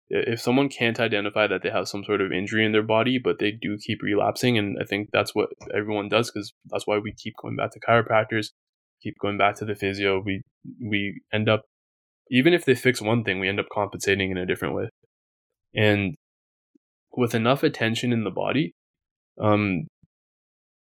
if 0.09 0.39
someone 0.39 0.69
can't 0.69 0.99
identify 0.99 1.47
that 1.47 1.61
they 1.61 1.69
have 1.69 1.87
some 1.87 2.03
sort 2.03 2.21
of 2.21 2.31
injury 2.31 2.65
in 2.65 2.71
their 2.71 2.83
body, 2.83 3.19
but 3.21 3.39
they 3.39 3.51
do 3.51 3.77
keep 3.77 4.01
relapsing, 4.01 4.57
and 4.57 4.77
I 4.81 4.85
think 4.85 5.09
that's 5.11 5.35
what 5.35 5.49
everyone 5.75 6.07
does 6.07 6.31
because 6.31 6.53
that's 6.65 6.87
why 6.87 6.97
we 6.97 7.13
keep 7.13 7.35
going 7.41 7.57
back 7.57 7.71
to 7.71 7.79
chiropractors, 7.79 8.51
keep 9.03 9.15
going 9.19 9.37
back 9.37 9.55
to 9.57 9.65
the 9.65 9.75
physio. 9.75 10.21
We 10.25 10.41
we 10.81 11.21
end 11.33 11.49
up 11.49 11.63
even 12.29 12.53
if 12.53 12.65
they 12.65 12.75
fix 12.75 13.01
one 13.01 13.23
thing, 13.23 13.39
we 13.39 13.49
end 13.49 13.59
up 13.59 13.67
compensating 13.71 14.31
in 14.31 14.37
a 14.37 14.45
different 14.45 14.75
way, 14.75 14.89
and 15.75 16.15
with 17.15 17.33
enough 17.33 17.63
attention 17.63 18.13
in 18.13 18.23
the 18.23 18.31
body, 18.31 18.73
um, 19.41 19.87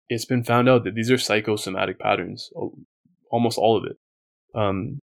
it's 0.10 0.26
been 0.26 0.44
found 0.44 0.68
out 0.68 0.84
that 0.84 0.96
these 0.96 1.12
are 1.12 1.18
psychosomatic 1.18 2.00
patterns, 2.00 2.50
almost 3.32 3.58
all 3.58 3.78
of 3.78 3.86
it. 3.86 3.98
Um, 4.54 5.00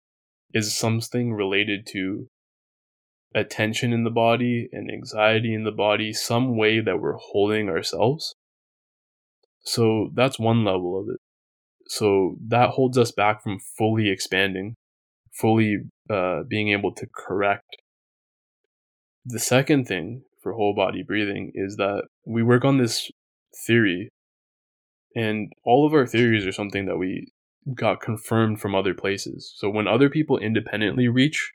is 0.53 0.75
something 0.75 1.33
related 1.33 1.85
to 1.87 2.27
attention 3.35 3.93
in 3.93 4.03
the 4.03 4.09
body 4.09 4.67
and 4.71 4.89
anxiety 4.89 5.53
in 5.53 5.63
the 5.63 5.71
body, 5.71 6.13
some 6.13 6.57
way 6.57 6.79
that 6.79 6.99
we're 6.99 7.17
holding 7.17 7.69
ourselves. 7.69 8.35
So 9.61 10.09
that's 10.13 10.39
one 10.39 10.63
level 10.63 10.99
of 10.99 11.07
it. 11.09 11.19
So 11.87 12.35
that 12.47 12.71
holds 12.71 12.97
us 12.97 13.11
back 13.11 13.43
from 13.43 13.59
fully 13.77 14.09
expanding, 14.09 14.75
fully 15.33 15.77
uh, 16.09 16.43
being 16.47 16.69
able 16.69 16.93
to 16.93 17.07
correct. 17.13 17.77
The 19.25 19.39
second 19.39 19.85
thing 19.85 20.23
for 20.41 20.53
whole 20.53 20.73
body 20.73 21.03
breathing 21.03 21.51
is 21.53 21.75
that 21.77 22.03
we 22.25 22.43
work 22.43 22.63
on 22.63 22.77
this 22.77 23.11
theory, 23.65 24.09
and 25.15 25.51
all 25.63 25.85
of 25.85 25.93
our 25.93 26.05
theories 26.05 26.45
are 26.45 26.51
something 26.51 26.85
that 26.85 26.97
we 26.97 27.31
got 27.73 28.01
confirmed 28.01 28.61
from 28.61 28.75
other 28.75 28.93
places. 28.93 29.53
So 29.57 29.69
when 29.69 29.87
other 29.87 30.09
people 30.09 30.37
independently 30.37 31.07
reach 31.07 31.51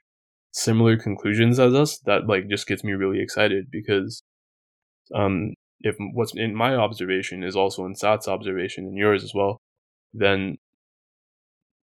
similar 0.51 0.97
conclusions 0.97 1.59
as 1.59 1.73
us, 1.73 1.99
that 2.01 2.27
like 2.27 2.49
just 2.49 2.67
gets 2.67 2.85
me 2.85 2.93
really 2.93 3.21
excited 3.21 3.71
because 3.71 4.23
um 5.15 5.55
if 5.81 5.97
what's 6.13 6.33
in 6.37 6.55
my 6.55 6.75
observation 6.77 7.43
is 7.43 7.57
also 7.57 7.85
in 7.85 7.95
Sat's 7.95 8.29
observation 8.29 8.85
and 8.85 8.97
yours 8.97 9.25
as 9.25 9.33
well, 9.35 9.61
then 10.13 10.59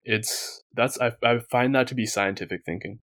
it's 0.09 0.63
that's 0.73 0.99
I, 0.99 1.11
I 1.23 1.39
find 1.51 1.75
that 1.75 1.87
to 1.87 1.95
be 1.95 2.07
scientific 2.07 2.61
thinking. 2.65 2.99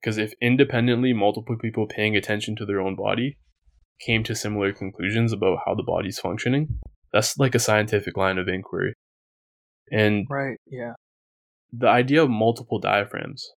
Because 0.00 0.18
if 0.18 0.32
independently 0.40 1.12
multiple 1.12 1.56
people 1.60 1.86
paying 1.88 2.14
attention 2.14 2.54
to 2.56 2.66
their 2.66 2.80
own 2.80 2.94
body 2.94 3.38
came 4.00 4.22
to 4.24 4.34
similar 4.34 4.72
conclusions 4.72 5.32
about 5.32 5.60
how 5.64 5.74
the 5.74 5.82
body's 5.82 6.18
functioning, 6.20 6.78
that's 7.12 7.38
like 7.38 7.54
a 7.54 7.58
scientific 7.58 8.16
line 8.16 8.38
of 8.38 8.46
inquiry. 8.46 8.94
And 9.90 10.26
right, 10.30 10.58
yeah. 10.66 10.92
The 11.72 11.88
idea 11.88 12.22
of 12.22 12.30
multiple 12.30 12.78
diaphragms. 12.78 13.50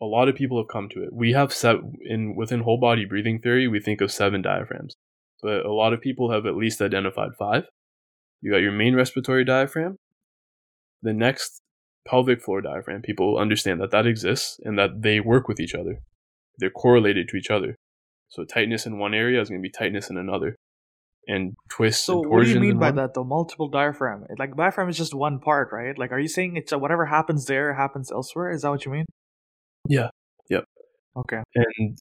A 0.00 0.06
lot 0.06 0.28
of 0.28 0.36
people 0.36 0.58
have 0.58 0.72
come 0.72 0.88
to 0.90 1.02
it. 1.02 1.12
We 1.12 1.32
have 1.32 1.52
set 1.52 1.76
in 2.04 2.36
within 2.36 2.60
whole 2.60 2.78
body 2.78 3.04
breathing 3.04 3.40
theory, 3.40 3.66
we 3.66 3.80
think 3.80 4.00
of 4.00 4.12
seven 4.12 4.40
diaphragms. 4.40 4.94
But 5.42 5.66
a 5.66 5.72
lot 5.72 5.92
of 5.92 6.00
people 6.00 6.30
have 6.30 6.46
at 6.46 6.56
least 6.56 6.80
identified 6.80 7.30
five. 7.36 7.64
You 8.40 8.52
got 8.52 8.62
your 8.62 8.72
main 8.72 8.94
respiratory 8.94 9.44
diaphragm. 9.44 9.96
The 11.02 11.12
next 11.12 11.60
pelvic 12.08 12.40
floor 12.42 12.60
diaphragm, 12.60 13.02
people 13.02 13.38
understand 13.38 13.80
that 13.80 13.90
that 13.90 14.06
exists 14.06 14.58
and 14.64 14.78
that 14.78 15.02
they 15.02 15.20
work 15.20 15.48
with 15.48 15.60
each 15.60 15.74
other. 15.74 15.98
They're 16.58 16.70
correlated 16.70 17.28
to 17.28 17.36
each 17.36 17.50
other. 17.50 17.76
So 18.28 18.44
tightness 18.44 18.86
in 18.86 18.98
one 18.98 19.14
area 19.14 19.40
is 19.40 19.48
going 19.48 19.60
to 19.60 19.66
be 19.66 19.70
tightness 19.70 20.10
in 20.10 20.16
another, 20.18 20.56
and 21.26 21.54
twists. 21.70 22.04
So 22.04 22.22
and 22.22 22.30
what 22.30 22.44
do 22.44 22.50
you 22.50 22.60
mean 22.60 22.78
by 22.78 22.88
one- 22.88 22.96
that 22.96 23.14
though? 23.14 23.24
Multiple 23.24 23.68
diaphragm. 23.68 24.24
Like 24.38 24.56
diaphragm 24.56 24.88
is 24.88 24.96
just 24.96 25.14
one 25.14 25.38
part, 25.40 25.68
right? 25.72 25.96
Like, 25.96 26.12
are 26.12 26.18
you 26.18 26.28
saying 26.28 26.56
it's 26.56 26.72
uh, 26.72 26.78
whatever 26.78 27.06
happens 27.06 27.46
there 27.46 27.74
happens 27.74 28.10
elsewhere? 28.12 28.50
Is 28.50 28.62
that 28.62 28.70
what 28.70 28.84
you 28.84 28.92
mean? 28.92 29.06
Yeah. 29.88 30.08
Yep. 30.50 30.64
Okay. 31.16 31.42
And 31.54 31.98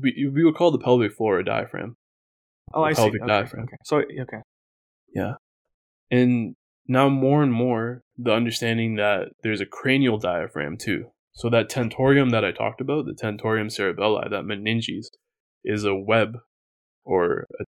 we 0.00 0.30
we 0.34 0.44
would 0.44 0.54
call 0.54 0.70
the 0.70 0.78
pelvic 0.78 1.12
floor 1.12 1.38
a 1.38 1.44
diaphragm. 1.44 1.94
Oh, 2.72 2.82
The 2.82 2.86
I 2.88 2.92
see. 2.92 2.96
pelvic 3.02 3.22
Okay. 3.22 3.28
diaphragm. 3.28 3.64
Okay. 3.64 3.76
So 3.84 3.98
okay. 3.98 4.42
Yeah. 5.14 5.34
And 6.10 6.54
now 6.90 7.08
more 7.08 7.40
and 7.40 7.52
more 7.52 8.02
the 8.18 8.32
understanding 8.32 8.96
that 8.96 9.28
there's 9.44 9.60
a 9.60 9.66
cranial 9.66 10.18
diaphragm 10.18 10.76
too. 10.76 11.12
So 11.32 11.48
that 11.48 11.70
tentorium 11.70 12.32
that 12.32 12.44
I 12.44 12.50
talked 12.50 12.80
about, 12.80 13.06
the 13.06 13.14
tentorium 13.14 13.68
cerebelli, 13.68 14.28
that 14.28 14.42
meninges, 14.42 15.06
is 15.64 15.84
a 15.84 15.94
web 15.94 16.38
or 17.04 17.46
a, 17.60 17.64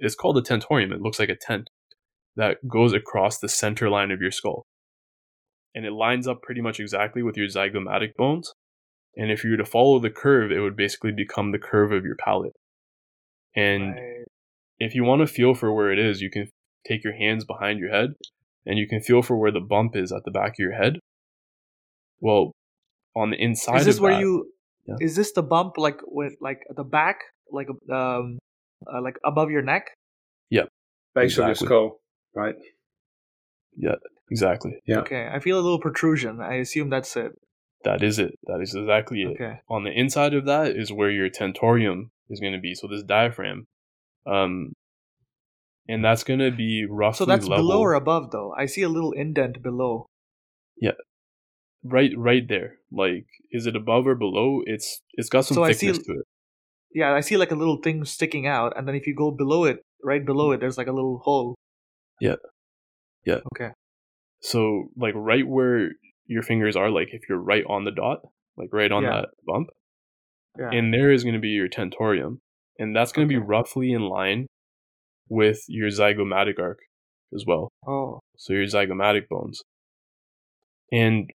it's 0.00 0.16
called 0.16 0.38
a 0.38 0.42
tentorium. 0.42 0.92
It 0.92 1.00
looks 1.00 1.20
like 1.20 1.28
a 1.28 1.36
tent 1.36 1.70
that 2.34 2.66
goes 2.66 2.92
across 2.92 3.38
the 3.38 3.48
center 3.48 3.88
line 3.88 4.10
of 4.10 4.20
your 4.20 4.32
skull. 4.32 4.66
And 5.72 5.86
it 5.86 5.92
lines 5.92 6.26
up 6.26 6.42
pretty 6.42 6.60
much 6.60 6.80
exactly 6.80 7.22
with 7.22 7.36
your 7.36 7.46
zygomatic 7.46 8.16
bones. 8.16 8.52
And 9.16 9.30
if 9.30 9.44
you 9.44 9.52
were 9.52 9.56
to 9.58 9.64
follow 9.64 10.00
the 10.00 10.10
curve, 10.10 10.50
it 10.50 10.58
would 10.58 10.76
basically 10.76 11.12
become 11.12 11.52
the 11.52 11.60
curve 11.60 11.92
of 11.92 12.04
your 12.04 12.16
palate. 12.16 12.56
And 13.54 13.94
Right. 13.94 14.24
if 14.80 14.96
you 14.96 15.04
want 15.04 15.20
to 15.20 15.28
feel 15.28 15.54
for 15.54 15.72
where 15.72 15.92
it 15.92 16.00
is, 16.00 16.20
you 16.20 16.30
can 16.30 16.50
take 16.84 17.04
your 17.04 17.14
hands 17.14 17.44
behind 17.44 17.78
your 17.78 17.90
head 17.90 18.14
and 18.68 18.78
you 18.78 18.86
can 18.86 19.00
feel 19.00 19.22
for 19.22 19.36
where 19.36 19.50
the 19.50 19.60
bump 19.60 19.96
is 19.96 20.12
at 20.12 20.22
the 20.24 20.30
back 20.30 20.50
of 20.50 20.58
your 20.58 20.74
head. 20.74 21.00
Well, 22.20 22.52
on 23.16 23.30
the 23.30 23.42
inside 23.42 23.80
Is 23.80 23.86
this 23.86 23.96
of 23.96 24.02
where 24.02 24.12
that, 24.12 24.20
you? 24.20 24.52
Yeah. 24.86 24.94
Is 25.00 25.16
this 25.16 25.32
the 25.32 25.42
bump 25.42 25.76
like 25.76 25.98
with 26.06 26.34
like 26.40 26.60
the 26.68 26.84
back, 26.84 27.16
like 27.50 27.68
um, 27.92 28.38
uh, 28.86 29.02
like 29.02 29.18
above 29.24 29.50
your 29.50 29.62
neck? 29.62 29.88
Base 31.14 31.32
of 31.34 31.38
your 31.38 31.50
Exactly. 31.50 31.66
skull, 31.66 32.00
right? 32.34 32.54
Yeah, 33.76 33.94
exactly. 34.30 34.78
Yeah. 34.86 35.00
Okay, 35.00 35.28
I 35.32 35.40
feel 35.40 35.58
a 35.58 35.62
little 35.62 35.80
protrusion. 35.80 36.40
I 36.40 36.54
assume 36.56 36.90
that's 36.90 37.16
it. 37.16 37.32
That 37.84 38.02
is 38.02 38.18
it. 38.18 38.34
That 38.44 38.60
is 38.60 38.74
exactly 38.74 39.22
it. 39.22 39.28
Okay. 39.30 39.60
On 39.68 39.84
the 39.84 39.90
inside 39.90 40.34
of 40.34 40.44
that 40.46 40.76
is 40.76 40.92
where 40.92 41.10
your 41.10 41.30
tentorium 41.30 42.10
is 42.28 42.40
going 42.40 42.52
to 42.52 42.58
be. 42.58 42.74
So 42.74 42.88
this 42.88 43.02
diaphragm, 43.02 43.66
um, 44.26 44.72
and 45.88 46.04
that's 46.04 46.22
going 46.24 46.40
to 46.40 46.50
be 46.50 46.86
roughly 46.88 47.18
So 47.18 47.24
that's 47.26 47.46
level, 47.46 47.64
below 47.66 47.80
or 47.80 47.94
above, 47.94 48.30
though. 48.30 48.54
I 48.56 48.66
see 48.66 48.82
a 48.82 48.88
little 48.88 49.12
indent 49.12 49.62
below. 49.62 50.06
Yeah, 50.80 50.92
right, 51.82 52.12
right 52.16 52.46
there. 52.48 52.76
Like, 52.92 53.26
is 53.50 53.66
it 53.66 53.74
above 53.76 54.06
or 54.06 54.14
below? 54.14 54.60
It's 54.66 55.00
it's 55.14 55.28
got 55.28 55.44
some 55.46 55.54
So 55.56 55.64
I 55.64 55.72
see- 55.72 55.86
thickness 55.88 56.06
to 56.06 56.12
it. 56.12 56.26
Yeah, 56.94 57.12
I 57.12 57.20
see 57.20 57.36
like 57.36 57.50
a 57.50 57.54
little 57.54 57.76
thing 57.82 58.04
sticking 58.04 58.46
out, 58.46 58.72
and 58.76 58.88
then 58.88 58.94
if 58.94 59.06
you 59.06 59.14
go 59.14 59.30
below 59.30 59.64
it, 59.64 59.82
right 60.02 60.24
below 60.24 60.52
it, 60.52 60.60
there's 60.60 60.78
like 60.78 60.86
a 60.86 60.92
little 60.92 61.18
hole. 61.22 61.54
Yeah. 62.20 62.36
Yeah. 63.26 63.40
Okay. 63.54 63.70
So 64.40 64.88
like 64.96 65.14
right 65.14 65.46
where 65.46 65.90
your 66.26 66.42
fingers 66.42 66.76
are, 66.76 66.90
like 66.90 67.08
if 67.12 67.22
you're 67.28 67.38
right 67.42 67.64
on 67.68 67.84
the 67.84 67.90
dot, 67.90 68.20
like 68.56 68.70
right 68.72 68.90
on 68.90 69.02
Yeah. 69.02 69.10
that 69.10 69.28
bump, 69.46 69.68
Yeah. 70.58 70.70
and 70.72 70.92
there 70.94 71.10
is 71.12 71.24
going 71.24 71.34
to 71.34 71.40
be 71.40 71.48
your 71.50 71.68
tentorium, 71.68 72.40
and 72.78 72.96
that's 72.96 73.12
going 73.12 73.28
to 73.28 73.32
be 73.32 73.38
roughly 73.38 73.92
in 73.92 74.02
line 74.02 74.46
with 75.28 75.60
your 75.68 75.88
zygomatic 75.88 76.58
arc 76.58 76.78
as 77.34 77.44
well. 77.46 77.70
oh. 77.86 78.20
So 78.36 78.52
your 78.52 78.64
zygomatic 78.64 79.28
bones. 79.28 79.62
And 80.92 81.30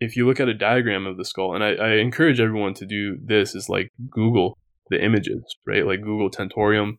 if 0.00 0.16
you 0.16 0.26
look 0.26 0.40
at 0.40 0.48
a 0.48 0.54
diagram 0.54 1.06
of 1.06 1.16
the 1.16 1.24
skull, 1.24 1.54
and 1.54 1.64
I, 1.64 1.72
I 1.74 1.88
encourage 1.94 2.40
everyone 2.40 2.74
to 2.74 2.86
do 2.86 3.16
this, 3.24 3.54
is 3.54 3.68
like 3.68 3.88
Google 4.10 4.58
the 4.90 5.02
images, 5.02 5.42
right? 5.66 5.86
Like 5.86 6.02
Google 6.02 6.30
tentorium 6.30 6.98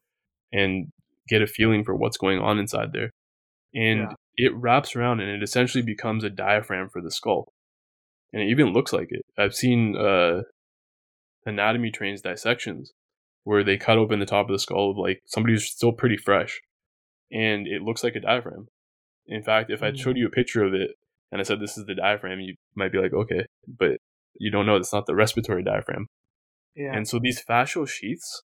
and 0.52 0.88
get 1.28 1.42
a 1.42 1.48
feeling 1.48 1.84
for 1.84 1.96
what's 1.96 2.18
going 2.18 2.40
on 2.40 2.60
inside 2.60 2.90
there. 2.94 3.12
And 3.76 4.08
it 4.36 4.54
wraps 4.56 4.96
around 4.96 5.20
and 5.20 5.30
it 5.30 5.44
essentially 5.44 5.84
becomes 5.84 6.24
a 6.24 6.30
diaphragm 6.30 6.90
for 6.92 7.02
the 7.02 7.12
skull. 7.12 7.52
And 8.32 8.42
it 8.42 8.46
even 8.46 8.74
looks 8.74 8.94
like 8.94 9.08
it. 9.10 9.22
I've 9.38 9.56
seen 9.56 9.96
uh, 9.96 10.42
anatomy 11.46 11.92
trains 11.92 12.22
dissections 12.22 12.92
where 13.44 13.64
they 13.64 13.78
cut 13.78 13.98
open 13.98 14.20
the 14.20 14.26
top 14.26 14.48
of 14.48 14.54
the 14.54 14.60
skull 14.60 14.92
of 14.92 14.98
like 14.98 15.22
somebody 15.26 15.54
who's 15.54 15.70
still 15.70 15.92
pretty 15.92 16.18
fresh 16.18 16.62
and 17.32 17.68
it 17.68 17.82
looks 17.82 18.04
like 18.04 18.16
a 18.16 18.20
diaphragm. 18.22 18.68
In 19.26 19.44
fact, 19.44 19.72
if 19.72 19.82
I 19.82 19.94
showed 19.94 20.16
hmm. 20.16 20.20
you 20.20 20.28
a 20.28 20.32
picture 20.32 20.64
of 20.64 20.74
it 20.74 20.92
and 21.32 21.42
I 21.42 21.44
said 21.44 21.60
this 21.60 21.78
is 21.78 21.86
the 21.86 21.96
diaphragm, 21.96 22.40
you 22.40 22.56
might 22.76 22.92
be 22.92 23.00
like, 23.00 23.14
okay, 23.14 23.46
but 23.68 23.98
you 24.36 24.52
don't 24.52 24.66
know 24.66 24.76
it's 24.76 24.94
not 24.94 25.06
the 25.06 25.16
respiratory 25.16 25.64
diaphragm. 25.64 26.08
Yeah. 26.76 26.96
And 26.96 27.08
so 27.08 27.20
these 27.20 27.44
fascial 27.44 27.88
sheaths, 27.88 28.44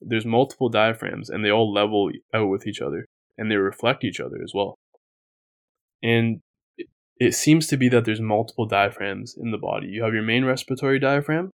there's 0.00 0.26
multiple 0.26 0.68
diaphragms 0.68 1.28
and 1.28 1.44
they 1.44 1.50
all 1.50 1.72
level 1.72 2.10
out 2.34 2.48
with 2.48 2.66
each 2.66 2.80
other 2.80 3.06
and 3.36 3.50
they 3.50 3.56
reflect 3.56 4.04
each 4.04 4.20
other 4.20 4.36
as 4.42 4.52
well. 4.54 4.78
And 6.02 6.40
it, 6.76 6.88
it 7.18 7.34
seems 7.34 7.66
to 7.68 7.76
be 7.76 7.88
that 7.90 8.04
there's 8.04 8.20
multiple 8.20 8.66
diaphragms 8.66 9.34
in 9.38 9.50
the 9.50 9.58
body. 9.58 9.88
You 9.88 10.02
have 10.04 10.14
your 10.14 10.22
main 10.22 10.44
respiratory 10.44 10.98
diaphragm, 10.98 11.50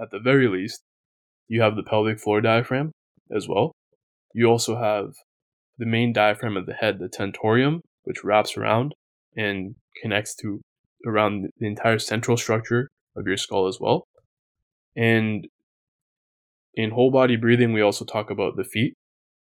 at 0.00 0.10
the 0.10 0.18
very 0.18 0.48
least. 0.48 0.82
You 1.48 1.62
have 1.62 1.76
the 1.76 1.82
pelvic 1.82 2.18
floor 2.20 2.40
diaphragm 2.40 2.92
as 3.34 3.48
well. 3.48 3.72
You 4.32 4.46
also 4.46 4.76
have 4.76 5.12
the 5.78 5.86
main 5.86 6.12
diaphragm 6.12 6.56
of 6.56 6.66
the 6.66 6.74
head, 6.74 6.98
the 6.98 7.08
tentorium, 7.08 7.80
which 8.04 8.24
wraps 8.24 8.56
around 8.56 8.92
and 9.36 9.74
connects 10.02 10.34
to 10.36 10.60
around 11.06 11.48
the 11.58 11.66
entire 11.66 11.98
central 11.98 12.36
structure 12.36 12.88
of 13.16 13.26
your 13.26 13.36
skull 13.36 13.66
as 13.66 13.78
well. 13.80 14.04
And 14.96 15.46
in 16.74 16.90
whole 16.90 17.10
body 17.10 17.36
breathing, 17.36 17.72
we 17.72 17.80
also 17.80 18.04
talk 18.04 18.30
about 18.30 18.56
the 18.56 18.64
feet 18.64 18.94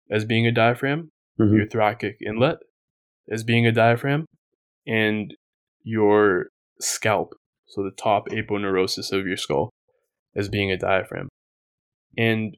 as 0.09 0.25
being 0.25 0.45
a 0.45 0.51
diaphragm, 0.51 1.09
Mhm. 1.39 1.57
your 1.57 1.67
thoracic 1.67 2.17
inlet 2.25 2.57
as 3.29 3.43
being 3.43 3.65
a 3.65 3.71
diaphragm, 3.71 4.25
and 4.85 5.33
your 5.83 6.47
scalp, 6.79 7.33
so 7.65 7.83
the 7.83 7.91
top 7.91 8.27
aponeurosis 8.29 9.11
of 9.11 9.25
your 9.25 9.37
skull, 9.37 9.69
as 10.35 10.49
being 10.49 10.71
a 10.71 10.77
diaphragm. 10.77 11.29
And 12.17 12.57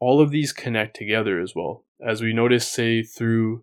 all 0.00 0.20
of 0.20 0.30
these 0.30 0.52
connect 0.52 0.96
together 0.96 1.40
as 1.40 1.54
well, 1.54 1.84
as 2.06 2.22
we 2.22 2.32
notice, 2.32 2.68
say, 2.68 3.02
through 3.02 3.62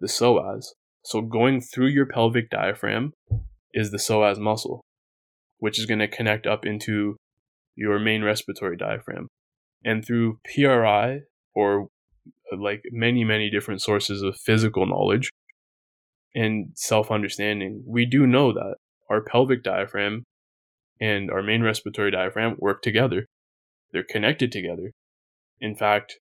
the 0.00 0.08
psoas. 0.08 0.66
So 1.04 1.20
going 1.20 1.60
through 1.60 1.88
your 1.88 2.06
pelvic 2.06 2.50
diaphragm 2.50 3.12
is 3.72 3.90
the 3.90 3.98
psoas 3.98 4.38
muscle, 4.38 4.84
which 5.58 5.78
is 5.78 5.86
going 5.86 6.00
to 6.00 6.08
connect 6.08 6.46
up 6.46 6.66
into 6.66 7.16
your 7.76 7.98
main 7.98 8.24
respiratory 8.24 8.76
diaphragm. 8.76 9.28
And 9.84 10.04
through 10.04 10.40
PRI, 10.44 11.20
or 11.54 11.88
uh, 12.52 12.56
like 12.58 12.82
many, 12.90 13.24
many 13.24 13.50
different 13.50 13.82
sources 13.82 14.22
of 14.22 14.36
physical 14.36 14.86
knowledge 14.86 15.30
and 16.34 16.70
self 16.74 17.10
understanding, 17.10 17.84
we 17.86 18.06
do 18.06 18.26
know 18.26 18.52
that 18.52 18.76
our 19.08 19.22
pelvic 19.22 19.62
diaphragm 19.62 20.24
and 21.00 21.30
our 21.30 21.42
main 21.42 21.62
respiratory 21.62 22.10
diaphragm 22.10 22.56
work 22.58 22.82
together. 22.82 23.26
They're 23.92 24.02
connected 24.02 24.52
together. 24.52 24.92
In 25.60 25.74
fact, 25.74 26.18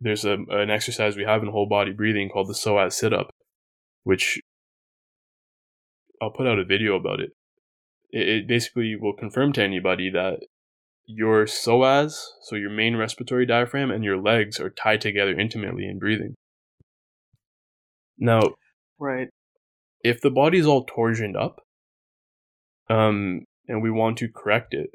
there's 0.00 0.24
a, 0.24 0.38
an 0.48 0.70
exercise 0.70 1.16
we 1.16 1.24
have 1.24 1.42
in 1.42 1.50
whole 1.50 1.68
body 1.68 1.92
breathing 1.92 2.28
called 2.28 2.48
the 2.48 2.54
psoas 2.54 2.94
sit 2.94 3.12
up, 3.12 3.30
which 4.02 4.40
I'll 6.20 6.30
put 6.30 6.46
out 6.46 6.58
a 6.58 6.64
video 6.64 6.96
about 6.96 7.20
it. 7.20 7.30
It, 8.10 8.28
it 8.28 8.48
basically 8.48 8.96
will 8.96 9.14
confirm 9.14 9.52
to 9.54 9.62
anybody 9.62 10.10
that 10.10 10.40
your 11.06 11.44
psoas, 11.44 12.22
so 12.42 12.56
your 12.56 12.70
main 12.70 12.96
respiratory 12.96 13.44
diaphragm, 13.44 13.90
and 13.90 14.04
your 14.04 14.20
legs 14.20 14.60
are 14.60 14.70
tied 14.70 15.00
together 15.00 15.38
intimately 15.38 15.86
in 15.86 15.98
breathing. 15.98 16.34
Now, 18.18 18.54
right. 18.98 19.28
if 20.04 20.20
the 20.20 20.30
body's 20.30 20.66
all 20.66 20.86
torsioned 20.86 21.36
up, 21.36 21.60
um, 22.88 23.44
and 23.70 23.82
we 23.82 23.90
want 23.90 24.18
to 24.18 24.28
correct 24.28 24.74
it 24.74 24.90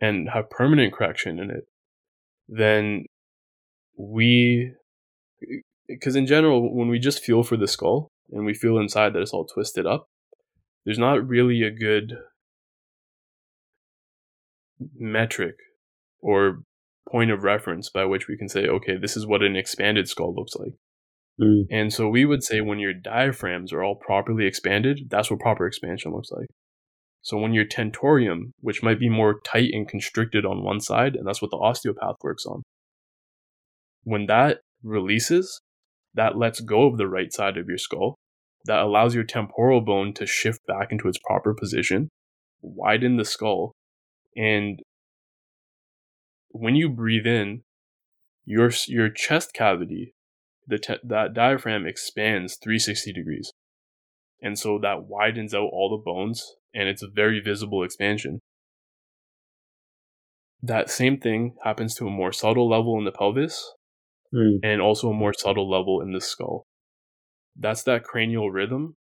and 0.00 0.30
have 0.30 0.48
permanent 0.48 0.92
correction 0.92 1.38
in 1.38 1.50
it, 1.50 1.64
then 2.48 3.04
we, 3.96 4.72
because 5.86 6.16
in 6.16 6.26
general, 6.26 6.74
when 6.74 6.88
we 6.88 6.98
just 6.98 7.22
feel 7.22 7.42
for 7.42 7.58
the 7.58 7.68
skull 7.68 8.08
and 8.30 8.46
we 8.46 8.54
feel 8.54 8.78
inside 8.78 9.12
that 9.12 9.20
it's 9.20 9.32
all 9.32 9.44
twisted 9.44 9.86
up, 9.86 10.06
there's 10.86 10.98
not 10.98 11.28
really 11.28 11.62
a 11.62 11.70
good 11.70 12.14
metric 14.96 15.56
or 16.20 16.62
point 17.10 17.30
of 17.30 17.42
reference 17.42 17.90
by 17.90 18.04
which 18.06 18.28
we 18.28 18.38
can 18.38 18.48
say, 18.48 18.66
okay, 18.66 18.96
this 18.96 19.16
is 19.16 19.26
what 19.26 19.42
an 19.42 19.56
expanded 19.56 20.08
skull 20.08 20.34
looks 20.34 20.54
like. 20.54 20.72
Mm. 21.40 21.66
And 21.70 21.92
so 21.92 22.08
we 22.08 22.24
would 22.24 22.42
say 22.42 22.62
when 22.62 22.78
your 22.78 22.94
diaphragms 22.94 23.72
are 23.72 23.82
all 23.82 23.94
properly 23.94 24.46
expanded, 24.46 25.08
that's 25.10 25.30
what 25.30 25.40
proper 25.40 25.66
expansion 25.66 26.12
looks 26.12 26.30
like. 26.30 26.46
So 27.28 27.36
when 27.36 27.52
your 27.52 27.66
tentorium, 27.66 28.52
which 28.60 28.82
might 28.82 28.98
be 28.98 29.10
more 29.10 29.40
tight 29.44 29.68
and 29.74 29.86
constricted 29.86 30.46
on 30.46 30.64
one 30.64 30.80
side, 30.80 31.14
and 31.14 31.26
that's 31.26 31.42
what 31.42 31.50
the 31.50 31.58
osteopath 31.58 32.16
works 32.22 32.46
on, 32.46 32.62
when 34.02 34.24
that 34.28 34.60
releases, 34.82 35.60
that 36.14 36.38
lets 36.38 36.60
go 36.60 36.86
of 36.86 36.96
the 36.96 37.06
right 37.06 37.30
side 37.30 37.58
of 37.58 37.68
your 37.68 37.76
skull. 37.76 38.14
That 38.64 38.78
allows 38.78 39.14
your 39.14 39.24
temporal 39.24 39.82
bone 39.82 40.14
to 40.14 40.24
shift 40.24 40.60
back 40.66 40.90
into 40.90 41.06
its 41.06 41.18
proper 41.22 41.52
position, 41.52 42.08
widen 42.62 43.18
the 43.18 43.26
skull, 43.26 43.72
and 44.34 44.80
when 46.52 46.76
you 46.76 46.88
breathe 46.88 47.26
in, 47.26 47.60
your 48.46 48.70
your 48.86 49.10
chest 49.10 49.52
cavity, 49.52 50.14
the 50.66 50.78
te- 50.78 51.04
that 51.04 51.34
diaphragm 51.34 51.84
expands 51.84 52.56
360 52.56 53.12
degrees, 53.12 53.52
and 54.40 54.58
so 54.58 54.78
that 54.80 55.04
widens 55.04 55.54
out 55.54 55.70
all 55.72 55.90
the 55.90 56.02
bones, 56.02 56.56
and 56.74 56.88
it's 56.88 57.02
a 57.02 57.08
very 57.08 57.40
visible 57.40 57.82
expansion. 57.82 58.40
That 60.62 60.90
same 60.90 61.18
thing 61.18 61.56
happens 61.64 61.94
to 61.96 62.06
a 62.06 62.10
more 62.10 62.32
subtle 62.32 62.68
level 62.68 62.98
in 62.98 63.04
the 63.04 63.12
pelvis, 63.12 63.72
Mm. 64.34 64.58
and 64.62 64.82
also 64.82 65.08
a 65.08 65.14
more 65.14 65.32
subtle 65.32 65.70
level 65.70 66.02
in 66.02 66.12
the 66.12 66.20
skull. 66.20 66.66
That's 67.56 67.82
that 67.84 68.04
cranial 68.04 68.50
rhythm 68.50 68.96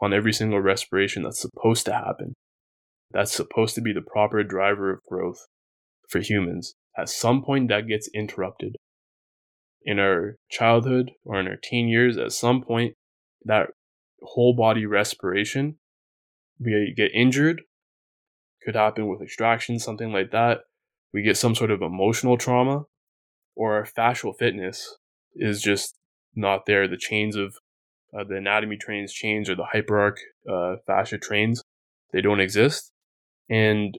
on 0.00 0.12
every 0.12 0.32
single 0.32 0.60
respiration 0.60 1.24
that's 1.24 1.40
supposed 1.40 1.84
to 1.86 1.92
happen. 1.92 2.34
That's 3.10 3.32
supposed 3.32 3.74
to 3.74 3.80
be 3.80 3.92
the 3.92 4.02
proper 4.02 4.42
driver 4.44 4.92
of 4.92 5.00
growth 5.08 5.38
for 6.08 6.20
humans. 6.20 6.74
At 6.96 7.08
some 7.08 7.42
point, 7.42 7.68
that 7.68 7.88
gets 7.88 8.08
interrupted. 8.14 8.76
In 9.84 9.98
our 9.98 10.36
childhood 10.48 11.10
or 11.24 11.40
in 11.40 11.48
our 11.48 11.58
teen 11.60 11.88
years, 11.88 12.16
at 12.16 12.32
some 12.32 12.62
point, 12.62 12.94
that 13.44 13.70
whole 14.22 14.54
body 14.54 14.86
respiration, 14.86 15.76
we 16.58 16.92
get 16.96 17.12
injured, 17.14 17.62
could 18.64 18.74
happen 18.74 19.08
with 19.08 19.22
extraction, 19.22 19.78
something 19.78 20.12
like 20.12 20.30
that. 20.30 20.60
We 21.12 21.22
get 21.22 21.36
some 21.36 21.54
sort 21.54 21.70
of 21.70 21.82
emotional 21.82 22.38
trauma, 22.38 22.84
or 23.54 23.74
our 23.74 23.84
fascial 23.84 24.36
fitness 24.38 24.96
is 25.34 25.60
just 25.60 25.94
not 26.34 26.66
there. 26.66 26.88
The 26.88 26.96
chains 26.96 27.36
of 27.36 27.56
uh, 28.16 28.24
the 28.24 28.36
anatomy 28.36 28.76
trains 28.76 29.12
chains 29.12 29.48
or 29.48 29.54
the 29.54 29.66
hyperarch 29.74 30.16
uh, 30.50 30.76
fascia 30.86 31.18
trains, 31.18 31.62
they 32.12 32.20
don't 32.20 32.40
exist. 32.40 32.90
And 33.50 33.96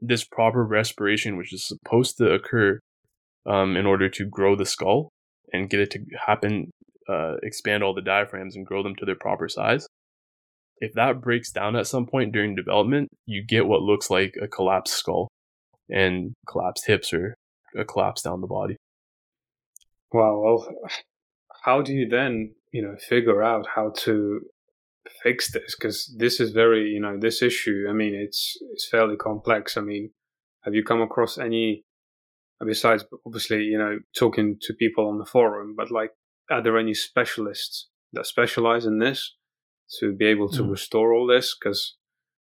this 0.00 0.24
proper 0.24 0.64
respiration, 0.64 1.36
which 1.36 1.52
is 1.52 1.66
supposed 1.66 2.18
to 2.18 2.32
occur 2.32 2.80
um, 3.46 3.76
in 3.76 3.86
order 3.86 4.08
to 4.08 4.24
grow 4.24 4.56
the 4.56 4.66
skull 4.66 5.10
and 5.52 5.70
get 5.70 5.80
it 5.80 5.90
to 5.92 6.00
happen, 6.26 6.70
uh, 7.08 7.34
expand 7.42 7.82
all 7.82 7.94
the 7.94 8.02
diaphragms 8.02 8.56
and 8.56 8.66
grow 8.66 8.82
them 8.82 8.94
to 8.96 9.04
their 9.04 9.16
proper 9.16 9.48
size. 9.48 9.86
If 10.78 10.94
that 10.94 11.20
breaks 11.20 11.52
down 11.52 11.76
at 11.76 11.86
some 11.86 12.06
point 12.06 12.32
during 12.32 12.56
development, 12.56 13.08
you 13.26 13.44
get 13.46 13.66
what 13.66 13.82
looks 13.82 14.10
like 14.10 14.34
a 14.42 14.48
collapsed 14.48 14.94
skull 14.94 15.28
and 15.88 16.32
collapsed 16.48 16.86
hips 16.86 17.12
or 17.12 17.34
a 17.76 17.84
collapse 17.84 18.22
down 18.22 18.40
the 18.40 18.46
body. 18.46 18.76
Wow. 20.12 20.40
Well, 20.40 20.74
how 21.64 21.82
do 21.82 21.92
you 21.92 22.08
then, 22.08 22.54
you 22.72 22.82
know, 22.82 22.96
figure 22.96 23.42
out 23.42 23.66
how 23.74 23.92
to 23.98 24.40
fix 25.22 25.52
this? 25.52 25.76
Because 25.78 26.14
this 26.18 26.40
is 26.40 26.50
very, 26.50 26.88
you 26.88 27.00
know, 27.00 27.16
this 27.16 27.42
issue. 27.42 27.86
I 27.88 27.92
mean, 27.92 28.14
it's 28.14 28.58
it's 28.72 28.88
fairly 28.88 29.16
complex. 29.16 29.76
I 29.76 29.82
mean, 29.82 30.10
have 30.64 30.74
you 30.74 30.82
come 30.82 31.00
across 31.00 31.38
any, 31.38 31.84
besides 32.64 33.04
obviously, 33.24 33.62
you 33.62 33.78
know, 33.78 34.00
talking 34.16 34.58
to 34.62 34.74
people 34.74 35.08
on 35.08 35.18
the 35.18 35.24
forum, 35.26 35.74
but 35.76 35.90
like, 35.90 36.10
are 36.50 36.62
there 36.62 36.78
any 36.78 36.94
specialists 36.94 37.88
that 38.12 38.26
specialize 38.26 38.84
in 38.86 38.98
this 38.98 39.34
to 40.00 40.12
be 40.12 40.26
able 40.26 40.48
to 40.50 40.62
Mm. 40.62 40.70
restore 40.70 41.12
all 41.12 41.26
this? 41.26 41.56
Because, 41.58 41.96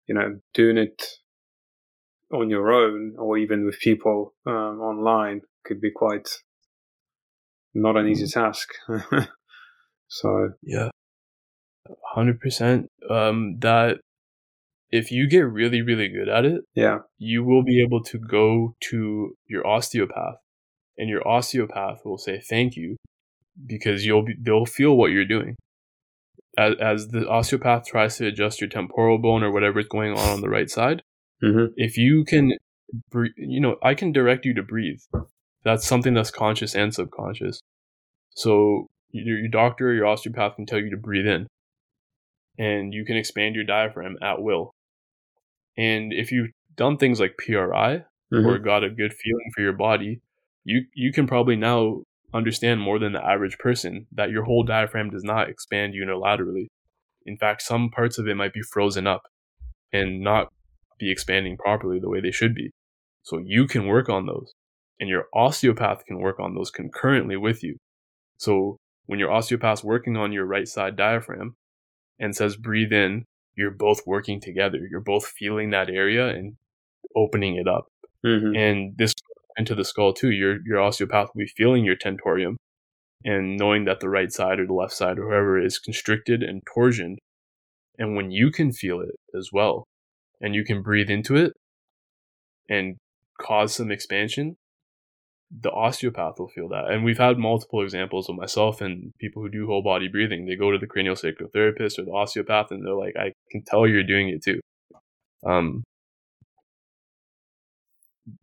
you 0.06 0.14
know, 0.14 0.40
doing 0.54 0.76
it 0.76 1.02
on 2.32 2.50
your 2.50 2.72
own 2.72 3.14
or 3.18 3.38
even 3.38 3.64
with 3.64 3.78
people 3.78 4.34
um, 4.46 4.80
online 4.80 5.42
could 5.64 5.80
be 5.80 5.90
quite 5.90 6.28
not 7.74 7.96
an 7.96 8.08
easy 8.08 8.26
task. 8.26 8.68
so 10.08 10.50
Yeah. 10.62 10.90
100%. 12.16 12.88
Um, 13.10 13.58
that 13.60 14.00
if 14.90 15.10
you 15.10 15.28
get 15.28 15.40
really, 15.40 15.82
really 15.82 16.08
good 16.08 16.28
at 16.28 16.44
it, 16.44 16.62
yeah, 16.74 17.00
you 17.18 17.44
will 17.44 17.62
be 17.62 17.82
able 17.82 18.02
to 18.04 18.18
go 18.18 18.74
to 18.90 19.36
your 19.46 19.66
osteopath 19.66 20.36
and 20.96 21.08
your 21.08 21.26
osteopath 21.26 22.04
will 22.04 22.18
say 22.18 22.40
thank 22.40 22.76
you 22.76 22.96
because 23.64 24.04
you'll 24.04 24.24
be, 24.24 24.34
they'll 24.40 24.66
feel 24.66 24.96
what 24.96 25.10
you're 25.10 25.24
doing. 25.24 25.56
As, 26.58 26.74
as 26.80 27.08
the 27.08 27.28
osteopath 27.28 27.86
tries 27.86 28.16
to 28.16 28.26
adjust 28.26 28.60
your 28.60 28.70
temporal 28.70 29.18
bone 29.18 29.42
or 29.42 29.50
whatever 29.52 29.78
is 29.80 29.88
going 29.88 30.12
on 30.12 30.30
on 30.30 30.40
the 30.40 30.48
right 30.48 30.70
side 30.70 31.02
hmm 31.42 31.66
if 31.76 31.98
you 31.98 32.24
can 32.24 32.52
you 33.36 33.60
know 33.60 33.76
i 33.82 33.94
can 33.94 34.12
direct 34.12 34.46
you 34.46 34.54
to 34.54 34.62
breathe. 34.62 35.00
That's 35.64 35.86
something 35.86 36.14
that's 36.14 36.30
conscious 36.30 36.76
and 36.76 36.94
subconscious. 36.94 37.60
So 38.30 38.86
your, 39.10 39.38
your 39.38 39.48
doctor 39.48 39.90
or 39.90 39.94
your 39.94 40.06
osteopath 40.06 40.54
can 40.54 40.64
tell 40.64 40.78
you 40.78 40.90
to 40.90 40.96
breathe 40.96 41.26
in. 41.26 41.48
And 42.56 42.94
you 42.94 43.04
can 43.04 43.16
expand 43.16 43.56
your 43.56 43.64
diaphragm 43.64 44.16
at 44.22 44.40
will. 44.40 44.70
And 45.76 46.12
if 46.12 46.30
you've 46.30 46.50
done 46.76 46.96
things 46.98 47.18
like 47.18 47.36
pri 47.36 48.04
hmm 48.30 48.46
or 48.46 48.58
got 48.58 48.84
a 48.84 48.90
good 48.90 49.12
feeling 49.12 49.50
for 49.54 49.62
your 49.62 49.72
body, 49.72 50.20
you 50.64 50.84
you 50.94 51.12
can 51.12 51.26
probably 51.26 51.56
now 51.56 52.02
understand 52.34 52.80
more 52.80 52.98
than 52.98 53.12
the 53.12 53.24
average 53.24 53.58
person 53.58 54.06
that 54.12 54.30
your 54.30 54.44
whole 54.44 54.62
diaphragm 54.62 55.10
does 55.10 55.24
not 55.24 55.48
expand 55.48 55.94
unilaterally. 55.94 56.68
In 57.24 57.36
fact, 57.36 57.62
some 57.62 57.90
parts 57.90 58.18
of 58.18 58.28
it 58.28 58.36
might 58.36 58.52
be 58.52 58.62
frozen 58.62 59.06
up 59.06 59.22
and 59.92 60.20
not 60.20 60.48
be 60.98 61.10
expanding 61.10 61.56
properly 61.56 61.98
the 61.98 62.08
way 62.08 62.20
they 62.20 62.30
should 62.30 62.54
be. 62.54 62.70
So 63.22 63.38
you 63.44 63.66
can 63.66 63.86
work 63.86 64.08
on 64.08 64.26
those 64.26 64.52
and 65.00 65.08
your 65.08 65.26
osteopath 65.34 66.04
can 66.06 66.20
work 66.20 66.38
on 66.40 66.54
those 66.54 66.70
concurrently 66.70 67.36
with 67.36 67.62
you. 67.62 67.76
So 68.38 68.76
when 69.06 69.18
your 69.18 69.32
osteopath's 69.32 69.84
working 69.84 70.16
on 70.16 70.32
your 70.32 70.46
right 70.46 70.68
side 70.68 70.96
diaphragm 70.96 71.56
and 72.18 72.34
says 72.34 72.56
breathe 72.56 72.92
in, 72.92 73.24
you're 73.56 73.70
both 73.70 74.06
working 74.06 74.40
together. 74.40 74.78
You're 74.90 75.00
both 75.00 75.26
feeling 75.26 75.70
that 75.70 75.88
area 75.90 76.28
and 76.28 76.56
opening 77.16 77.56
it 77.56 77.68
up 77.68 77.86
hmm 78.24 78.54
and 78.54 78.94
this 78.96 79.14
into 79.56 79.74
the 79.74 79.84
skull 79.84 80.12
too. 80.12 80.30
Your 80.30 80.58
your 80.64 80.80
osteopath 80.80 81.28
will 81.34 81.44
be 81.44 81.52
feeling 81.56 81.84
your 81.84 81.96
tentorium 81.96 82.56
and 83.24 83.56
knowing 83.56 83.84
that 83.84 84.00
the 84.00 84.08
right 84.08 84.32
side 84.32 84.60
or 84.60 84.66
the 84.66 84.74
left 84.74 84.92
side 84.92 85.18
or 85.18 85.28
whoever 85.28 85.60
is 85.60 85.78
constricted 85.78 86.42
and 86.42 86.62
torsioned. 86.64 87.16
And 87.98 88.14
when 88.14 88.30
you 88.30 88.50
can 88.50 88.72
feel 88.72 89.00
it 89.00 89.14
as 89.36 89.50
well, 89.52 89.84
and 90.40 90.54
you 90.54 90.64
can 90.64 90.82
breathe 90.82 91.10
into 91.10 91.36
it 91.36 91.52
and 92.68 92.96
cause 93.40 93.74
some 93.74 93.90
expansion, 93.90 94.56
the 95.50 95.70
osteopath 95.70 96.38
will 96.38 96.48
feel 96.48 96.68
that. 96.68 96.90
And 96.90 97.04
we've 97.04 97.18
had 97.18 97.38
multiple 97.38 97.82
examples 97.82 98.28
of 98.28 98.36
myself 98.36 98.80
and 98.80 99.12
people 99.18 99.42
who 99.42 99.48
do 99.48 99.66
whole 99.66 99.82
body 99.82 100.08
breathing. 100.08 100.46
They 100.46 100.56
go 100.56 100.72
to 100.72 100.78
the 100.78 100.86
cranial 100.86 101.16
therapist 101.16 101.98
or 101.98 102.04
the 102.04 102.12
osteopath 102.12 102.70
and 102.70 102.84
they're 102.84 102.94
like, 102.94 103.16
I 103.16 103.32
can 103.50 103.62
tell 103.62 103.86
you're 103.86 104.02
doing 104.02 104.28
it 104.28 104.42
too. 104.42 104.60
Um, 105.46 105.84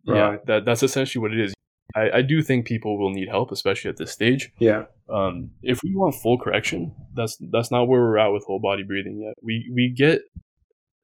yeah, 0.04 0.36
that 0.46 0.64
that's 0.64 0.82
essentially 0.82 1.22
what 1.22 1.32
it 1.32 1.40
is. 1.40 1.54
I, 1.94 2.18
I 2.18 2.22
do 2.22 2.42
think 2.42 2.66
people 2.66 2.98
will 2.98 3.10
need 3.10 3.28
help, 3.28 3.52
especially 3.52 3.90
at 3.90 3.96
this 3.96 4.10
stage. 4.10 4.50
yeah, 4.58 4.84
Um, 5.08 5.50
if 5.62 5.80
we 5.82 5.94
want 5.94 6.14
full 6.16 6.38
correction, 6.38 6.94
that's 7.14 7.36
that's 7.52 7.70
not 7.70 7.86
where 7.88 8.00
we're 8.00 8.18
at 8.18 8.32
with 8.32 8.44
whole 8.44 8.60
body 8.60 8.82
breathing 8.82 9.20
yet. 9.20 9.34
We 9.42 9.70
we 9.72 9.94
get 9.96 10.22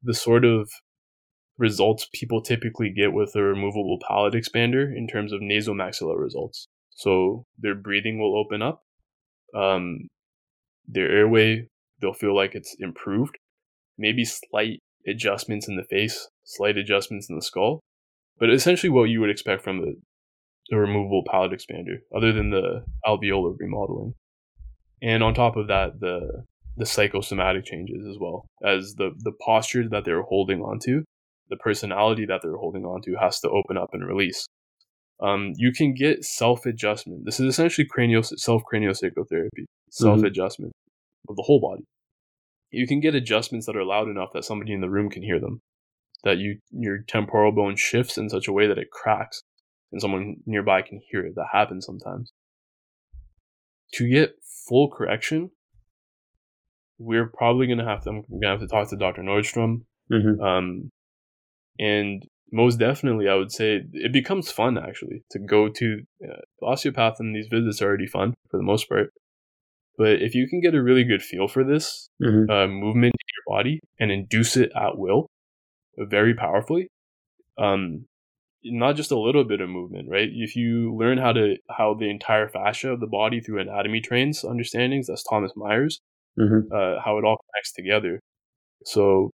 the 0.02 0.14
sort 0.14 0.44
of 0.44 0.70
results 1.58 2.08
people 2.14 2.40
typically 2.40 2.90
get 2.90 3.12
with 3.12 3.36
a 3.36 3.42
removable 3.42 3.98
palate 4.08 4.32
expander 4.34 4.84
in 4.96 5.06
terms 5.06 5.32
of 5.32 5.40
nasomaxillar 5.40 6.18
results. 6.18 6.66
So 6.90 7.44
their 7.58 7.74
breathing 7.74 8.18
will 8.18 8.36
open 8.36 8.62
up, 8.62 8.82
um, 9.54 10.08
their 10.88 11.10
airway 11.10 11.66
they'll 12.00 12.14
feel 12.14 12.34
like 12.34 12.54
it's 12.54 12.74
improved, 12.78 13.36
maybe 13.98 14.24
slight 14.24 14.80
adjustments 15.06 15.68
in 15.68 15.76
the 15.76 15.84
face, 15.84 16.28
slight 16.44 16.76
adjustments 16.76 17.28
in 17.28 17.36
the 17.36 17.42
skull, 17.42 17.82
but 18.40 18.50
essentially 18.50 18.90
what 18.90 19.04
you 19.04 19.20
would 19.20 19.30
expect 19.30 19.62
from 19.62 19.80
the, 19.80 19.94
a 20.72 20.78
removable 20.78 21.22
palate 21.30 21.52
expander, 21.52 21.98
other 22.16 22.32
than 22.32 22.50
the 22.50 22.84
alveolar 23.06 23.54
remodeling. 23.58 24.14
And 25.02 25.22
on 25.22 25.34
top 25.34 25.56
of 25.56 25.68
that, 25.68 26.00
the 26.00 26.44
the 26.76 26.86
psychosomatic 26.86 27.66
changes 27.66 28.06
as 28.08 28.16
well 28.18 28.46
as 28.64 28.94
the 28.94 29.10
the 29.18 29.32
posture 29.32 29.88
that 29.88 30.04
they're 30.04 30.22
holding 30.22 30.60
onto, 30.60 31.04
the 31.48 31.56
personality 31.56 32.24
that 32.26 32.40
they're 32.42 32.56
holding 32.56 32.84
onto 32.84 33.16
has 33.20 33.40
to 33.40 33.50
open 33.50 33.76
up 33.76 33.90
and 33.92 34.06
release. 34.06 34.46
Um, 35.20 35.52
you 35.56 35.72
can 35.72 35.94
get 35.94 36.24
self 36.24 36.64
adjustment. 36.64 37.24
This 37.24 37.40
is 37.40 37.46
essentially 37.46 37.86
cranial 37.86 38.22
self 38.22 38.62
craniosacral 38.72 39.28
therapy, 39.28 39.66
self 39.90 40.22
adjustment 40.22 40.72
of 41.28 41.36
the 41.36 41.42
whole 41.42 41.60
body. 41.60 41.84
You 42.70 42.86
can 42.86 43.00
get 43.00 43.14
adjustments 43.14 43.66
that 43.66 43.76
are 43.76 43.84
loud 43.84 44.08
enough 44.08 44.30
that 44.32 44.44
somebody 44.44 44.72
in 44.72 44.80
the 44.80 44.88
room 44.88 45.10
can 45.10 45.22
hear 45.22 45.40
them. 45.40 45.60
That 46.24 46.38
you 46.38 46.58
your 46.70 46.98
temporal 47.06 47.52
bone 47.52 47.76
shifts 47.76 48.18
in 48.18 48.28
such 48.28 48.48
a 48.48 48.52
way 48.52 48.66
that 48.66 48.78
it 48.78 48.90
cracks, 48.90 49.42
and 49.92 50.00
someone 50.00 50.36
nearby 50.46 50.82
can 50.82 51.00
hear 51.10 51.24
it. 51.24 51.34
That 51.36 51.48
happens 51.52 51.86
sometimes. 51.86 52.32
To 53.94 54.08
get 54.08 54.34
full 54.68 54.90
correction, 54.90 55.50
we're 56.98 57.26
probably 57.26 57.66
gonna 57.66 57.88
have 57.88 58.02
to. 58.04 58.10
I'm 58.10 58.22
gonna 58.40 58.58
have 58.58 58.60
to 58.60 58.68
talk 58.68 58.88
to 58.90 58.96
Dr. 58.96 59.22
Nordstrom 59.22 59.82
hmm 60.10 60.40
um, 60.42 60.90
and 61.78 62.22
most 62.52 62.78
definitely, 62.78 63.28
I 63.28 63.34
would 63.34 63.52
say 63.52 63.80
it 63.92 64.12
becomes 64.12 64.50
fun 64.50 64.76
actually 64.76 65.22
to 65.30 65.38
go 65.38 65.68
to 65.68 66.02
uh, 66.24 66.66
osteopath, 66.66 67.20
and 67.20 67.34
these 67.34 67.46
visits 67.50 67.80
are 67.80 67.86
already 67.86 68.06
fun 68.06 68.34
for 68.50 68.56
the 68.56 68.64
most 68.64 68.88
part. 68.88 69.12
But 69.96 70.22
if 70.22 70.34
you 70.34 70.48
can 70.48 70.60
get 70.60 70.74
a 70.74 70.82
really 70.82 71.04
good 71.04 71.22
feel 71.22 71.48
for 71.48 71.64
this 71.64 72.08
hmm 72.20 72.50
uh, 72.50 72.66
movement 72.66 73.14
in 73.14 73.28
your 73.36 73.56
body 73.56 73.80
and 73.98 74.10
induce 74.10 74.56
it 74.56 74.72
at 74.74 74.98
will, 74.98 75.26
very 76.08 76.34
powerfully, 76.34 76.88
um, 77.58 78.06
not 78.64 78.96
just 78.96 79.10
a 79.10 79.18
little 79.18 79.44
bit 79.44 79.60
of 79.60 79.68
movement, 79.68 80.08
right? 80.08 80.28
If 80.32 80.56
you 80.56 80.94
learn 80.94 81.18
how 81.18 81.32
to 81.32 81.56
how 81.70 81.94
the 81.94 82.10
entire 82.10 82.48
fascia 82.48 82.90
of 82.90 83.00
the 83.00 83.06
body 83.06 83.40
through 83.40 83.60
anatomy 83.60 84.00
trains 84.00 84.44
understandings, 84.44 85.06
that's 85.08 85.24
Thomas 85.24 85.52
Myers, 85.56 86.00
Mm-hmm. 86.38 86.72
uh, 86.74 87.00
how 87.04 87.18
it 87.18 87.24
all 87.24 87.36
connects 87.52 87.72
together. 87.72 88.20
So, 88.84 89.30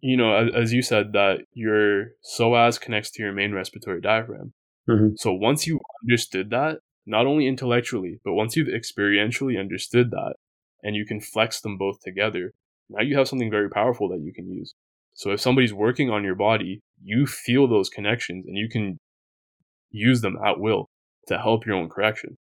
you 0.00 0.16
know, 0.16 0.34
as, 0.34 0.54
as 0.54 0.72
you 0.72 0.82
said, 0.82 1.12
that 1.12 1.40
your 1.52 2.08
psoas 2.24 2.80
connects 2.80 3.10
to 3.12 3.22
your 3.22 3.32
main 3.32 3.52
respiratory 3.52 4.00
diaphragm. 4.00 4.52
Mhm. 4.88 5.18
So 5.18 5.32
once 5.32 5.66
you 5.66 5.80
understood 6.04 6.50
that, 6.50 6.78
not 7.06 7.26
only 7.26 7.46
intellectually, 7.46 8.20
but 8.24 8.34
once 8.34 8.56
you've 8.56 8.68
experientially 8.68 9.58
understood 9.58 10.10
that, 10.10 10.34
and 10.82 10.94
you 10.96 11.06
can 11.06 11.20
flex 11.20 11.60
them 11.60 11.78
both 11.78 12.00
together, 12.00 12.52
now 12.88 13.02
you 13.02 13.16
have 13.16 13.28
something 13.28 13.50
very 13.50 13.70
powerful 13.70 14.08
that 14.10 14.20
you 14.20 14.32
can 14.32 14.50
use. 14.50 14.74
So 15.16 15.32
if 15.32 15.40
somebody's 15.40 15.74
working 15.74 16.10
on 16.10 16.24
your 16.24 16.34
body, 16.34 16.80
you 17.02 17.26
feel 17.26 17.66
those 17.66 17.88
connections 17.88 18.44
and 18.46 18.56
you 18.56 18.68
can 18.68 18.98
use 19.90 20.20
them 20.20 20.36
at 20.44 20.60
will 20.60 20.88
to 21.28 21.38
help 21.38 21.66
your 21.66 21.74
own 21.74 21.88
correction. 21.88 22.36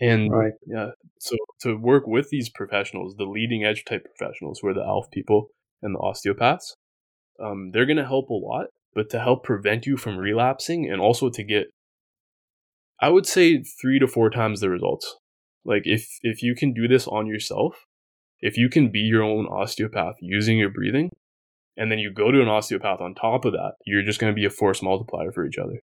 And 0.00 0.32
Right. 0.32 0.52
yeah, 0.66 0.90
so 1.18 1.36
to 1.60 1.76
work 1.76 2.06
with 2.06 2.28
these 2.30 2.48
professionals, 2.50 3.14
the 3.16 3.24
leading 3.24 3.64
edge 3.64 3.84
type 3.84 4.04
professionals, 4.04 4.58
who 4.60 4.68
are 4.68 4.74
the 4.74 4.82
ALF 4.82 5.10
people 5.10 5.48
and 5.82 5.94
the 5.94 6.00
osteopaths, 6.00 6.74
um, 7.38 7.70
they're 7.72 7.86
going 7.86 7.96
to 7.98 8.06
help 8.06 8.28
a 8.28 8.34
lot. 8.34 8.66
But 8.94 9.08
to 9.10 9.20
help 9.20 9.44
prevent 9.44 9.86
you 9.86 9.96
from 9.96 10.18
relapsing 10.18 10.90
and 10.90 11.00
also 11.00 11.30
to 11.30 11.42
get, 11.42 11.68
I 13.00 13.08
would 13.08 13.26
say 13.26 13.62
three 13.62 13.98
to 14.00 14.06
four 14.06 14.28
times 14.30 14.60
the 14.60 14.68
results. 14.68 15.16
Like 15.64 15.82
if 15.86 16.18
if 16.22 16.42
you 16.42 16.54
can 16.54 16.74
do 16.74 16.88
this 16.88 17.06
on 17.06 17.26
yourself, 17.26 17.86
if 18.42 18.56
you 18.56 18.68
can 18.68 18.90
be 18.90 19.00
your 19.00 19.22
own 19.22 19.46
osteopath 19.46 20.16
using 20.20 20.58
your 20.58 20.70
breathing, 20.70 21.10
and 21.76 21.90
then 21.90 21.98
you 21.98 22.12
go 22.12 22.30
to 22.30 22.42
an 22.42 22.48
osteopath 22.48 23.00
on 23.00 23.14
top 23.14 23.44
of 23.44 23.52
that, 23.52 23.74
you're 23.86 24.02
just 24.02 24.20
going 24.20 24.32
to 24.32 24.38
be 24.38 24.44
a 24.44 24.50
force 24.50 24.82
multiplier 24.82 25.32
for 25.32 25.46
each 25.46 25.58
other. 25.58 25.80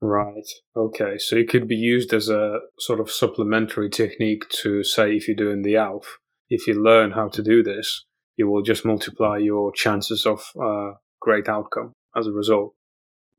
Right. 0.00 0.48
Okay. 0.76 1.18
So 1.18 1.36
it 1.36 1.48
could 1.48 1.66
be 1.66 1.76
used 1.76 2.12
as 2.12 2.28
a 2.28 2.60
sort 2.78 3.00
of 3.00 3.10
supplementary 3.10 3.90
technique 3.90 4.48
to 4.62 4.82
say 4.82 5.16
if 5.16 5.26
you're 5.26 5.36
doing 5.36 5.62
the 5.62 5.76
ALF, 5.76 6.18
if 6.48 6.66
you 6.66 6.74
learn 6.74 7.12
how 7.12 7.28
to 7.28 7.42
do 7.42 7.62
this, 7.62 8.04
you 8.36 8.48
will 8.48 8.62
just 8.62 8.84
multiply 8.84 9.38
your 9.38 9.72
chances 9.72 10.26
of 10.26 10.50
uh, 10.62 10.92
great 11.20 11.48
outcome 11.48 11.92
as 12.14 12.26
a 12.26 12.32
result. 12.32 12.74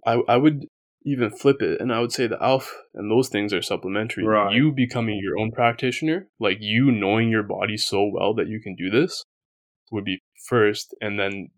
I 0.06 0.22
I 0.28 0.38
would 0.38 0.66
even 1.08 1.32
flip 1.32 1.62
it 1.62 1.80
and 1.80 1.94
I 1.94 2.02
would 2.02 2.12
say 2.12 2.28
the 2.28 2.42
ALF 2.44 2.70
and 2.94 3.10
those 3.10 3.30
things 3.30 3.54
are 3.54 3.62
supplementary. 3.62 4.26
Right. 4.26 4.54
You 4.54 4.74
becoming 4.74 5.20
your 5.24 5.40
own 5.40 5.52
practitioner, 5.52 6.28
like 6.40 6.58
you 6.60 6.92
knowing 6.92 7.30
your 7.30 7.44
body 7.44 7.78
so 7.78 8.12
well 8.14 8.34
that 8.36 8.50
you 8.50 8.60
can 8.62 8.76
do 8.76 8.90
this, 8.90 9.24
would 9.92 10.04
be 10.04 10.20
first, 10.48 10.94
and 11.00 11.18
then 11.18 11.50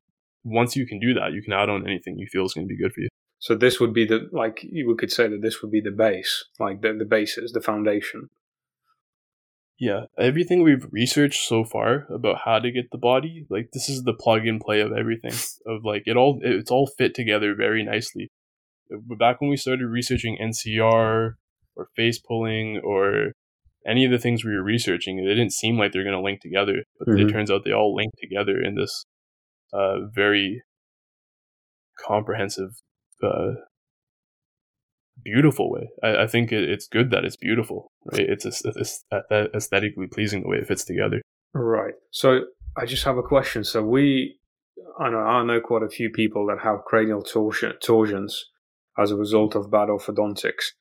once 0.43 0.75
you 0.75 0.85
can 0.85 0.99
do 0.99 1.13
that, 1.15 1.33
you 1.33 1.41
can 1.41 1.53
add 1.53 1.69
on 1.69 1.87
anything 1.87 2.17
you 2.17 2.27
feel 2.31 2.45
is 2.45 2.53
going 2.53 2.67
to 2.67 2.71
be 2.71 2.77
good 2.77 2.93
for 2.93 3.01
you. 3.01 3.09
So 3.39 3.55
this 3.55 3.79
would 3.79 3.93
be 3.93 4.05
the 4.05 4.29
like 4.31 4.65
we 4.71 4.95
could 4.97 5.11
say 5.11 5.27
that 5.27 5.41
this 5.41 5.61
would 5.61 5.71
be 5.71 5.81
the 5.81 5.91
base, 5.91 6.45
like 6.59 6.81
the 6.81 6.93
the 6.93 7.05
basis, 7.05 7.51
the 7.51 7.61
foundation. 7.61 8.27
Yeah, 9.79 10.05
everything 10.17 10.61
we've 10.61 10.85
researched 10.91 11.47
so 11.47 11.63
far 11.63 12.05
about 12.13 12.39
how 12.43 12.59
to 12.59 12.69
get 12.69 12.91
the 12.91 12.97
body, 12.97 13.45
like 13.49 13.69
this 13.71 13.87
is 13.87 14.03
the 14.03 14.13
plug 14.13 14.45
and 14.45 14.59
play 14.59 14.81
of 14.81 14.91
everything. 14.91 15.31
Of 15.65 15.85
like 15.85 16.03
it 16.05 16.17
all, 16.17 16.39
it's 16.43 16.69
all 16.69 16.87
fit 16.97 17.15
together 17.15 17.55
very 17.55 17.83
nicely. 17.83 18.29
But 18.89 19.19
Back 19.19 19.41
when 19.41 19.49
we 19.49 19.57
started 19.57 19.85
researching 19.87 20.37
NCR 20.41 21.33
or 21.75 21.87
face 21.95 22.19
pulling 22.19 22.79
or 22.83 23.33
any 23.87 24.03
of 24.05 24.11
the 24.11 24.19
things 24.19 24.43
we 24.43 24.51
were 24.51 24.63
researching, 24.63 25.19
it 25.19 25.23
didn't 25.27 25.53
seem 25.53 25.77
like 25.77 25.91
they're 25.91 26.03
going 26.03 26.15
to 26.15 26.21
link 26.21 26.41
together. 26.41 26.83
But 26.99 27.19
it 27.19 27.27
Mhm. 27.27 27.31
turns 27.31 27.51
out 27.51 27.63
they 27.63 27.71
all 27.71 27.95
link 27.95 28.11
together 28.21 28.61
in 28.61 28.75
this 28.75 29.05
uh, 29.71 30.07
very 30.13 30.63
comprehensive, 32.05 32.71
uh, 33.23 33.51
beautiful 35.23 35.69
way. 35.71 35.89
I, 36.01 36.23
I 36.23 36.27
think 36.27 36.51
it, 36.51 36.67
it's 36.69 36.87
good 36.87 37.11
that 37.11 37.25
it's 37.25 37.35
beautiful, 37.37 37.91
right? 38.11 38.21
It's, 38.27 38.45
it's, 38.45 38.61
it's 38.65 39.03
aesthetically 39.31 40.07
pleasing 40.07 40.41
the 40.41 40.49
way 40.49 40.57
it 40.57 40.67
fits 40.67 40.85
together. 40.85 41.21
Right. 41.53 41.93
So 42.11 42.45
I 42.77 42.85
just 42.85 43.03
have 43.05 43.17
a 43.17 43.23
question. 43.23 43.63
So 43.63 43.83
we, 43.83 44.39
I 44.99 45.09
know, 45.09 45.19
I 45.19 45.43
know 45.43 45.59
quite 45.61 45.83
a 45.83 45.89
few 45.89 46.09
people 46.09 46.45
that 46.47 46.59
have 46.63 46.85
cranial 46.85 47.21
torsion, 47.21 47.73
torsions 47.83 48.45
as 48.99 49.11
a 49.11 49.15
result 49.15 49.55
of 49.55 49.71
bad 49.71 49.87
orthodontics. 49.89 50.73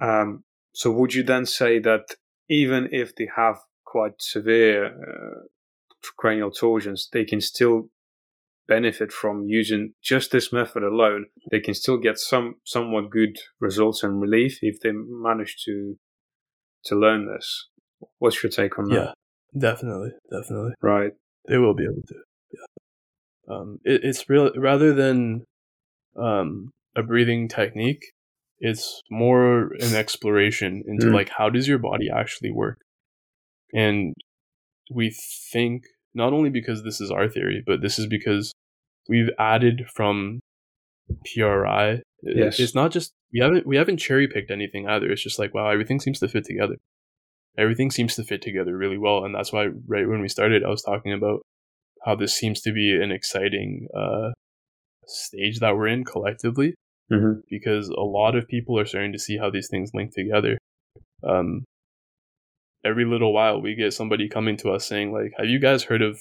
Um, 0.00 0.44
so 0.72 0.90
would 0.92 1.14
you 1.14 1.22
then 1.22 1.46
say 1.46 1.78
that 1.80 2.14
even 2.48 2.88
if 2.92 3.14
they 3.14 3.28
have 3.36 3.58
quite 3.84 4.14
severe 4.20 4.86
uh, 4.86 5.40
cranial 6.16 6.50
torsions, 6.50 7.08
they 7.12 7.24
can 7.24 7.40
still 7.40 7.88
benefit 8.68 9.12
from 9.12 9.46
using 9.46 9.94
just 10.02 10.30
this 10.30 10.52
method 10.52 10.82
alone? 10.82 11.26
They 11.50 11.60
can 11.60 11.74
still 11.74 11.98
get 11.98 12.18
some 12.18 12.56
somewhat 12.64 13.10
good 13.10 13.38
results 13.60 14.02
and 14.02 14.20
relief 14.20 14.58
if 14.62 14.80
they 14.80 14.92
manage 14.92 15.56
to 15.64 15.96
to 16.84 16.94
learn 16.96 17.26
this. 17.26 17.68
What's 18.18 18.42
your 18.42 18.50
take 18.50 18.78
on 18.78 18.88
that? 18.88 18.94
Yeah, 18.94 19.12
definitely, 19.70 20.10
definitely. 20.30 20.72
Right. 20.80 21.12
They 21.48 21.58
will 21.58 21.74
be 21.74 21.84
able 21.84 22.02
to. 22.06 22.14
Yeah. 22.52 23.54
Um, 23.54 23.78
it, 23.84 24.04
it's 24.04 24.28
real 24.28 24.52
rather 24.56 24.94
than 24.94 25.44
um, 26.16 26.70
a 26.96 27.02
breathing 27.02 27.48
technique. 27.48 28.04
It's 28.58 29.00
more 29.10 29.72
an 29.80 29.94
exploration 29.94 30.82
into 30.86 31.06
Mm. 31.06 31.14
like 31.14 31.30
how 31.30 31.48
does 31.48 31.66
your 31.66 31.78
body 31.78 32.08
actually 32.14 32.50
work, 32.50 32.78
and 33.74 34.14
we 34.92 35.10
think 35.52 35.84
not 36.14 36.32
only 36.32 36.50
because 36.50 36.82
this 36.82 37.00
is 37.00 37.10
our 37.10 37.28
theory, 37.28 37.62
but 37.64 37.80
this 37.80 37.98
is 37.98 38.06
because 38.06 38.52
we've 39.08 39.30
added 39.38 39.86
from 39.94 40.40
PRI. 41.24 42.02
Yes. 42.22 42.60
It's 42.60 42.74
not 42.74 42.90
just 42.92 43.12
we 43.32 43.40
haven't 43.40 43.66
we 43.66 43.76
haven't 43.76 43.96
cherry 43.98 44.28
picked 44.28 44.50
anything 44.50 44.88
either. 44.88 45.10
It's 45.10 45.22
just 45.22 45.38
like 45.38 45.54
wow, 45.54 45.68
everything 45.70 46.00
seems 46.00 46.18
to 46.20 46.28
fit 46.28 46.44
together. 46.44 46.76
Everything 47.58 47.90
seems 47.90 48.14
to 48.16 48.24
fit 48.24 48.42
together 48.42 48.76
really 48.76 48.98
well, 48.98 49.24
and 49.24 49.34
that's 49.34 49.52
why 49.52 49.68
right 49.86 50.08
when 50.08 50.20
we 50.20 50.28
started, 50.28 50.62
I 50.64 50.68
was 50.68 50.82
talking 50.82 51.12
about 51.12 51.40
how 52.04 52.14
this 52.14 52.34
seems 52.34 52.60
to 52.62 52.72
be 52.72 52.94
an 52.94 53.10
exciting 53.10 53.88
uh, 53.94 54.30
stage 55.06 55.58
that 55.60 55.76
we're 55.76 55.88
in 55.88 56.04
collectively 56.04 56.74
hmm 57.10 57.32
because 57.50 57.88
a 57.88 58.00
lot 58.00 58.36
of 58.36 58.48
people 58.48 58.78
are 58.78 58.86
starting 58.86 59.12
to 59.12 59.18
see 59.18 59.36
how 59.36 59.50
these 59.50 59.68
things 59.68 59.90
link 59.94 60.14
together. 60.14 60.58
Um, 61.22 61.64
every 62.84 63.04
little 63.04 63.32
while, 63.32 63.60
we 63.60 63.74
get 63.74 63.92
somebody 63.92 64.28
coming 64.28 64.56
to 64.58 64.70
us 64.70 64.86
saying, 64.86 65.12
like, 65.12 65.32
"Have 65.36 65.48
you 65.48 65.58
guys 65.58 65.84
heard 65.84 66.02
of 66.02 66.20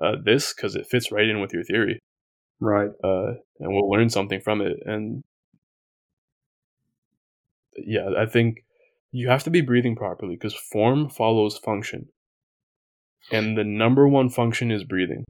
uh, 0.00 0.16
this? 0.22 0.52
Because 0.54 0.74
it 0.76 0.86
fits 0.86 1.12
right 1.12 1.28
in 1.28 1.40
with 1.40 1.52
your 1.52 1.64
theory." 1.64 1.98
Right. 2.60 2.90
uh, 3.02 3.32
and 3.58 3.72
we'll 3.74 3.88
learn 3.88 4.10
something 4.10 4.40
from 4.40 4.60
it. 4.60 4.76
And 4.84 5.22
yeah, 7.76 8.10
I 8.18 8.26
think 8.26 8.64
you 9.12 9.28
have 9.28 9.44
to 9.44 9.50
be 9.50 9.60
breathing 9.62 9.96
properly 9.96 10.36
because 10.36 10.54
form 10.54 11.08
follows 11.08 11.58
function. 11.58 12.08
And 13.32 13.56
the 13.56 13.64
number 13.64 14.06
one 14.08 14.28
function 14.28 14.70
is 14.70 14.84
breathing. 14.84 15.24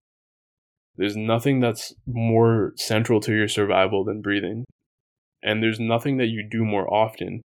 There's 0.97 1.17
nothing 1.17 1.61
that's 1.61 1.95
more 2.07 2.73
central 2.77 3.21
to 3.21 3.35
your 3.35 3.49
survival 3.49 4.05
than 4.05 4.23
breathing. 4.23 4.65
And 5.43 5.63
there's 5.63 5.81
nothing 5.81 6.19
that 6.19 6.27
you 6.27 6.47
do 6.49 6.65
more 6.65 6.93
often. 6.93 7.43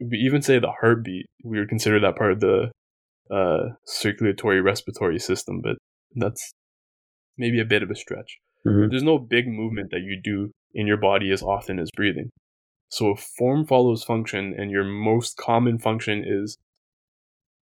We 0.00 0.18
even 0.18 0.42
say 0.42 0.58
the 0.58 0.72
heartbeat, 0.80 1.26
we 1.44 1.58
would 1.58 1.68
consider 1.68 2.00
that 2.00 2.16
part 2.16 2.32
of 2.32 2.40
the 2.40 2.70
uh, 3.30 3.74
circulatory 3.84 4.60
respiratory 4.60 5.18
system, 5.18 5.60
but 5.60 5.76
that's 6.14 6.52
maybe 7.36 7.60
a 7.60 7.64
bit 7.64 7.82
of 7.82 7.90
a 7.90 7.94
stretch 7.94 8.38
hmm 8.64 8.88
there's 8.90 9.02
no 9.02 9.18
big 9.18 9.48
movement 9.48 9.90
that 9.90 10.02
you 10.02 10.20
do 10.22 10.50
in 10.74 10.86
your 10.86 10.96
body 10.96 11.30
as 11.30 11.42
often 11.42 11.78
as 11.78 11.88
breathing. 11.96 12.30
So 12.88 13.12
if 13.12 13.20
form 13.20 13.66
follows 13.66 14.04
function 14.04 14.54
and 14.56 14.70
your 14.70 14.84
most 14.84 15.36
common 15.36 15.78
function 15.78 16.24
is 16.26 16.56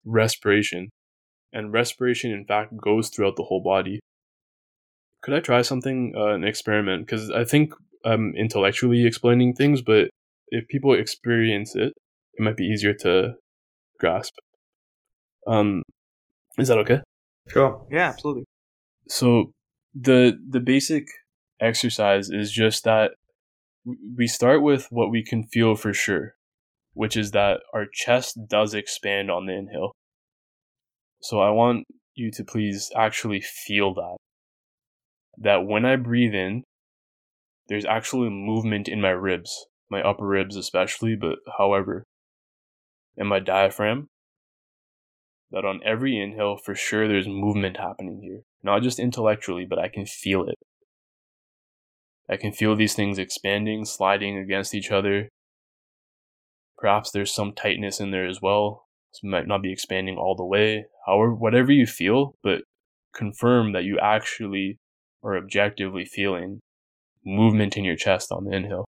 respiration, 0.05 0.89
and 1.53 1.73
respiration 1.73 2.31
in 2.31 2.45
fact 2.45 2.77
goes 2.77 3.09
throughout 3.09 3.37
the 3.37 3.45
whole 3.45 3.63
body. 3.63 4.01
Could 5.27 5.35
I 5.35 5.41
try 5.41 5.63
something, 5.63 6.15
uh, 6.17 6.35
an 6.35 6.45
experiment? 6.45 7.05
Because 7.05 7.33
I 7.33 7.43
think 7.45 7.75
I'm 8.05 8.33
intellectually 8.37 9.05
explaining 9.05 9.55
things, 9.55 9.83
but 9.83 10.09
if 10.51 10.69
people 10.69 10.95
experience 10.95 11.75
it, 11.75 11.93
it 12.35 12.41
might 12.41 12.57
be 12.57 12.65
easier 12.67 12.95
to 13.01 13.35
grasp. 13.99 14.35
Um, 15.49 15.83
is 16.59 16.69
that 16.69 16.79
okay? 16.79 17.01
Sure. 17.49 17.85
Yeah, 17.91 18.09
absolutely. 18.09 18.45
so 19.09 19.51
the 19.95 20.39
the 20.49 20.61
basic 20.61 21.07
exercise 21.61 22.29
is 22.31 22.53
just 22.53 22.85
that 22.85 23.13
we 24.17 24.29
start 24.29 24.63
with 24.63 24.87
what 24.91 25.11
we 25.11 25.25
can 25.25 25.45
feel 25.45 25.75
for 25.75 25.93
sure 25.95 26.35
which 26.93 27.17
is 27.17 27.31
that 27.33 27.61
our 27.73 27.87
chest 27.91 28.39
does 28.49 28.75
expand 28.75 29.31
on 29.31 29.47
the 29.47 29.55
inhale 29.55 29.93
so 31.23 31.41
i 31.41 31.51
want 31.51 31.85
you 32.15 32.31
to 32.31 32.45
please 32.45 32.91
actually 32.95 33.41
feel 33.41 33.95
that 33.95 34.17
that 35.39 35.67
when 35.67 35.85
i 35.85 35.97
breathe 35.97 36.35
in 36.35 36.63
there's 37.69 37.85
actually 37.85 38.31
movement 38.31 38.89
in 38.89 39.01
my 39.01 39.11
ribs 39.11 39.67
my 39.91 40.03
upper 40.03 40.27
ribs 40.27 40.57
especially 40.57 41.17
but 41.17 41.39
however 41.59 42.05
and 43.17 43.29
my 43.29 43.39
diaphragm 43.39 44.09
that 45.51 45.65
on 45.65 45.81
every 45.85 46.19
inhale 46.21 46.57
for 46.57 46.75
sure 46.75 47.07
there's 47.07 47.29
movement 47.29 47.77
happening 47.77 48.21
here 48.23 48.43
not 48.63 48.83
just 48.83 48.99
intellectually 48.99 49.67
but 49.69 49.79
i 49.79 49.89
can 49.89 50.05
feel 50.05 50.45
it 50.49 50.57
I 52.29 52.37
can 52.37 52.53
feel 52.53 52.75
these 52.75 52.95
things 52.95 53.19
expanding, 53.19 53.85
sliding 53.85 54.37
against 54.37 54.75
each 54.75 54.91
other. 54.91 55.29
Perhaps 56.77 57.11
there's 57.11 57.33
some 57.33 57.53
tightness 57.53 58.01
in 58.01 58.11
there 58.11 58.27
as 58.27 58.43
well. 58.43 58.87
This 59.13 59.21
might 59.23 59.47
not 59.47 59.63
be 59.63 59.73
expanding 59.73 60.17
all 60.17 60.35
the 60.35 60.45
way. 60.45 60.87
However, 61.07 61.35
whatever 61.35 61.73
you 61.73 61.87
feel, 61.87 62.37
but 62.43 62.63
confirm 63.15 63.73
that 63.73 63.85
you 63.85 63.99
actually 63.99 64.79
are 65.27 65.37
objectively 65.37 66.05
feeling 66.05 66.61
movement 67.25 67.77
in 67.77 67.85
your 67.85 67.97
chest 67.97 68.31
on 68.31 68.45
the 68.45 68.57
inhale. 68.57 68.85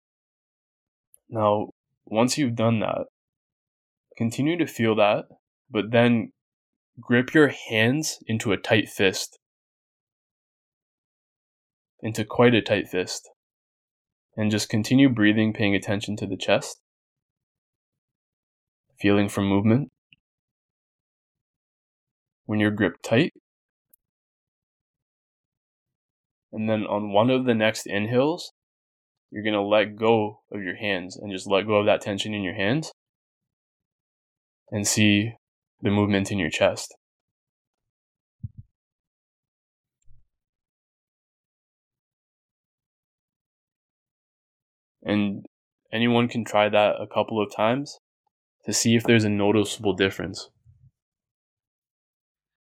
Now, 1.29 1.71
once 2.05 2.37
you've 2.37 2.55
done 2.55 2.79
that, 2.79 3.07
continue 4.15 4.57
to 4.57 4.67
feel 4.67 4.95
that, 4.95 5.25
but 5.69 5.91
then 5.91 6.31
grip 7.01 7.33
your 7.33 7.51
hands 7.69 8.19
into 8.27 8.51
a 8.51 8.57
tight 8.57 8.87
fist. 8.87 9.39
Into 12.01 12.23
quite 12.23 12.53
a 12.53 12.61
tight 12.61 12.87
fist. 12.87 13.27
And 14.35 14.51
just 14.51 14.69
continue 14.69 15.09
breathing, 15.09 15.51
paying 15.51 15.75
attention 15.75 16.15
to 16.17 16.27
the 16.27 16.37
chest. 16.37 16.79
Feeling 18.99 19.27
for 19.27 19.41
movement. 19.41 19.89
When 22.45 22.59
you're 22.59 22.71
gripped 22.71 23.03
tight, 23.03 23.33
and 26.51 26.69
then 26.69 26.85
on 26.85 27.11
one 27.11 27.29
of 27.29 27.45
the 27.45 27.53
next 27.53 27.85
inhales, 27.85 28.51
you're 29.31 29.43
going 29.43 29.53
to 29.53 29.61
let 29.61 29.97
go 29.97 30.41
of 30.51 30.61
your 30.61 30.75
hands 30.75 31.17
and 31.17 31.31
just 31.31 31.47
let 31.47 31.67
go 31.67 31.75
of 31.75 31.85
that 31.85 32.01
tension 32.01 32.33
in 32.33 32.43
your 32.43 32.55
hands 32.55 32.91
and 34.71 34.87
see 34.87 35.33
the 35.81 35.89
movement 35.89 36.31
in 36.31 36.39
your 36.39 36.49
chest. 36.49 36.95
And 45.03 45.45
anyone 45.93 46.27
can 46.27 46.43
try 46.43 46.67
that 46.69 46.95
a 46.99 47.07
couple 47.07 47.41
of 47.41 47.53
times 47.55 47.97
to 48.65 48.73
see 48.73 48.95
if 48.95 49.03
there's 49.03 49.23
a 49.23 49.29
noticeable 49.29 49.93
difference. 49.93 50.49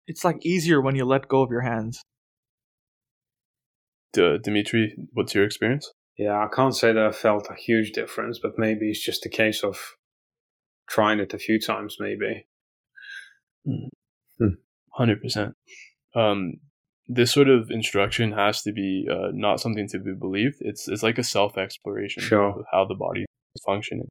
It's 0.08 0.24
like 0.24 0.46
easier 0.46 0.80
when 0.80 0.96
you 0.96 1.06
let 1.06 1.28
go 1.28 1.42
of 1.42 1.50
your 1.50 1.62
hands. 1.62 2.04
D- 4.16 4.40
Dimitri, 4.42 4.96
what's 5.14 5.36
your 5.36 5.44
experience? 5.44 5.92
Yeah, 6.18 6.38
I 6.38 6.48
can't 6.54 6.76
say 6.76 6.94
that 6.94 7.06
I 7.06 7.12
felt 7.12 7.50
a 7.50 7.56
huge 7.56 7.92
difference, 7.92 8.40
but 8.42 8.58
maybe 8.58 8.90
it's 8.90 9.04
just 9.04 9.26
a 9.26 9.30
case 9.30 9.64
of 9.64 9.78
trying 10.90 11.20
it 11.20 11.34
a 11.34 11.38
few 11.38 11.60
times, 11.60 11.98
maybe. 12.00 12.48
Hmm. 13.66 14.48
Hundred 14.94 15.22
percent. 15.22 15.56
Um, 16.16 16.54
this 17.08 17.32
sort 17.32 17.50
of 17.50 17.70
instruction 17.70 18.32
has 18.32 18.62
to 18.62 18.72
be 18.72 19.08
uh, 19.12 19.32
not 19.34 19.60
something 19.60 19.88
to 19.90 20.00
be 20.00 20.14
believed. 20.14 20.56
It's 20.62 20.88
it's 20.88 21.04
like 21.04 21.18
a 21.18 21.24
self 21.24 21.58
exploration 21.58 22.24
sure. 22.24 22.60
of 22.60 22.66
how 22.72 22.86
the 22.86 22.96
body 22.96 23.26
is 23.56 23.64
functioning. 23.66 24.08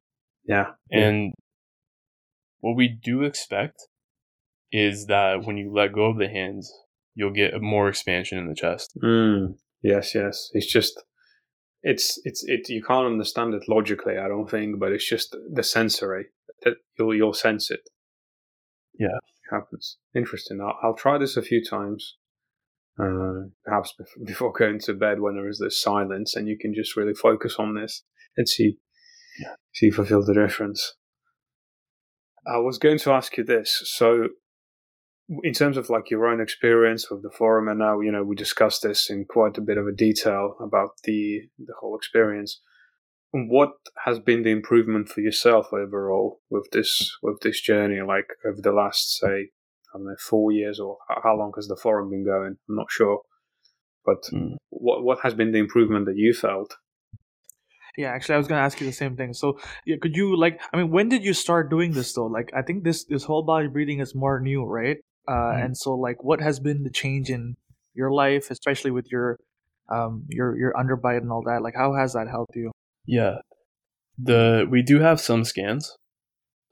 Yeah. 0.47 0.71
And 0.91 1.33
what 2.59 2.75
we 2.75 2.87
do 2.87 3.23
expect 3.23 3.87
is 4.71 5.07
that 5.07 5.43
when 5.45 5.57
you 5.57 5.73
let 5.73 5.93
go 5.93 6.05
of 6.05 6.17
the 6.17 6.27
hands, 6.27 6.71
you'll 7.15 7.33
get 7.33 7.59
more 7.61 7.89
expansion 7.89 8.37
in 8.37 8.47
the 8.47 8.55
chest. 8.55 8.91
Mm. 9.03 9.55
Yes, 9.81 10.15
yes. 10.15 10.49
It's 10.53 10.71
just 10.71 11.01
it's 11.83 12.19
it's 12.23 12.43
it 12.45 12.67
you 12.69 12.81
can't 12.83 13.05
understand 13.05 13.53
it 13.53 13.61
logically 13.69 14.17
i 14.17 14.27
don't 14.27 14.49
think 14.49 14.79
but 14.79 14.91
it's 14.91 15.07
just 15.07 15.37
the 15.53 15.61
sensory 15.61 16.25
that 16.63 16.75
you'll 16.97 17.15
you'll 17.15 17.33
sense 17.33 17.71
it. 17.71 17.81
Yeah. 18.97 19.07
It 19.07 19.55
happens. 19.55 19.97
Interesting. 20.15 20.59
I'll, 20.61 20.77
I'll 20.81 20.95
try 20.95 21.17
this 21.17 21.37
a 21.37 21.41
few 21.41 21.63
times 21.63 22.15
uh, 22.99 23.49
perhaps 23.63 23.93
before 24.25 24.51
going 24.51 24.79
to 24.79 24.93
bed 24.93 25.19
when 25.19 25.35
there 25.35 25.49
is 25.49 25.59
this 25.59 25.81
silence 25.81 26.35
and 26.35 26.47
you 26.47 26.57
can 26.57 26.73
just 26.73 26.95
really 26.95 27.13
focus 27.13 27.55
on 27.59 27.75
this 27.75 28.03
and 28.37 28.47
see 28.47 28.77
yeah. 29.39 29.55
see 29.73 29.87
if 29.87 29.99
i 29.99 30.05
feel 30.05 30.23
the 30.23 30.33
difference. 30.33 30.93
I 32.47 32.57
was 32.57 32.77
going 32.77 32.99
to 32.99 33.11
ask 33.11 33.37
you 33.37 33.43
this. 33.43 33.81
So 33.85 34.29
in 35.43 35.53
terms 35.53 35.77
of 35.77 35.89
like 35.89 36.09
your 36.09 36.27
own 36.27 36.39
experience 36.39 37.09
with 37.09 37.23
the 37.23 37.31
forum 37.31 37.67
and 37.67 37.79
now 37.79 37.99
you 37.99 38.11
know 38.11 38.23
we 38.23 38.35
discussed 38.35 38.83
this 38.83 39.09
in 39.09 39.25
quite 39.25 39.57
a 39.57 39.61
bit 39.61 39.77
of 39.77 39.87
a 39.87 39.91
detail 39.91 40.55
about 40.61 40.89
the 41.03 41.41
the 41.57 41.73
whole 41.79 41.95
experience. 41.95 42.61
What 43.31 43.71
has 44.05 44.19
been 44.19 44.43
the 44.43 44.51
improvement 44.51 45.09
for 45.09 45.21
yourself 45.21 45.73
overall 45.73 46.41
with 46.49 46.69
this 46.71 47.11
with 47.23 47.39
this 47.41 47.59
journey 47.59 48.01
like 48.01 48.27
over 48.45 48.61
the 48.61 48.71
last 48.71 49.17
say 49.17 49.49
i 49.93 49.97
don't 49.97 50.05
know 50.05 50.15
four 50.19 50.51
years 50.51 50.79
or 50.79 50.97
how 51.23 51.35
long 51.35 51.51
has 51.55 51.67
the 51.67 51.75
forum 51.75 52.11
been 52.11 52.25
going? 52.25 52.57
I'm 52.69 52.75
not 52.75 52.91
sure. 52.91 53.21
But 54.05 54.23
mm. 54.31 54.55
what 54.69 55.03
what 55.03 55.19
has 55.23 55.33
been 55.33 55.51
the 55.51 55.59
improvement 55.59 56.05
that 56.05 56.17
you 56.17 56.33
felt? 56.33 56.75
Yeah 57.97 58.09
actually 58.09 58.35
i 58.35 58.37
was 58.37 58.47
going 58.47 58.59
to 58.59 58.63
ask 58.63 58.79
you 58.79 58.85
the 58.85 58.93
same 58.93 59.17
thing. 59.17 59.33
So 59.33 59.57
yeah 59.87 59.95
could 59.99 60.15
you 60.15 60.37
like 60.37 60.61
i 60.71 60.77
mean 60.77 60.91
when 60.91 61.09
did 61.09 61.23
you 61.23 61.33
start 61.33 61.71
doing 61.71 61.93
this 61.93 62.13
though? 62.13 62.27
Like 62.27 62.51
i 62.55 62.61
think 62.61 62.83
this 62.83 63.05
this 63.05 63.23
whole 63.23 63.43
body 63.43 63.67
breathing 63.67 64.01
is 64.01 64.13
more 64.13 64.39
new 64.39 64.63
right 64.63 64.97
uh, 65.27 65.31
mm. 65.31 65.65
and 65.65 65.77
so 65.77 65.93
like 65.93 66.23
what 66.23 66.41
has 66.41 66.59
been 66.59 66.83
the 66.83 66.89
change 66.89 67.29
in 67.29 67.55
your 67.93 68.11
life 68.11 68.51
especially 68.51 68.91
with 68.91 69.09
your 69.11 69.39
um 69.89 70.25
your 70.29 70.57
your 70.57 70.73
underbite 70.73 71.21
and 71.21 71.31
all 71.31 71.43
that? 71.43 71.61
Like 71.61 71.75
how 71.75 71.93
has 71.93 72.13
that 72.13 72.27
helped 72.27 72.55
you? 72.55 72.71
Yeah. 73.05 73.37
The 74.17 74.65
we 74.69 74.81
do 74.81 74.99
have 74.99 75.19
some 75.19 75.43
scans 75.43 75.95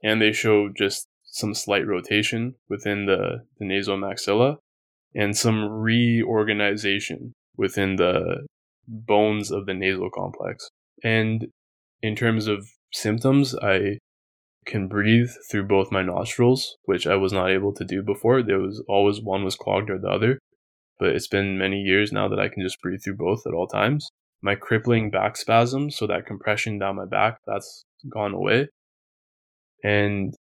and 0.02 0.20
they 0.20 0.32
show 0.32 0.68
just 0.68 1.06
some 1.24 1.54
slight 1.54 1.86
rotation 1.86 2.54
within 2.68 3.06
the 3.06 3.44
the 3.58 3.66
nasal 3.66 3.98
maxilla 3.98 4.56
and 5.14 5.36
some 5.36 5.68
reorganization 5.68 7.32
within 7.56 7.96
the 7.96 8.46
bones 8.86 9.50
of 9.50 9.66
the 9.66 9.74
nasal 9.74 10.10
complex. 10.10 10.68
And 11.02 11.46
in 12.02 12.14
terms 12.14 12.46
of 12.46 12.68
symptoms 12.92 13.56
i 13.56 13.98
can 14.66 14.88
breathe 14.88 15.30
through 15.50 15.66
both 15.66 15.92
my 15.92 16.02
nostrils, 16.02 16.76
which 16.84 17.06
I 17.06 17.16
was 17.16 17.32
not 17.32 17.50
able 17.50 17.72
to 17.74 17.84
do 17.84 18.02
before. 18.02 18.42
There 18.42 18.58
was 18.58 18.82
always 18.88 19.20
one 19.20 19.44
was 19.44 19.56
clogged 19.56 19.90
or 19.90 19.98
the 19.98 20.08
other, 20.08 20.38
but 20.98 21.10
it's 21.10 21.28
been 21.28 21.58
many 21.58 21.80
years 21.80 22.12
now 22.12 22.28
that 22.28 22.40
I 22.40 22.48
can 22.48 22.62
just 22.62 22.80
breathe 22.80 23.00
through 23.02 23.16
both 23.16 23.46
at 23.46 23.54
all 23.54 23.66
times. 23.66 24.08
My 24.42 24.54
crippling 24.54 25.10
back 25.10 25.36
spasm, 25.36 25.90
so 25.90 26.06
that 26.06 26.26
compression 26.26 26.78
down 26.78 26.96
my 26.96 27.06
back, 27.06 27.38
that's 27.46 27.84
gone 28.12 28.34
away. 28.34 28.68
And 29.82 30.34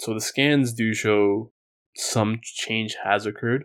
so 0.00 0.14
the 0.14 0.20
scans 0.20 0.72
do 0.72 0.94
show 0.94 1.50
some 1.96 2.38
change 2.42 2.96
has 3.04 3.26
occurred 3.26 3.64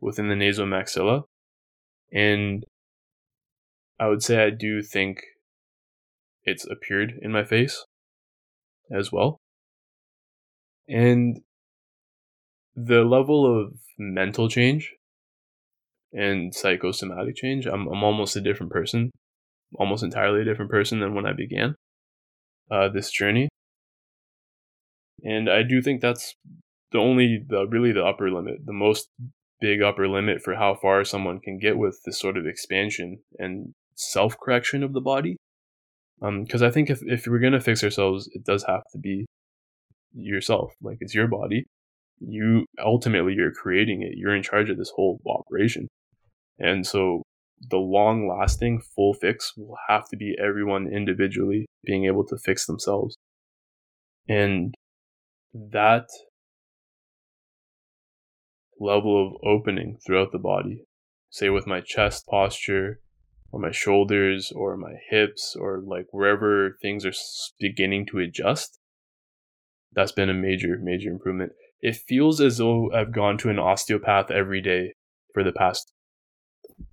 within 0.00 0.28
the 0.28 0.36
nasal 0.36 0.66
maxilla. 0.66 1.22
And 2.12 2.64
I 3.98 4.08
would 4.08 4.22
say 4.22 4.44
I 4.44 4.50
do 4.50 4.82
think 4.82 5.22
it's 6.44 6.66
appeared 6.66 7.14
in 7.22 7.32
my 7.32 7.44
face 7.44 7.84
as 8.92 9.10
well. 9.12 9.38
And 10.88 11.40
the 12.74 13.02
level 13.02 13.60
of 13.60 13.74
mental 13.98 14.48
change 14.48 14.94
and 16.12 16.54
psychosomatic 16.54 17.36
change, 17.36 17.66
I'm, 17.66 17.86
I'm 17.86 18.02
almost 18.02 18.36
a 18.36 18.40
different 18.40 18.72
person, 18.72 19.10
almost 19.76 20.02
entirely 20.02 20.42
a 20.42 20.44
different 20.44 20.70
person 20.70 21.00
than 21.00 21.14
when 21.14 21.26
I 21.26 21.32
began 21.32 21.74
uh, 22.70 22.88
this 22.88 23.10
journey. 23.10 23.48
And 25.24 25.48
I 25.48 25.62
do 25.62 25.80
think 25.80 26.00
that's 26.00 26.34
the 26.90 26.98
only, 26.98 27.44
the 27.46 27.66
really 27.66 27.92
the 27.92 28.04
upper 28.04 28.30
limit, 28.30 28.66
the 28.66 28.72
most 28.72 29.08
big 29.60 29.80
upper 29.80 30.08
limit 30.08 30.42
for 30.42 30.56
how 30.56 30.74
far 30.74 31.04
someone 31.04 31.38
can 31.38 31.58
get 31.58 31.78
with 31.78 32.00
this 32.04 32.18
sort 32.18 32.36
of 32.36 32.46
expansion 32.46 33.20
and 33.38 33.72
self 33.94 34.36
correction 34.38 34.82
of 34.82 34.92
the 34.92 35.00
body 35.00 35.36
because 36.22 36.62
um, 36.62 36.68
I 36.68 36.70
think 36.70 36.88
if 36.88 37.00
if 37.02 37.26
we're 37.26 37.40
gonna 37.40 37.60
fix 37.60 37.82
ourselves, 37.82 38.28
it 38.32 38.44
does 38.44 38.64
have 38.64 38.82
to 38.92 38.98
be 38.98 39.26
yourself. 40.14 40.72
Like 40.80 40.98
it's 41.00 41.14
your 41.14 41.26
body. 41.26 41.66
You 42.20 42.66
ultimately 42.78 43.34
you're 43.34 43.52
creating 43.52 44.02
it. 44.02 44.12
You're 44.16 44.36
in 44.36 44.42
charge 44.42 44.70
of 44.70 44.78
this 44.78 44.92
whole 44.94 45.20
operation, 45.26 45.88
and 46.58 46.86
so 46.86 47.22
the 47.70 47.78
long 47.78 48.28
lasting 48.28 48.82
full 48.94 49.14
fix 49.14 49.52
will 49.56 49.76
have 49.88 50.08
to 50.10 50.16
be 50.16 50.36
everyone 50.42 50.88
individually 50.92 51.66
being 51.84 52.06
able 52.06 52.24
to 52.26 52.36
fix 52.36 52.66
themselves, 52.66 53.16
and 54.28 54.74
that 55.54 56.06
level 58.78 59.26
of 59.26 59.34
opening 59.44 59.98
throughout 60.06 60.32
the 60.32 60.38
body, 60.38 60.84
say 61.30 61.48
with 61.48 61.66
my 61.66 61.80
chest 61.80 62.26
posture, 62.26 63.00
or 63.52 63.60
my 63.60 63.70
shoulders 63.70 64.50
or 64.54 64.76
my 64.76 64.94
hips 65.10 65.54
or 65.58 65.80
like 65.86 66.06
wherever 66.10 66.76
things 66.82 67.06
are 67.06 67.12
beginning 67.60 68.06
to 68.06 68.18
adjust 68.18 68.80
that's 69.94 70.12
been 70.12 70.30
a 70.30 70.34
major 70.34 70.78
major 70.82 71.10
improvement. 71.10 71.52
It 71.80 71.96
feels 71.96 72.40
as 72.40 72.58
though 72.58 72.90
i've 72.92 73.12
gone 73.12 73.38
to 73.38 73.50
an 73.50 73.58
osteopath 73.58 74.30
every 74.30 74.60
day 74.60 74.94
for 75.34 75.44
the 75.44 75.52
past 75.52 75.92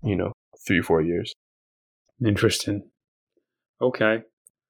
you 0.04 0.16
know 0.16 0.34
three 0.68 0.82
four 0.82 1.02
years. 1.02 1.34
Interesting. 2.26 2.90
Okay. 3.82 4.24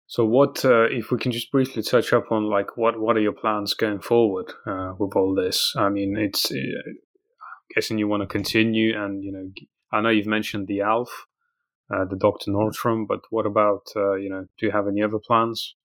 So 0.05 0.25
what 0.25 0.63
uh, 0.65 0.85
if 0.85 1.11
we 1.11 1.17
can 1.19 1.31
just 1.31 1.51
briefly 1.51 1.83
touch 1.83 2.13
up 2.13 2.31
on 2.31 2.45
like 2.45 2.77
what 2.77 2.99
what 2.99 3.17
are 3.17 3.21
your 3.21 3.33
plans 3.33 3.73
going 3.73 3.99
forward 3.99 4.51
uh, 4.65 4.93
with 4.97 5.15
all 5.15 5.35
this? 5.35 5.73
I 5.77 5.89
mean 5.89 6.15
it's 6.17 6.51
uh, 6.51 6.55
i'm 6.55 6.97
guessing 7.75 7.97
you 7.97 8.07
want 8.07 8.21
to 8.21 8.27
continue 8.27 8.99
and 8.99 9.23
you 9.23 9.31
know 9.31 9.51
i 9.91 10.01
know 10.01 10.09
you've 10.09 10.25
mentioned 10.25 10.67
the 10.67 10.81
alf 10.81 11.25
uh, 11.93 12.05
the 12.05 12.15
Dr. 12.15 12.51
Nordstrom, 12.51 13.07
but 13.07 13.21
what 13.29 13.45
about, 13.45 13.87
uh, 13.95 14.13
you 14.13 14.29
know, 14.29 14.45
do 14.57 14.65
you 14.65 14.71
have 14.71 14.87
any 14.87 15.01
other 15.01 15.19
plans? 15.19 15.75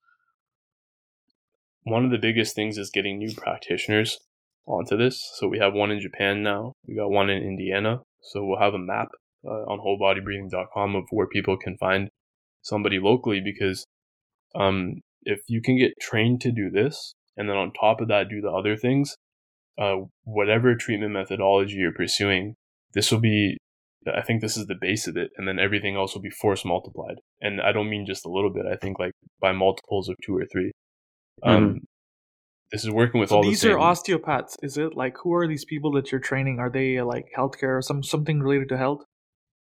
One 1.84 2.04
of 2.04 2.10
the 2.10 2.18
biggest 2.18 2.54
things 2.54 2.78
is 2.78 2.90
getting 2.90 3.18
new 3.18 3.34
practitioners 3.34 4.18
onto 4.66 4.96
this. 4.96 5.30
So 5.34 5.48
we 5.48 5.58
have 5.58 5.74
one 5.74 5.90
in 5.90 6.00
Japan 6.00 6.42
now. 6.42 6.72
We 6.86 6.96
got 6.96 7.10
one 7.10 7.30
in 7.30 7.42
Indiana. 7.42 8.00
So 8.20 8.44
we'll 8.44 8.60
have 8.60 8.74
a 8.74 8.78
map 8.78 9.08
uh, 9.46 9.50
on 9.50 9.78
wholebodybreathing.com 9.80 10.96
of 10.96 11.04
where 11.10 11.26
people 11.26 11.56
can 11.56 11.76
find 11.76 12.08
somebody 12.62 12.98
locally 12.98 13.40
because 13.44 13.86
um, 14.54 15.02
if 15.22 15.40
you 15.48 15.60
can 15.60 15.76
get 15.76 15.92
trained 16.00 16.40
to 16.42 16.50
do 16.50 16.70
this 16.70 17.14
and 17.36 17.48
then 17.48 17.56
on 17.56 17.72
top 17.72 18.00
of 18.00 18.08
that 18.08 18.28
do 18.28 18.40
the 18.40 18.50
other 18.50 18.76
things, 18.76 19.16
uh, 19.78 19.96
whatever 20.22 20.74
treatment 20.74 21.12
methodology 21.12 21.74
you're 21.74 21.92
pursuing, 21.92 22.54
this 22.94 23.10
will 23.10 23.20
be, 23.20 23.58
I 24.06 24.22
think 24.22 24.40
this 24.40 24.56
is 24.56 24.66
the 24.66 24.76
base 24.80 25.06
of 25.06 25.16
it, 25.16 25.30
and 25.36 25.46
then 25.48 25.58
everything 25.58 25.96
else 25.96 26.14
will 26.14 26.22
be 26.22 26.30
force 26.30 26.64
multiplied. 26.64 27.16
And 27.40 27.60
I 27.60 27.72
don't 27.72 27.88
mean 27.88 28.06
just 28.06 28.26
a 28.26 28.30
little 28.30 28.52
bit. 28.52 28.66
I 28.66 28.76
think 28.76 28.98
like 28.98 29.12
by 29.40 29.52
multiples 29.52 30.08
of 30.08 30.16
two 30.24 30.36
or 30.36 30.44
three. 30.50 30.72
Um, 31.42 31.68
mm-hmm. 31.68 31.78
This 32.72 32.84
is 32.84 32.90
working 32.90 33.20
with 33.20 33.28
so 33.30 33.36
all 33.36 33.42
these 33.42 33.60
the 33.60 33.72
are 33.72 33.78
osteopaths. 33.78 34.56
Is 34.62 34.76
it 34.76 34.96
like 34.96 35.16
who 35.22 35.32
are 35.34 35.46
these 35.46 35.64
people 35.64 35.92
that 35.92 36.10
you're 36.10 36.20
training? 36.20 36.58
Are 36.58 36.70
they 36.70 37.00
like 37.02 37.26
healthcare 37.36 37.78
or 37.78 37.82
some 37.82 38.02
something 38.02 38.40
related 38.40 38.68
to 38.70 38.76
health? 38.76 39.04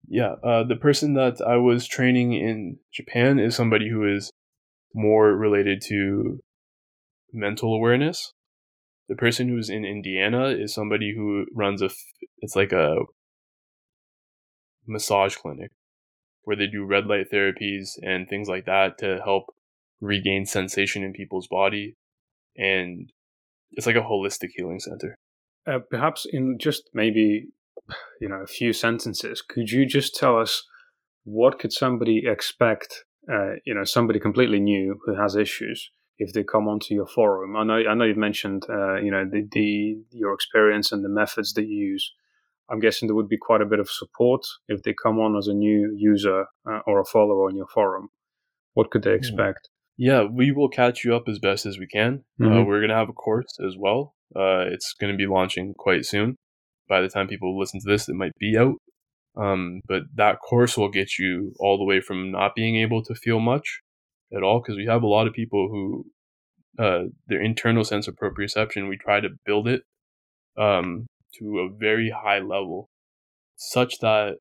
Yeah, 0.07 0.36
uh, 0.43 0.63
the 0.63 0.76
person 0.76 1.13
that 1.15 1.41
I 1.41 1.57
was 1.57 1.88
training 1.88 2.34
in 2.34 2.78
Japan 2.93 3.39
is 3.39 3.55
somebody 3.55 3.89
who 3.89 4.05
is 4.05 4.32
more 4.93 5.36
related 5.36 5.82
to 5.88 6.39
mental 7.34 7.73
awareness. 7.73 8.32
The 9.09 9.15
person 9.15 9.49
who's 9.49 9.69
in 9.69 9.84
Indiana 9.84 10.47
is 10.47 10.73
somebody 10.73 11.13
who 11.15 11.45
runs 11.53 11.82
a, 11.82 11.89
it's 12.39 12.55
like 12.55 12.71
a 12.71 12.95
massage 14.88 15.36
clinic 15.36 15.71
where 16.43 16.55
they 16.55 16.67
do 16.67 16.86
red 16.86 17.07
light 17.07 17.31
therapies 17.31 17.97
and 18.03 18.27
things 18.27 18.47
like 18.47 18.65
that 18.65 18.97
to 18.99 19.19
help 19.23 19.45
regain 19.99 20.45
sensation 20.45 21.03
in 21.03 21.11
people's 21.11 21.47
body. 21.47 21.95
And 22.55 23.11
it's 23.71 23.88
like 23.88 23.95
a 23.95 24.01
holistic 24.01 24.49
healing 24.55 24.79
center. 24.79 25.15
Uh, 25.67 25.79
perhaps 25.89 26.27
in 26.31 26.57
just 26.59 26.89
maybe, 26.93 27.47
you 28.21 28.29
know, 28.29 28.41
a 28.43 28.47
few 28.47 28.73
sentences, 28.73 29.41
could 29.41 29.71
you 29.71 29.88
just 29.88 30.15
tell 30.15 30.39
us 30.39 30.63
what 31.23 31.57
could 31.59 31.73
somebody 31.73 32.23
expect 32.27 33.03
uh, 33.31 33.53
you 33.65 33.73
know 33.73 33.83
somebody 33.83 34.19
completely 34.19 34.59
new 34.59 34.99
who 35.05 35.15
has 35.15 35.36
issues 35.36 35.91
if 36.17 36.31
they 36.31 36.43
come 36.43 36.67
onto 36.67 36.93
your 36.93 37.07
forum. 37.07 37.57
I 37.57 37.63
know 37.63 37.81
I 37.89 37.93
know 37.95 38.05
you've 38.05 38.17
mentioned 38.17 38.63
uh, 38.69 38.95
you 38.97 39.11
know 39.11 39.25
the, 39.29 39.47
the 39.51 39.97
your 40.11 40.33
experience 40.33 40.91
and 40.91 41.03
the 41.03 41.09
methods 41.09 41.53
that 41.53 41.65
you 41.65 41.75
use. 41.75 42.13
I'm 42.70 42.80
guessing 42.80 43.07
there 43.07 43.16
would 43.16 43.30
be 43.30 43.38
quite 43.38 43.61
a 43.61 43.66
bit 43.66 43.80
of 43.80 43.89
support 43.89 44.41
if 44.68 44.84
they 44.84 44.93
come 44.93 45.20
on 45.20 45.38
as 45.38 45.47
a 45.47 45.53
new 45.53 45.93
user 45.95 46.45
uh, 46.70 46.80
or 46.88 46.99
a 46.99 47.05
follower 47.05 47.47
on 47.47 47.55
your 47.55 47.68
forum. 47.68 48.09
What 48.74 48.91
could 48.91 49.03
they 49.03 49.11
hmm. 49.11 49.18
expect? 49.18 49.70
Yeah, 49.97 50.24
we 50.24 50.51
will 50.51 50.70
catch 50.70 51.05
you 51.05 51.16
up 51.16 51.24
as 51.28 51.39
best 51.39 51.66
as 51.66 51.78
we 51.78 51.88
can. 51.88 52.24
Uh, 52.41 52.45
mm-hmm. 52.45 52.53
Uh, 52.53 52.63
we're 52.63 52.80
going 52.80 52.89
to 52.89 52.95
have 52.95 53.09
a 53.09 53.13
course 53.13 53.57
as 53.66 53.76
well. 53.78 54.13
Uh, 54.36 54.66
it's 54.68 54.93
going 54.99 55.13
to 55.13 55.18
be 55.18 55.28
launching 55.28 55.74
quite 55.78 56.05
soon. 56.05 56.36
By 56.89 57.01
the 57.01 57.07
time 57.07 57.28
people 57.28 57.57
listen 57.57 57.80
to 57.80 57.89
this, 57.89 58.09
it 58.09 58.16
might 58.16 58.34
be 58.39 58.57
out. 58.57 58.76
Um, 59.38 59.82
but 59.88 60.03
that 60.16 60.39
course 60.39 60.78
will 60.78 60.89
get 60.89 61.18
you 61.18 61.53
all 61.59 61.78
the 61.78 61.86
way 61.86 62.01
from 62.01 62.32
not 62.32 62.55
being 62.55 62.78
able 62.78 63.03
to 63.03 63.16
feel 63.16 63.39
much 63.39 63.80
at 64.36 64.43
all, 64.43 64.61
because 64.61 64.78
we 64.78 64.86
have 64.86 65.03
a 65.03 65.07
lot 65.07 65.28
of 65.28 65.34
people 65.34 65.70
who 65.70 66.05
uh, 66.78 67.03
their 67.28 67.41
internal 67.41 67.84
sense 67.84 68.07
of 68.07 68.16
proprioception, 68.16 68.89
we 68.89 68.97
try 68.97 69.20
to 69.20 69.30
build 69.45 69.68
it 69.68 69.84
um, 70.57 71.05
to 71.39 71.59
a 71.59 71.69
very 71.69 72.09
high 72.11 72.39
level, 72.39 72.89
such 73.55 73.99
that 73.99 74.36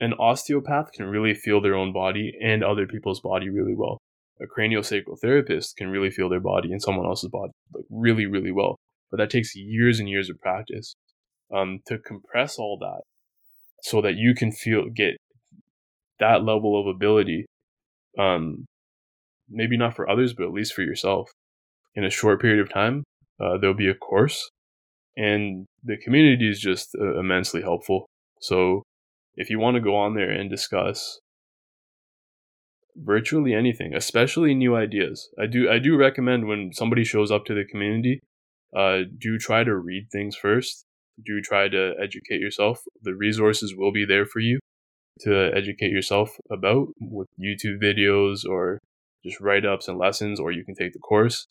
an 0.00 0.12
osteopath 0.14 0.92
can 0.92 1.06
really 1.06 1.34
feel 1.34 1.60
their 1.60 1.74
own 1.74 1.92
body 1.92 2.32
and 2.42 2.64
other 2.64 2.86
people's 2.86 3.20
body 3.20 3.48
really 3.48 3.74
well. 3.76 3.98
A 4.40 4.46
craniosacral 4.46 5.20
therapist 5.20 5.76
can 5.76 5.88
really 5.88 6.10
feel 6.10 6.28
their 6.28 6.40
body 6.40 6.72
and 6.72 6.82
someone 6.82 7.06
else's 7.06 7.30
body 7.30 7.52
like 7.74 7.84
really, 7.90 8.26
really 8.26 8.50
well. 8.50 8.76
But 9.10 9.18
that 9.18 9.30
takes 9.30 9.54
years 9.54 10.00
and 10.00 10.08
years 10.08 10.30
of 10.30 10.40
practice. 10.40 10.94
Um, 11.54 11.80
to 11.86 11.98
compress 11.98 12.58
all 12.58 12.78
that 12.80 13.02
so 13.82 14.00
that 14.00 14.14
you 14.14 14.34
can 14.34 14.52
feel 14.52 14.88
get 14.88 15.16
that 16.18 16.44
level 16.44 16.80
of 16.80 16.86
ability 16.86 17.46
um 18.18 18.64
maybe 19.48 19.76
not 19.76 19.94
for 19.94 20.08
others 20.08 20.32
but 20.32 20.44
at 20.44 20.52
least 20.52 20.72
for 20.72 20.82
yourself 20.82 21.28
in 21.94 22.04
a 22.04 22.10
short 22.10 22.40
period 22.40 22.60
of 22.60 22.72
time 22.72 23.04
uh, 23.40 23.58
there'll 23.58 23.74
be 23.74 23.88
a 23.88 23.94
course 23.94 24.48
and 25.16 25.66
the 25.84 25.96
community 25.96 26.48
is 26.48 26.60
just 26.60 26.94
uh, 27.00 27.18
immensely 27.18 27.62
helpful 27.62 28.06
so 28.40 28.82
if 29.36 29.50
you 29.50 29.58
want 29.58 29.74
to 29.74 29.80
go 29.80 29.94
on 29.96 30.14
there 30.14 30.30
and 30.30 30.50
discuss 30.50 31.18
virtually 32.96 33.54
anything 33.54 33.94
especially 33.94 34.54
new 34.54 34.76
ideas 34.76 35.30
i 35.40 35.46
do 35.46 35.70
i 35.70 35.78
do 35.78 35.96
recommend 35.96 36.46
when 36.46 36.70
somebody 36.72 37.04
shows 37.04 37.30
up 37.30 37.44
to 37.44 37.54
the 37.54 37.64
community 37.64 38.20
uh, 38.76 39.00
do 39.18 39.38
try 39.38 39.64
to 39.64 39.74
read 39.74 40.06
things 40.10 40.36
first 40.36 40.84
do 41.24 41.40
try 41.40 41.68
to 41.68 41.94
educate 42.00 42.40
yourself. 42.40 42.82
The 43.02 43.14
resources 43.14 43.74
will 43.76 43.92
be 43.92 44.04
there 44.04 44.26
for 44.26 44.40
you 44.40 44.58
to 45.20 45.50
educate 45.54 45.90
yourself 45.90 46.36
about 46.50 46.88
with 47.00 47.28
YouTube 47.40 47.82
videos 47.82 48.40
or 48.48 48.78
just 49.24 49.40
write 49.40 49.64
ups 49.64 49.88
and 49.88 49.98
lessons, 49.98 50.40
or 50.40 50.50
you 50.50 50.64
can 50.64 50.74
take 50.74 50.92
the 50.92 50.98
course. 50.98 51.46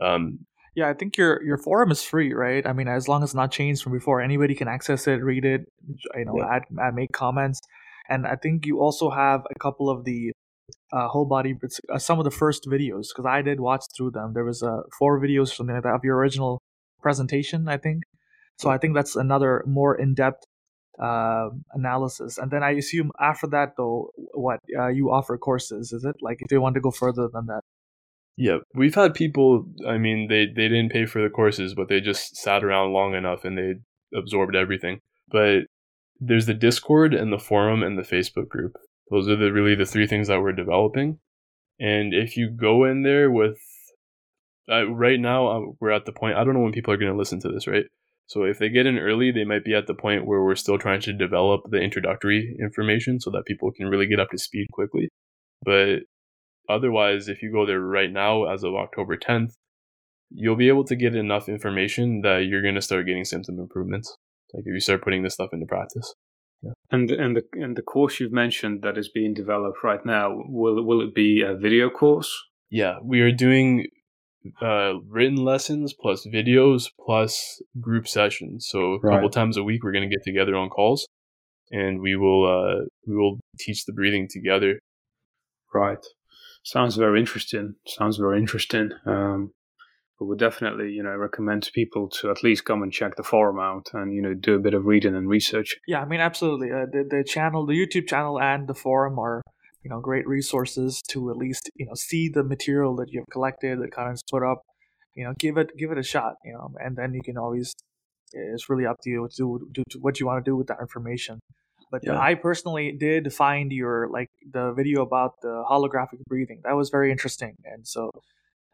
Um, 0.00 0.40
yeah, 0.76 0.90
I 0.90 0.92
think 0.92 1.16
your 1.16 1.42
your 1.42 1.56
forum 1.56 1.90
is 1.90 2.02
free, 2.02 2.34
right? 2.34 2.64
I 2.66 2.74
mean, 2.74 2.86
as 2.86 3.08
long 3.08 3.22
as 3.22 3.30
it's 3.30 3.34
not 3.34 3.50
changed 3.50 3.82
from 3.82 3.92
before, 3.92 4.20
anybody 4.20 4.54
can 4.54 4.68
access 4.68 5.08
it, 5.08 5.24
read 5.24 5.46
it, 5.46 5.62
you 6.14 6.26
know, 6.26 6.36
yeah. 6.36 6.56
add, 6.56 6.62
add 6.80 6.94
make 6.94 7.12
comments, 7.12 7.60
and 8.10 8.26
I 8.26 8.36
think 8.36 8.66
you 8.66 8.80
also 8.80 9.08
have 9.08 9.40
a 9.50 9.58
couple 9.58 9.88
of 9.88 10.04
the 10.04 10.32
uh, 10.92 11.08
whole 11.08 11.24
body, 11.24 11.54
uh, 11.92 11.98
some 11.98 12.18
of 12.18 12.24
the 12.24 12.30
first 12.30 12.66
videos 12.66 13.06
because 13.08 13.24
I 13.26 13.40
did 13.40 13.58
watch 13.58 13.84
through 13.96 14.10
them. 14.10 14.34
There 14.34 14.44
was 14.44 14.62
uh, 14.62 14.82
four 14.98 15.18
videos 15.18 15.54
from 15.54 15.68
like 15.68 15.86
of 15.86 16.04
your 16.04 16.18
original 16.18 16.60
presentation, 17.00 17.68
I 17.68 17.78
think, 17.78 18.02
so 18.58 18.68
I 18.68 18.76
think 18.76 18.94
that's 18.94 19.16
another 19.16 19.64
more 19.66 19.94
in 19.98 20.12
depth 20.12 20.44
uh, 21.02 21.48
analysis. 21.72 22.36
And 22.36 22.50
then 22.50 22.62
I 22.62 22.72
assume 22.72 23.12
after 23.18 23.46
that, 23.48 23.76
though, 23.78 24.10
what 24.34 24.60
uh, 24.78 24.88
you 24.88 25.10
offer 25.10 25.38
courses? 25.38 25.92
Is 25.92 26.04
it 26.04 26.16
like 26.20 26.38
if 26.40 26.48
they 26.48 26.58
want 26.58 26.74
to 26.74 26.82
go 26.82 26.90
further 26.90 27.28
than 27.32 27.46
that? 27.46 27.62
Yeah, 28.36 28.58
we've 28.74 28.94
had 28.94 29.14
people. 29.14 29.66
I 29.88 29.96
mean, 29.96 30.28
they 30.28 30.46
they 30.46 30.68
didn't 30.68 30.92
pay 30.92 31.06
for 31.06 31.22
the 31.22 31.30
courses, 31.30 31.74
but 31.74 31.88
they 31.88 32.00
just 32.00 32.36
sat 32.36 32.62
around 32.62 32.92
long 32.92 33.14
enough 33.14 33.44
and 33.44 33.56
they 33.56 33.74
absorbed 34.16 34.54
everything. 34.54 35.00
But 35.30 35.64
there's 36.20 36.46
the 36.46 36.54
Discord 36.54 37.14
and 37.14 37.32
the 37.32 37.38
forum 37.38 37.82
and 37.82 37.98
the 37.98 38.02
Facebook 38.02 38.48
group. 38.48 38.76
Those 39.10 39.28
are 39.28 39.36
the 39.36 39.52
really 39.52 39.74
the 39.74 39.86
three 39.86 40.06
things 40.06 40.28
that 40.28 40.40
we're 40.40 40.52
developing. 40.52 41.18
And 41.78 42.12
if 42.14 42.36
you 42.36 42.50
go 42.50 42.84
in 42.84 43.02
there 43.02 43.30
with, 43.30 43.58
uh, 44.70 44.88
right 44.90 45.20
now 45.20 45.46
uh, 45.46 45.60
we're 45.80 45.90
at 45.90 46.06
the 46.06 46.12
point. 46.12 46.36
I 46.36 46.44
don't 46.44 46.54
know 46.54 46.60
when 46.60 46.72
people 46.72 46.92
are 46.92 46.96
going 46.98 47.12
to 47.12 47.18
listen 47.18 47.40
to 47.40 47.48
this, 47.48 47.66
right? 47.66 47.84
So 48.26 48.42
if 48.42 48.58
they 48.58 48.68
get 48.68 48.86
in 48.86 48.98
early, 48.98 49.30
they 49.30 49.44
might 49.44 49.64
be 49.64 49.74
at 49.74 49.86
the 49.86 49.94
point 49.94 50.26
where 50.26 50.42
we're 50.42 50.56
still 50.56 50.78
trying 50.78 51.00
to 51.02 51.12
develop 51.12 51.62
the 51.70 51.78
introductory 51.78 52.56
information 52.60 53.20
so 53.20 53.30
that 53.30 53.44
people 53.46 53.70
can 53.70 53.86
really 53.86 54.06
get 54.06 54.18
up 54.18 54.30
to 54.30 54.38
speed 54.38 54.66
quickly. 54.72 55.10
But 55.64 56.00
otherwise, 56.68 57.28
if 57.28 57.42
you 57.42 57.52
go 57.52 57.66
there 57.66 57.80
right 57.80 58.12
now 58.12 58.44
as 58.44 58.64
of 58.64 58.74
October 58.74 59.16
10th, 59.16 59.52
you'll 60.30 60.56
be 60.56 60.68
able 60.68 60.84
to 60.84 60.96
get 60.96 61.14
enough 61.14 61.48
information 61.48 62.20
that 62.22 62.46
you're 62.46 62.62
going 62.62 62.74
to 62.74 62.82
start 62.82 63.06
getting 63.06 63.24
symptom 63.24 63.58
improvements. 63.58 64.16
Like 64.52 64.64
if 64.66 64.72
you 64.72 64.80
start 64.80 65.02
putting 65.02 65.22
this 65.22 65.34
stuff 65.34 65.50
into 65.52 65.66
practice. 65.66 66.14
Yeah. 66.62 66.72
And 66.90 67.10
and 67.10 67.36
the 67.36 67.42
and 67.52 67.76
the 67.76 67.82
course 67.82 68.18
you've 68.18 68.32
mentioned 68.32 68.82
that 68.82 68.96
is 68.96 69.10
being 69.10 69.34
developed 69.34 69.84
right 69.84 70.04
now 70.04 70.30
will 70.46 70.82
will 70.84 71.02
it 71.02 71.14
be 71.14 71.42
a 71.42 71.54
video 71.54 71.90
course? 71.90 72.32
Yeah, 72.70 72.96
we 73.02 73.20
are 73.20 73.30
doing 73.30 73.86
uh, 74.60 74.94
written 75.08 75.36
lessons 75.36 75.94
plus 75.98 76.26
videos 76.26 76.86
plus 77.04 77.60
group 77.80 78.08
sessions. 78.08 78.66
So 78.68 78.94
a 78.94 78.98
right. 79.00 79.16
couple 79.16 79.30
times 79.30 79.56
a 79.56 79.62
week, 79.62 79.84
we're 79.84 79.92
going 79.92 80.08
to 80.08 80.14
get 80.14 80.24
together 80.24 80.56
on 80.56 80.68
calls, 80.68 81.06
and 81.70 82.00
we 82.00 82.16
will 82.16 82.46
uh, 82.46 82.84
we 83.06 83.16
will 83.16 83.38
teach 83.58 83.84
the 83.84 83.92
breathing 83.92 84.28
together. 84.30 84.80
Right. 85.74 86.04
Sounds 86.66 86.96
very 86.96 87.20
interesting. 87.20 87.76
Sounds 87.86 88.16
very 88.16 88.40
interesting. 88.40 88.90
Um, 89.06 89.52
but 90.18 90.26
would 90.26 90.40
definitely, 90.40 90.90
you 90.90 91.02
know, 91.02 91.14
recommend 91.14 91.70
people 91.72 92.08
to 92.08 92.30
at 92.30 92.42
least 92.42 92.64
come 92.64 92.82
and 92.82 92.92
check 92.92 93.14
the 93.14 93.22
forum 93.22 93.60
out 93.60 93.90
and 93.92 94.12
you 94.12 94.20
know 94.20 94.34
do 94.34 94.54
a 94.54 94.58
bit 94.58 94.74
of 94.74 94.84
reading 94.84 95.14
and 95.14 95.28
research. 95.28 95.76
Yeah, 95.86 96.00
I 96.00 96.06
mean, 96.06 96.18
absolutely. 96.18 96.72
Uh, 96.72 96.86
the 96.90 97.06
the 97.08 97.22
channel, 97.22 97.66
the 97.66 97.74
YouTube 97.74 98.08
channel, 98.08 98.40
and 98.40 98.66
the 98.66 98.74
forum 98.74 99.16
are 99.16 99.42
you 99.84 99.90
know 99.90 100.00
great 100.00 100.26
resources 100.26 101.00
to 101.10 101.30
at 101.30 101.36
least 101.36 101.70
you 101.76 101.86
know 101.86 101.94
see 101.94 102.28
the 102.28 102.42
material 102.42 102.96
that 102.96 103.12
you've 103.12 103.30
collected 103.30 103.78
that 103.80 103.92
Karan's 103.94 104.22
put 104.28 104.42
up 104.42 104.62
you 105.14 105.22
know 105.22 105.34
give 105.38 105.56
it 105.58 105.70
give 105.78 105.92
it 105.92 105.98
a 105.98 106.02
shot 106.02 106.34
you 106.44 106.52
know 106.52 106.74
and 106.84 106.96
then 106.96 107.14
you 107.14 107.22
can 107.22 107.38
always 107.38 107.72
it's 108.32 108.68
really 108.68 108.86
up 108.86 108.96
to 109.02 109.10
you 109.10 109.28
to 109.30 109.36
do, 109.36 109.68
do 109.72 109.82
to 109.90 109.98
what 110.00 110.18
you 110.18 110.26
want 110.26 110.44
to 110.44 110.50
do 110.50 110.56
with 110.56 110.66
that 110.66 110.78
information 110.80 111.38
but 111.90 112.02
yeah. 112.04 112.18
i 112.18 112.34
personally 112.34 112.92
did 112.92 113.32
find 113.32 113.72
your 113.72 114.08
like 114.08 114.30
the 114.50 114.72
video 114.72 115.02
about 115.02 115.40
the 115.42 115.64
holographic 115.70 116.20
breathing 116.28 116.60
that 116.64 116.74
was 116.74 116.90
very 116.90 117.10
interesting 117.10 117.56
and 117.64 117.86
so 117.86 118.10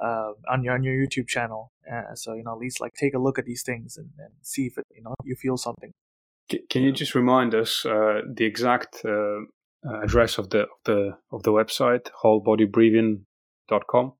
uh, 0.00 0.32
on 0.50 0.64
your 0.64 0.74
on 0.74 0.82
your 0.82 0.94
youtube 0.94 1.28
channel 1.28 1.72
uh, 1.90 2.14
so 2.14 2.34
you 2.34 2.42
know 2.42 2.52
at 2.52 2.58
least 2.58 2.80
like 2.80 2.92
take 2.94 3.14
a 3.14 3.18
look 3.18 3.38
at 3.38 3.44
these 3.44 3.62
things 3.62 3.96
and, 3.96 4.10
and 4.18 4.32
see 4.42 4.66
if 4.66 4.76
it 4.78 4.86
you 4.94 5.02
know 5.02 5.14
you 5.24 5.34
feel 5.34 5.56
something 5.56 5.92
can 6.68 6.82
you 6.82 6.92
just 6.92 7.14
remind 7.14 7.54
us 7.54 7.86
uh, 7.86 8.20
the 8.26 8.44
exact 8.44 9.02
uh, 9.04 9.40
uh, 9.84 10.00
address 10.00 10.38
of 10.38 10.50
the 10.50 10.60
of 10.60 10.78
the 10.84 11.16
of 11.32 11.42
the 11.42 11.50
website 11.50 12.08
wholebodybreathing.com. 12.22 14.12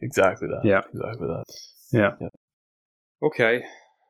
Exactly 0.00 0.48
that. 0.48 0.60
Yeah. 0.64 0.82
Exactly 0.92 1.26
that. 1.26 1.44
Yeah. 1.92 2.10
Yeah. 2.20 2.28
Okay. 3.22 3.64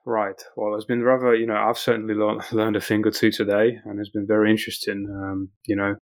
Right. 0.08 0.40
Well, 0.54 0.76
it's 0.76 0.84
been 0.84 1.02
rather, 1.02 1.34
you 1.34 1.46
know, 1.46 1.56
I've 1.56 1.78
certainly 1.78 2.14
learned, 2.14 2.76
a 2.76 2.80
thing 2.80 3.04
or 3.04 3.10
two 3.10 3.32
today, 3.32 3.80
and 3.84 3.98
it's 3.98 4.08
been 4.08 4.26
very 4.26 4.52
interesting, 4.52 5.08
um, 5.10 5.48
you 5.66 5.74
know, 5.74 5.96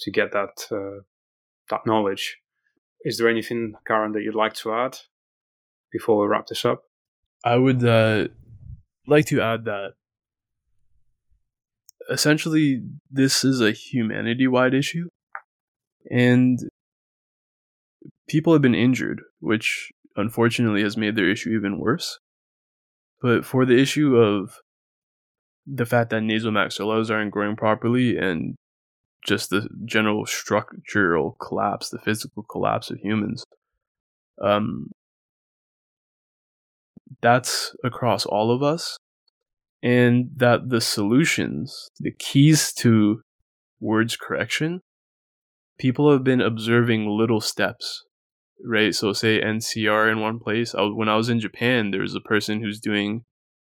to 0.00 0.10
get 0.10 0.32
that 0.32 0.66
uh, 0.70 1.00
that 1.70 1.86
knowledge. 1.86 2.36
Is 3.04 3.16
there 3.16 3.30
anything, 3.30 3.72
Karan, 3.86 4.12
that 4.12 4.22
you'd 4.22 4.34
like 4.34 4.52
to 4.54 4.74
add 4.74 4.98
before 5.90 6.20
we 6.20 6.28
wrap 6.28 6.48
this 6.48 6.66
up? 6.66 6.82
I 7.42 7.56
would 7.56 7.82
uh, 7.82 8.28
like 9.06 9.24
to 9.26 9.40
add 9.40 9.64
that 9.64 9.94
essentially 12.10 12.82
this 13.10 13.42
is 13.42 13.62
a 13.62 13.72
humanity 13.72 14.46
wide 14.46 14.74
issue, 14.74 15.08
and 16.10 16.58
people 18.28 18.52
have 18.52 18.60
been 18.60 18.74
injured, 18.74 19.22
which 19.40 19.92
unfortunately 20.14 20.82
has 20.82 20.98
made 20.98 21.16
their 21.16 21.30
issue 21.30 21.56
even 21.56 21.78
worse. 21.78 22.18
But 23.20 23.44
for 23.44 23.64
the 23.64 23.78
issue 23.78 24.16
of 24.16 24.58
the 25.66 25.86
fact 25.86 26.10
that 26.10 26.22
nasomaxillas 26.22 27.10
aren't 27.10 27.32
growing 27.32 27.56
properly 27.56 28.16
and 28.16 28.54
just 29.26 29.50
the 29.50 29.68
general 29.84 30.24
structural 30.24 31.36
collapse, 31.40 31.90
the 31.90 31.98
physical 31.98 32.44
collapse 32.44 32.90
of 32.90 32.98
humans, 33.00 33.44
um, 34.40 34.90
that's 37.20 37.74
across 37.84 38.24
all 38.24 38.50
of 38.50 38.62
us. 38.62 38.96
And 39.82 40.30
that 40.36 40.70
the 40.70 40.80
solutions, 40.80 41.88
the 42.00 42.10
keys 42.10 42.72
to 42.74 43.20
words 43.80 44.16
correction, 44.16 44.80
people 45.78 46.10
have 46.10 46.24
been 46.24 46.40
observing 46.40 47.08
little 47.08 47.40
steps 47.40 48.04
right? 48.64 48.94
So 48.94 49.12
say 49.12 49.40
NCR 49.40 50.10
in 50.10 50.20
one 50.20 50.38
place. 50.38 50.74
I, 50.74 50.82
when 50.82 51.08
I 51.08 51.16
was 51.16 51.28
in 51.28 51.40
Japan, 51.40 51.90
there 51.90 52.02
was 52.02 52.14
a 52.14 52.20
person 52.20 52.60
who's 52.60 52.80
doing 52.80 53.24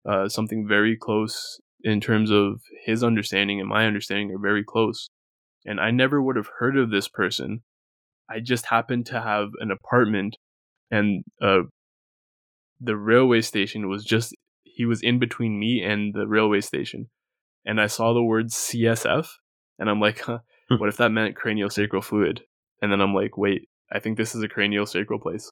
uh, 0.09 0.29
something 0.29 0.67
very 0.67 0.97
close 0.97 1.61
in 1.83 2.01
terms 2.01 2.31
of 2.31 2.61
his 2.85 3.05
understanding 3.05 3.61
and 3.61 3.69
my 3.69 3.87
understanding 3.87 4.31
are 4.33 4.39
very 4.39 4.65
close. 4.65 5.11
And 5.65 5.81
I 5.81 5.91
never 5.91 6.23
would 6.23 6.37
have 6.37 6.51
heard 6.59 6.77
of 6.77 6.91
this 6.91 7.09
person. 7.09 7.63
I 8.31 8.41
just 8.41 8.67
happened 8.67 9.07
to 9.07 9.21
have 9.21 9.49
an 9.61 9.71
apartment, 9.71 10.37
and 10.91 11.25
uh, 11.43 11.63
the 12.81 12.97
railway 12.97 13.41
station 13.41 13.89
was 13.89 14.05
just 14.05 14.35
he 14.65 14.85
was 14.85 15.03
in 15.03 15.19
between 15.19 15.59
me 15.59 15.83
and 15.83 16.15
the 16.15 16.27
railway 16.27 16.61
station, 16.61 17.09
and 17.65 17.81
I 17.81 17.87
saw 17.87 18.13
the 18.13 18.23
word 18.23 18.49
CSF, 18.49 19.29
and 19.79 19.89
I'm 19.91 20.01
like, 20.01 20.21
huh, 20.21 20.41
Hmm. 20.69 20.77
what 20.77 20.89
if 20.89 20.99
that 20.99 21.11
meant 21.11 21.37
craniosacral 21.37 22.05
fluid? 22.05 22.43
And 22.83 22.93
then 22.93 23.01
I'm 23.01 23.15
like, 23.15 23.37
wait, 23.37 23.69
I 23.93 23.99
think 23.99 24.17
this 24.17 24.35
is 24.35 24.43
a 24.43 24.49
cranial 24.49 24.87
sacral 24.87 25.21
place. 25.21 25.51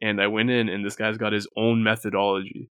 And 0.00 0.20
I 0.20 0.28
went 0.28 0.50
in, 0.50 0.68
and 0.68 0.84
this 0.84 0.96
guy's 0.96 1.18
got 1.18 1.32
his 1.32 1.48
own 1.56 1.82
methodology 1.82 2.70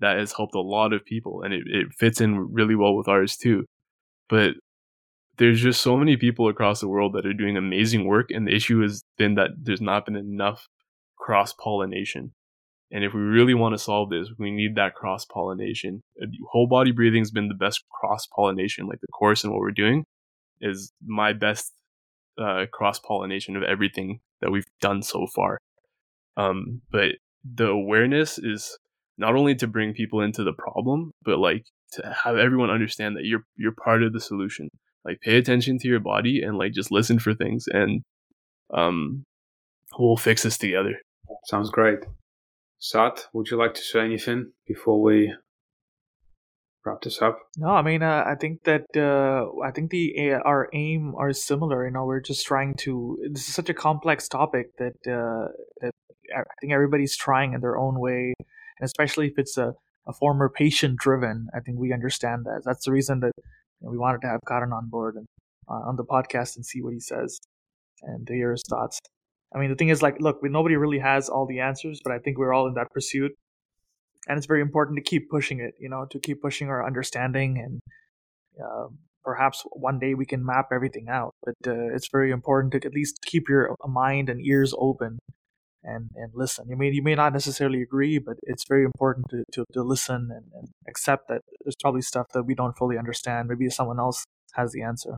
that 0.00 0.16
has 0.16 0.32
helped 0.32 0.54
a 0.54 0.60
lot 0.60 0.92
of 0.92 1.04
people, 1.04 1.42
and 1.42 1.52
it, 1.52 1.64
it 1.66 1.88
fits 1.98 2.20
in 2.20 2.52
really 2.52 2.76
well 2.76 2.96
with 2.96 3.08
ours 3.08 3.36
too. 3.36 3.64
But 4.28 4.52
there's 5.38 5.60
just 5.60 5.80
so 5.80 5.96
many 5.96 6.16
people 6.16 6.48
across 6.48 6.80
the 6.80 6.88
world 6.88 7.14
that 7.14 7.26
are 7.26 7.34
doing 7.34 7.56
amazing 7.56 8.06
work, 8.06 8.30
and 8.30 8.46
the 8.46 8.54
issue 8.54 8.80
has 8.82 9.02
been 9.16 9.34
that 9.34 9.50
there's 9.60 9.80
not 9.80 10.06
been 10.06 10.16
enough 10.16 10.68
cross 11.16 11.52
pollination. 11.52 12.32
And 12.90 13.04
if 13.04 13.12
we 13.12 13.20
really 13.20 13.54
want 13.54 13.74
to 13.74 13.78
solve 13.78 14.10
this, 14.10 14.28
we 14.38 14.50
need 14.50 14.76
that 14.76 14.94
cross 14.94 15.24
pollination. 15.24 16.02
Whole 16.50 16.66
body 16.66 16.92
breathing 16.92 17.20
has 17.20 17.30
been 17.30 17.48
the 17.48 17.54
best 17.54 17.84
cross 17.90 18.26
pollination, 18.34 18.86
like 18.86 19.00
the 19.00 19.08
course 19.08 19.44
and 19.44 19.52
what 19.52 19.60
we're 19.60 19.72
doing 19.72 20.04
is 20.60 20.92
my 21.04 21.32
best 21.32 21.72
uh, 22.40 22.66
cross 22.72 22.98
pollination 22.98 23.56
of 23.56 23.62
everything 23.62 24.20
that 24.40 24.50
we've 24.50 24.66
done 24.80 25.02
so 25.02 25.26
far. 25.34 25.58
Um, 26.36 26.82
but 26.90 27.16
the 27.44 27.68
awareness 27.68 28.38
is 28.38 28.78
not 29.16 29.34
only 29.34 29.54
to 29.56 29.66
bring 29.66 29.92
people 29.92 30.20
into 30.20 30.44
the 30.44 30.52
problem, 30.52 31.12
but 31.24 31.38
like 31.38 31.64
to 31.92 32.16
have 32.24 32.36
everyone 32.36 32.70
understand 32.70 33.16
that 33.16 33.24
you're 33.24 33.44
you're 33.56 33.72
part 33.72 34.02
of 34.02 34.12
the 34.12 34.20
solution. 34.20 34.68
Like 35.04 35.20
pay 35.20 35.36
attention 35.36 35.78
to 35.78 35.88
your 35.88 36.00
body 36.00 36.42
and 36.42 36.56
like 36.56 36.72
just 36.72 36.92
listen 36.92 37.18
for 37.18 37.34
things, 37.34 37.64
and 37.68 38.02
um, 38.72 39.24
we'll 39.98 40.16
fix 40.16 40.42
this 40.42 40.58
together. 40.58 40.94
Sounds 41.46 41.70
great. 41.70 42.00
Sat, 42.78 43.26
would 43.32 43.48
you 43.50 43.56
like 43.56 43.74
to 43.74 43.80
say 43.80 44.00
anything 44.00 44.52
before 44.66 45.02
we 45.02 45.34
wrap 46.84 47.02
this 47.02 47.20
up? 47.22 47.38
No, 47.56 47.68
I 47.68 47.82
mean, 47.82 48.02
uh, 48.02 48.24
I 48.26 48.34
think 48.34 48.64
that 48.64 48.84
uh, 48.96 49.46
I 49.64 49.70
think 49.70 49.90
the 49.90 50.32
uh, 50.32 50.40
our 50.44 50.68
aim 50.72 51.14
are 51.16 51.32
similar. 51.32 51.84
You 51.86 51.92
know, 51.92 52.04
we're 52.04 52.20
just 52.20 52.46
trying 52.46 52.74
to. 52.80 53.18
This 53.30 53.48
is 53.48 53.54
such 53.54 53.68
a 53.68 53.74
complex 53.74 54.28
topic 54.28 54.76
that 54.78 54.96
uh, 55.06 55.48
that 55.80 55.92
I 56.34 56.42
think 56.60 56.72
everybody's 56.72 57.16
trying 57.16 57.52
in 57.52 57.60
their 57.60 57.78
own 57.78 58.00
way, 58.00 58.34
and 58.38 58.84
especially 58.84 59.26
if 59.28 59.34
it's 59.38 59.56
a, 59.56 59.74
a 60.06 60.12
former 60.12 60.48
patient 60.48 60.98
driven. 60.98 61.48
I 61.54 61.60
think 61.60 61.78
we 61.78 61.92
understand 61.92 62.44
that. 62.44 62.62
That's 62.64 62.84
the 62.84 62.92
reason 62.92 63.20
that 63.20 63.32
you 63.36 63.86
know, 63.86 63.90
we 63.90 63.98
wanted 63.98 64.20
to 64.22 64.28
have 64.28 64.40
Karan 64.46 64.72
on 64.72 64.88
board 64.88 65.16
and 65.16 65.26
uh, 65.68 65.88
on 65.88 65.96
the 65.96 66.04
podcast 66.04 66.56
and 66.56 66.64
see 66.64 66.82
what 66.82 66.92
he 66.92 67.00
says 67.00 67.38
and 68.02 68.28
hear 68.28 68.52
his 68.52 68.62
thoughts. 68.68 68.98
I 69.54 69.58
mean, 69.58 69.70
the 69.70 69.76
thing 69.76 69.88
is, 69.88 70.02
like, 70.02 70.20
look, 70.20 70.40
nobody 70.42 70.76
really 70.76 70.98
has 70.98 71.30
all 71.30 71.46
the 71.46 71.60
answers, 71.60 72.00
but 72.04 72.12
I 72.12 72.18
think 72.18 72.36
we're 72.36 72.52
all 72.52 72.66
in 72.66 72.74
that 72.74 72.90
pursuit 72.90 73.32
and 74.28 74.36
it's 74.36 74.46
very 74.46 74.60
important 74.60 74.96
to 74.96 75.02
keep 75.02 75.28
pushing 75.30 75.60
it 75.60 75.74
you 75.80 75.88
know 75.88 76.06
to 76.10 76.18
keep 76.18 76.40
pushing 76.40 76.68
our 76.68 76.86
understanding 76.86 77.58
and 77.58 77.80
uh, 78.62 78.86
perhaps 79.24 79.64
one 79.72 79.98
day 79.98 80.14
we 80.14 80.26
can 80.26 80.44
map 80.44 80.68
everything 80.72 81.06
out 81.08 81.32
but 81.42 81.54
uh, 81.66 81.94
it's 81.94 82.08
very 82.10 82.30
important 82.30 82.72
to 82.72 82.86
at 82.86 82.94
least 82.94 83.18
keep 83.24 83.48
your 83.48 83.74
mind 83.86 84.28
and 84.28 84.40
ears 84.40 84.74
open 84.78 85.18
and 85.82 86.10
and 86.14 86.32
listen 86.34 86.66
you 86.68 86.76
mean 86.76 86.92
you 86.92 87.02
may 87.02 87.14
not 87.14 87.32
necessarily 87.32 87.82
agree 87.82 88.18
but 88.18 88.36
it's 88.42 88.64
very 88.68 88.84
important 88.84 89.26
to, 89.30 89.44
to, 89.52 89.64
to 89.72 89.82
listen 89.82 90.28
and, 90.30 90.46
and 90.54 90.68
accept 90.88 91.28
that 91.28 91.42
there's 91.64 91.76
probably 91.80 92.02
stuff 92.02 92.26
that 92.34 92.44
we 92.44 92.54
don't 92.54 92.76
fully 92.76 92.98
understand 92.98 93.48
maybe 93.48 93.68
someone 93.70 93.98
else 93.98 94.24
has 94.54 94.72
the 94.72 94.82
answer 94.82 95.16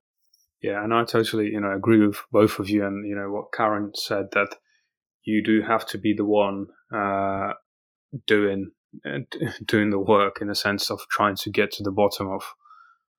Yeah, 0.62 0.84
and 0.84 0.92
I 0.92 1.04
totally, 1.04 1.46
you 1.46 1.60
know, 1.60 1.72
agree 1.72 2.06
with 2.06 2.18
both 2.30 2.58
of 2.58 2.68
you. 2.68 2.84
And 2.84 3.08
you 3.08 3.16
know 3.16 3.30
what 3.30 3.52
Karan 3.56 3.92
said 3.94 4.26
that 4.32 4.56
you 5.24 5.42
do 5.42 5.62
have 5.62 5.86
to 5.86 5.98
be 5.98 6.14
the 6.14 6.24
one 6.24 6.66
uh, 6.94 7.54
doing 8.26 8.70
uh, 8.70 8.79
doing 9.64 9.90
the 9.90 9.98
work 9.98 10.40
in 10.40 10.50
a 10.50 10.54
sense 10.54 10.90
of 10.90 11.00
trying 11.10 11.36
to 11.36 11.50
get 11.50 11.70
to 11.72 11.82
the 11.82 11.92
bottom 11.92 12.28
of 12.28 12.42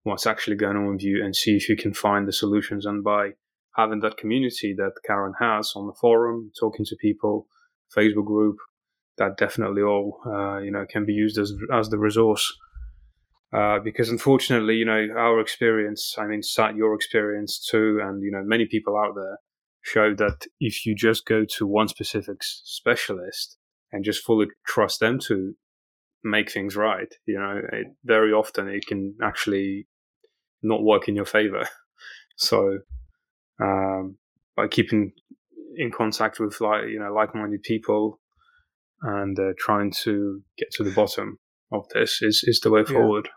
what's 0.03 0.25
actually 0.25 0.55
going 0.55 0.77
on 0.77 0.91
with 0.91 1.03
you 1.03 1.23
and 1.23 1.35
see 1.35 1.55
if 1.55 1.69
you 1.69 1.75
can 1.75 1.93
find 1.93 2.27
the 2.27 2.33
solutions. 2.33 2.85
And 2.85 3.03
by 3.03 3.31
having 3.75 3.99
that 4.01 4.17
community 4.17 4.73
that 4.77 4.93
Karan 5.05 5.33
has 5.39 5.73
on 5.75 5.87
the 5.87 5.93
forum, 5.99 6.51
talking 6.59 6.85
to 6.85 6.95
people, 6.99 7.47
Facebook 7.95 8.25
group, 8.25 8.57
that 9.17 9.37
definitely 9.37 9.81
all 9.81 10.19
uh, 10.25 10.57
you 10.59 10.71
know 10.71 10.85
can 10.89 11.05
be 11.05 11.13
used 11.13 11.37
as 11.37 11.53
as 11.73 11.89
the 11.89 11.99
resource. 11.99 12.51
Uh, 13.53 13.79
because 13.83 14.09
unfortunately, 14.09 14.75
you 14.75 14.85
know, 14.85 15.07
our 15.17 15.41
experience, 15.41 16.15
I 16.17 16.25
mean, 16.25 16.41
Sat, 16.41 16.75
your 16.75 16.95
experience 16.95 17.59
too, 17.59 17.99
and, 18.01 18.23
you 18.23 18.31
know, 18.31 18.43
many 18.45 18.65
people 18.65 18.95
out 18.95 19.13
there 19.13 19.39
show 19.81 20.15
that 20.15 20.45
if 20.61 20.85
you 20.85 20.95
just 20.95 21.25
go 21.25 21.43
to 21.57 21.67
one 21.67 21.89
specific 21.89 22.37
specialist 22.43 23.57
and 23.91 24.05
just 24.05 24.23
fully 24.23 24.47
trust 24.65 24.99
them 24.99 25.19
to 25.27 25.53
make 26.23 26.51
things 26.51 26.75
right, 26.75 27.13
you 27.25 27.39
know, 27.39 27.61
it, 27.71 27.87
very 28.03 28.31
often 28.31 28.67
it 28.67 28.85
can 28.85 29.15
actually 29.23 29.87
not 30.61 30.83
work 30.83 31.07
in 31.07 31.15
your 31.15 31.25
favor. 31.25 31.65
So, 32.37 32.79
um, 33.61 34.17
by 34.55 34.67
keeping 34.67 35.11
in 35.75 35.91
contact 35.91 36.39
with 36.39 36.59
like, 36.59 36.85
you 36.87 36.97
know, 36.97 37.13
like-minded 37.13 37.61
people 37.61 38.19
and 39.03 39.37
uh, 39.37 39.53
trying 39.59 39.91
to 40.03 40.41
get 40.57 40.71
to 40.71 40.83
the 40.83 40.89
bottom 40.89 41.37
of 41.71 41.87
this 41.93 42.19
is, 42.23 42.43
is 42.43 42.59
the 42.61 42.71
way 42.71 42.81
Yeah. 42.81 42.93
forward. 42.93 43.29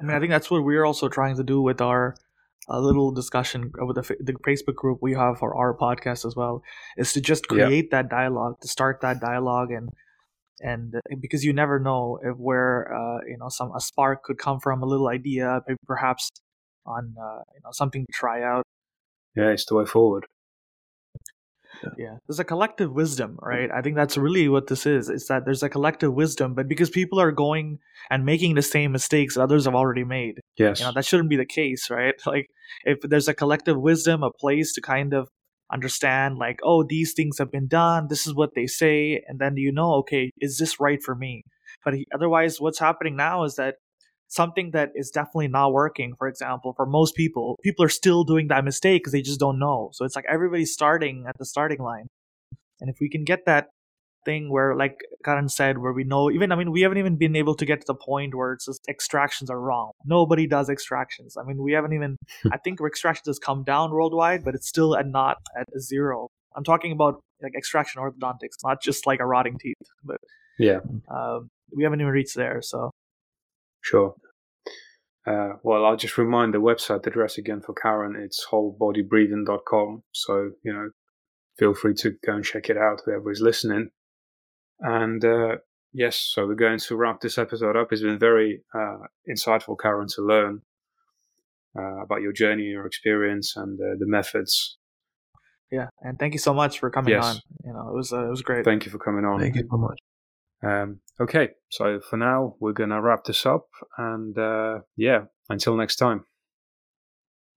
I 0.00 0.04
mean, 0.04 0.16
I 0.16 0.20
think 0.20 0.30
that's 0.30 0.50
what 0.52 0.64
we're 0.64 0.84
also 0.84 1.08
trying 1.08 1.36
to 1.36 1.42
do 1.42 1.60
with 1.60 1.80
our 1.80 2.14
uh, 2.68 2.78
little 2.78 3.10
discussion 3.12 3.72
with 3.78 3.96
the, 3.96 4.16
the 4.20 4.32
Facebook 4.46 4.74
group 4.74 4.98
we 5.02 5.14
have 5.14 5.38
for 5.38 5.54
our 5.54 5.76
podcast 5.76 6.24
as 6.24 6.34
well, 6.36 6.62
is 6.96 7.12
to 7.12 7.20
just 7.20 7.44
Yeah. 7.50 7.66
create 7.66 7.90
that 7.90 8.08
dialogue, 8.08 8.60
to 8.62 8.68
start 8.68 9.00
that 9.02 9.20
dialogue, 9.20 9.70
and 9.70 9.90
and 10.60 10.94
because 11.20 11.44
you 11.44 11.52
never 11.52 11.78
know 11.78 12.18
if 12.22 12.36
where 12.36 12.92
uh, 12.94 13.18
you 13.26 13.36
know 13.36 13.48
some 13.48 13.72
a 13.74 13.80
spark 13.80 14.22
could 14.22 14.38
come 14.38 14.60
from, 14.60 14.82
a 14.82 14.86
little 14.86 15.08
idea, 15.08 15.60
maybe 15.66 15.78
perhaps 15.86 16.30
on 16.86 17.14
uh, 17.20 17.42
you 17.54 17.60
know 17.64 17.70
something 17.72 18.06
to 18.06 18.12
try 18.12 18.42
out. 18.42 18.62
Yeah, 19.36 19.48
it's 19.50 19.64
the 19.66 19.74
way 19.74 19.84
forward. 19.84 20.26
Yeah, 21.98 22.16
there's 22.26 22.38
a 22.38 22.44
collective 22.44 22.92
wisdom, 22.92 23.38
right? 23.42 23.70
I 23.70 23.82
think 23.82 23.96
that's 23.96 24.16
really 24.16 24.48
what 24.48 24.66
this 24.68 24.86
is. 24.86 25.08
It's 25.08 25.28
that 25.28 25.44
there's 25.44 25.62
a 25.62 25.68
collective 25.68 26.12
wisdom, 26.14 26.54
but 26.54 26.68
because 26.68 26.90
people 26.90 27.20
are 27.20 27.32
going 27.32 27.78
and 28.10 28.24
making 28.24 28.54
the 28.54 28.62
same 28.62 28.92
mistakes 28.92 29.34
that 29.34 29.42
others 29.42 29.64
have 29.64 29.74
already 29.74 30.04
made, 30.04 30.34
Yes. 30.58 30.80
you 30.80 30.86
know 30.86 30.92
that 30.92 31.04
shouldn't 31.04 31.30
be 31.30 31.36
the 31.36 31.46
case 31.46 31.90
right 31.90 32.14
like 32.26 32.46
if 32.84 32.98
there's 33.02 33.28
a 33.28 33.34
collective 33.34 33.80
wisdom 33.80 34.22
a 34.22 34.30
place 34.30 34.72
to 34.74 34.80
kind 34.80 35.12
of 35.12 35.28
understand 35.72 36.36
like 36.38 36.58
oh 36.62 36.84
these 36.84 37.12
things 37.14 37.38
have 37.38 37.50
been 37.50 37.66
done 37.66 38.06
this 38.08 38.26
is 38.26 38.34
what 38.34 38.50
they 38.54 38.66
say 38.66 39.22
and 39.26 39.38
then 39.40 39.56
you 39.56 39.72
know 39.72 39.94
okay 39.94 40.30
is 40.38 40.58
this 40.58 40.78
right 40.78 41.02
for 41.02 41.14
me 41.14 41.42
but 41.84 41.94
he, 41.94 42.06
otherwise 42.14 42.60
what's 42.60 42.78
happening 42.78 43.16
now 43.16 43.42
is 43.44 43.56
that 43.56 43.76
something 44.28 44.70
that 44.72 44.90
is 44.94 45.10
definitely 45.10 45.48
not 45.48 45.72
working, 45.72 46.14
for 46.18 46.28
example, 46.28 46.72
for 46.76 46.86
most 46.86 47.14
people, 47.14 47.58
people 47.62 47.84
are 47.84 47.90
still 47.90 48.24
doing 48.24 48.48
that 48.48 48.64
mistake 48.64 49.02
because 49.02 49.12
they 49.12 49.22
just 49.22 49.40
don't 49.40 49.58
know. 49.58 49.90
So 49.92 50.04
it's 50.04 50.16
like 50.16 50.26
everybody's 50.28 50.72
starting 50.72 51.24
at 51.28 51.38
the 51.38 51.44
starting 51.44 51.80
line. 51.80 52.08
And 52.80 52.90
if 52.90 52.96
we 53.00 53.08
can 53.08 53.24
get 53.24 53.46
that 53.46 53.68
thing 54.24 54.50
where, 54.50 54.74
like 54.74 55.00
karan 55.24 55.48
said, 55.48 55.78
where 55.78 55.92
we 55.92 56.04
know, 56.04 56.30
even, 56.30 56.50
I 56.50 56.56
mean, 56.56 56.72
we 56.72 56.80
haven't 56.80 56.98
even 56.98 57.16
been 57.16 57.36
able 57.36 57.54
to 57.54 57.66
get 57.66 57.80
to 57.80 57.86
the 57.86 57.94
point 57.94 58.34
where 58.34 58.52
it's 58.52 58.66
just 58.66 58.80
extractions 58.88 59.50
are 59.50 59.60
wrong. 59.60 59.92
Nobody 60.04 60.46
does 60.46 60.68
extractions. 60.68 61.36
I 61.36 61.44
mean, 61.44 61.62
we 61.62 61.72
haven't 61.72 61.92
even, 61.92 62.16
I 62.52 62.56
think 62.58 62.80
extractions 62.80 63.26
has 63.26 63.38
come 63.38 63.64
down 63.64 63.92
worldwide, 63.92 64.44
but 64.44 64.54
it's 64.54 64.68
still 64.68 64.96
at 64.96 65.06
not 65.06 65.36
at 65.58 65.66
zero. 65.78 66.28
I'm 66.56 66.64
talking 66.64 66.92
about 66.92 67.20
like 67.42 67.54
extraction 67.54 68.00
orthodontics, 68.00 68.56
not 68.64 68.82
just 68.82 69.06
like 69.06 69.20
a 69.20 69.26
rotting 69.26 69.58
teeth, 69.60 69.74
but 70.04 70.18
yeah, 70.58 70.80
um, 71.10 71.48
we 71.76 71.82
haven't 71.82 72.00
even 72.00 72.12
reached 72.12 72.36
there. 72.36 72.62
So 72.62 72.90
sure. 73.84 74.14
Uh, 75.26 75.54
well, 75.62 75.84
I'll 75.84 75.96
just 75.96 76.18
remind 76.18 76.52
the 76.52 76.58
website 76.58 77.06
address 77.06 77.38
again 77.38 77.60
for 77.60 77.74
Karan. 77.74 78.16
It's 78.16 78.46
wholebodybreathing.com. 78.50 80.02
So, 80.12 80.50
you 80.62 80.72
know, 80.72 80.90
feel 81.58 81.74
free 81.74 81.94
to 81.94 82.12
go 82.26 82.34
and 82.34 82.44
check 82.44 82.68
it 82.68 82.76
out, 82.76 83.00
whoever 83.04 83.30
is 83.30 83.40
listening. 83.40 83.90
And 84.80 85.24
uh, 85.24 85.56
yes, 85.92 86.16
so 86.18 86.46
we're 86.46 86.56
going 86.56 86.78
to 86.78 86.96
wrap 86.96 87.20
this 87.20 87.38
episode 87.38 87.76
up. 87.76 87.92
It's 87.92 88.02
been 88.02 88.18
very 88.18 88.62
uh, 88.74 89.06
insightful, 89.30 89.76
Karan, 89.80 90.08
to 90.08 90.22
learn 90.22 90.60
uh, 91.78 92.02
about 92.02 92.20
your 92.20 92.32
journey, 92.32 92.64
your 92.64 92.86
experience, 92.86 93.54
and 93.56 93.80
uh, 93.80 93.96
the 93.98 94.06
methods. 94.06 94.76
Yeah, 95.70 95.86
and 96.02 96.18
thank 96.18 96.34
you 96.34 96.38
so 96.38 96.52
much 96.52 96.78
for 96.78 96.90
coming 96.90 97.14
yes. 97.14 97.24
on. 97.24 97.36
You 97.64 97.72
know, 97.72 97.88
it 97.88 97.94
was 97.94 98.12
uh, 98.12 98.26
it 98.26 98.30
was 98.30 98.42
great. 98.42 98.64
Thank 98.64 98.84
you 98.84 98.92
for 98.92 98.98
coming 98.98 99.24
on. 99.24 99.40
Thank 99.40 99.56
you 99.56 99.66
so 99.68 99.76
much. 99.76 99.98
Um, 100.64 101.00
okay, 101.20 101.50
so 101.70 102.00
for 102.00 102.16
now, 102.16 102.56
we're 102.60 102.72
going 102.72 102.90
to 102.90 103.00
wrap 103.00 103.24
this 103.24 103.46
up. 103.46 103.66
And 103.98 104.36
uh, 104.38 104.80
yeah, 104.96 105.24
until 105.48 105.76
next 105.76 105.96
time. 105.96 106.24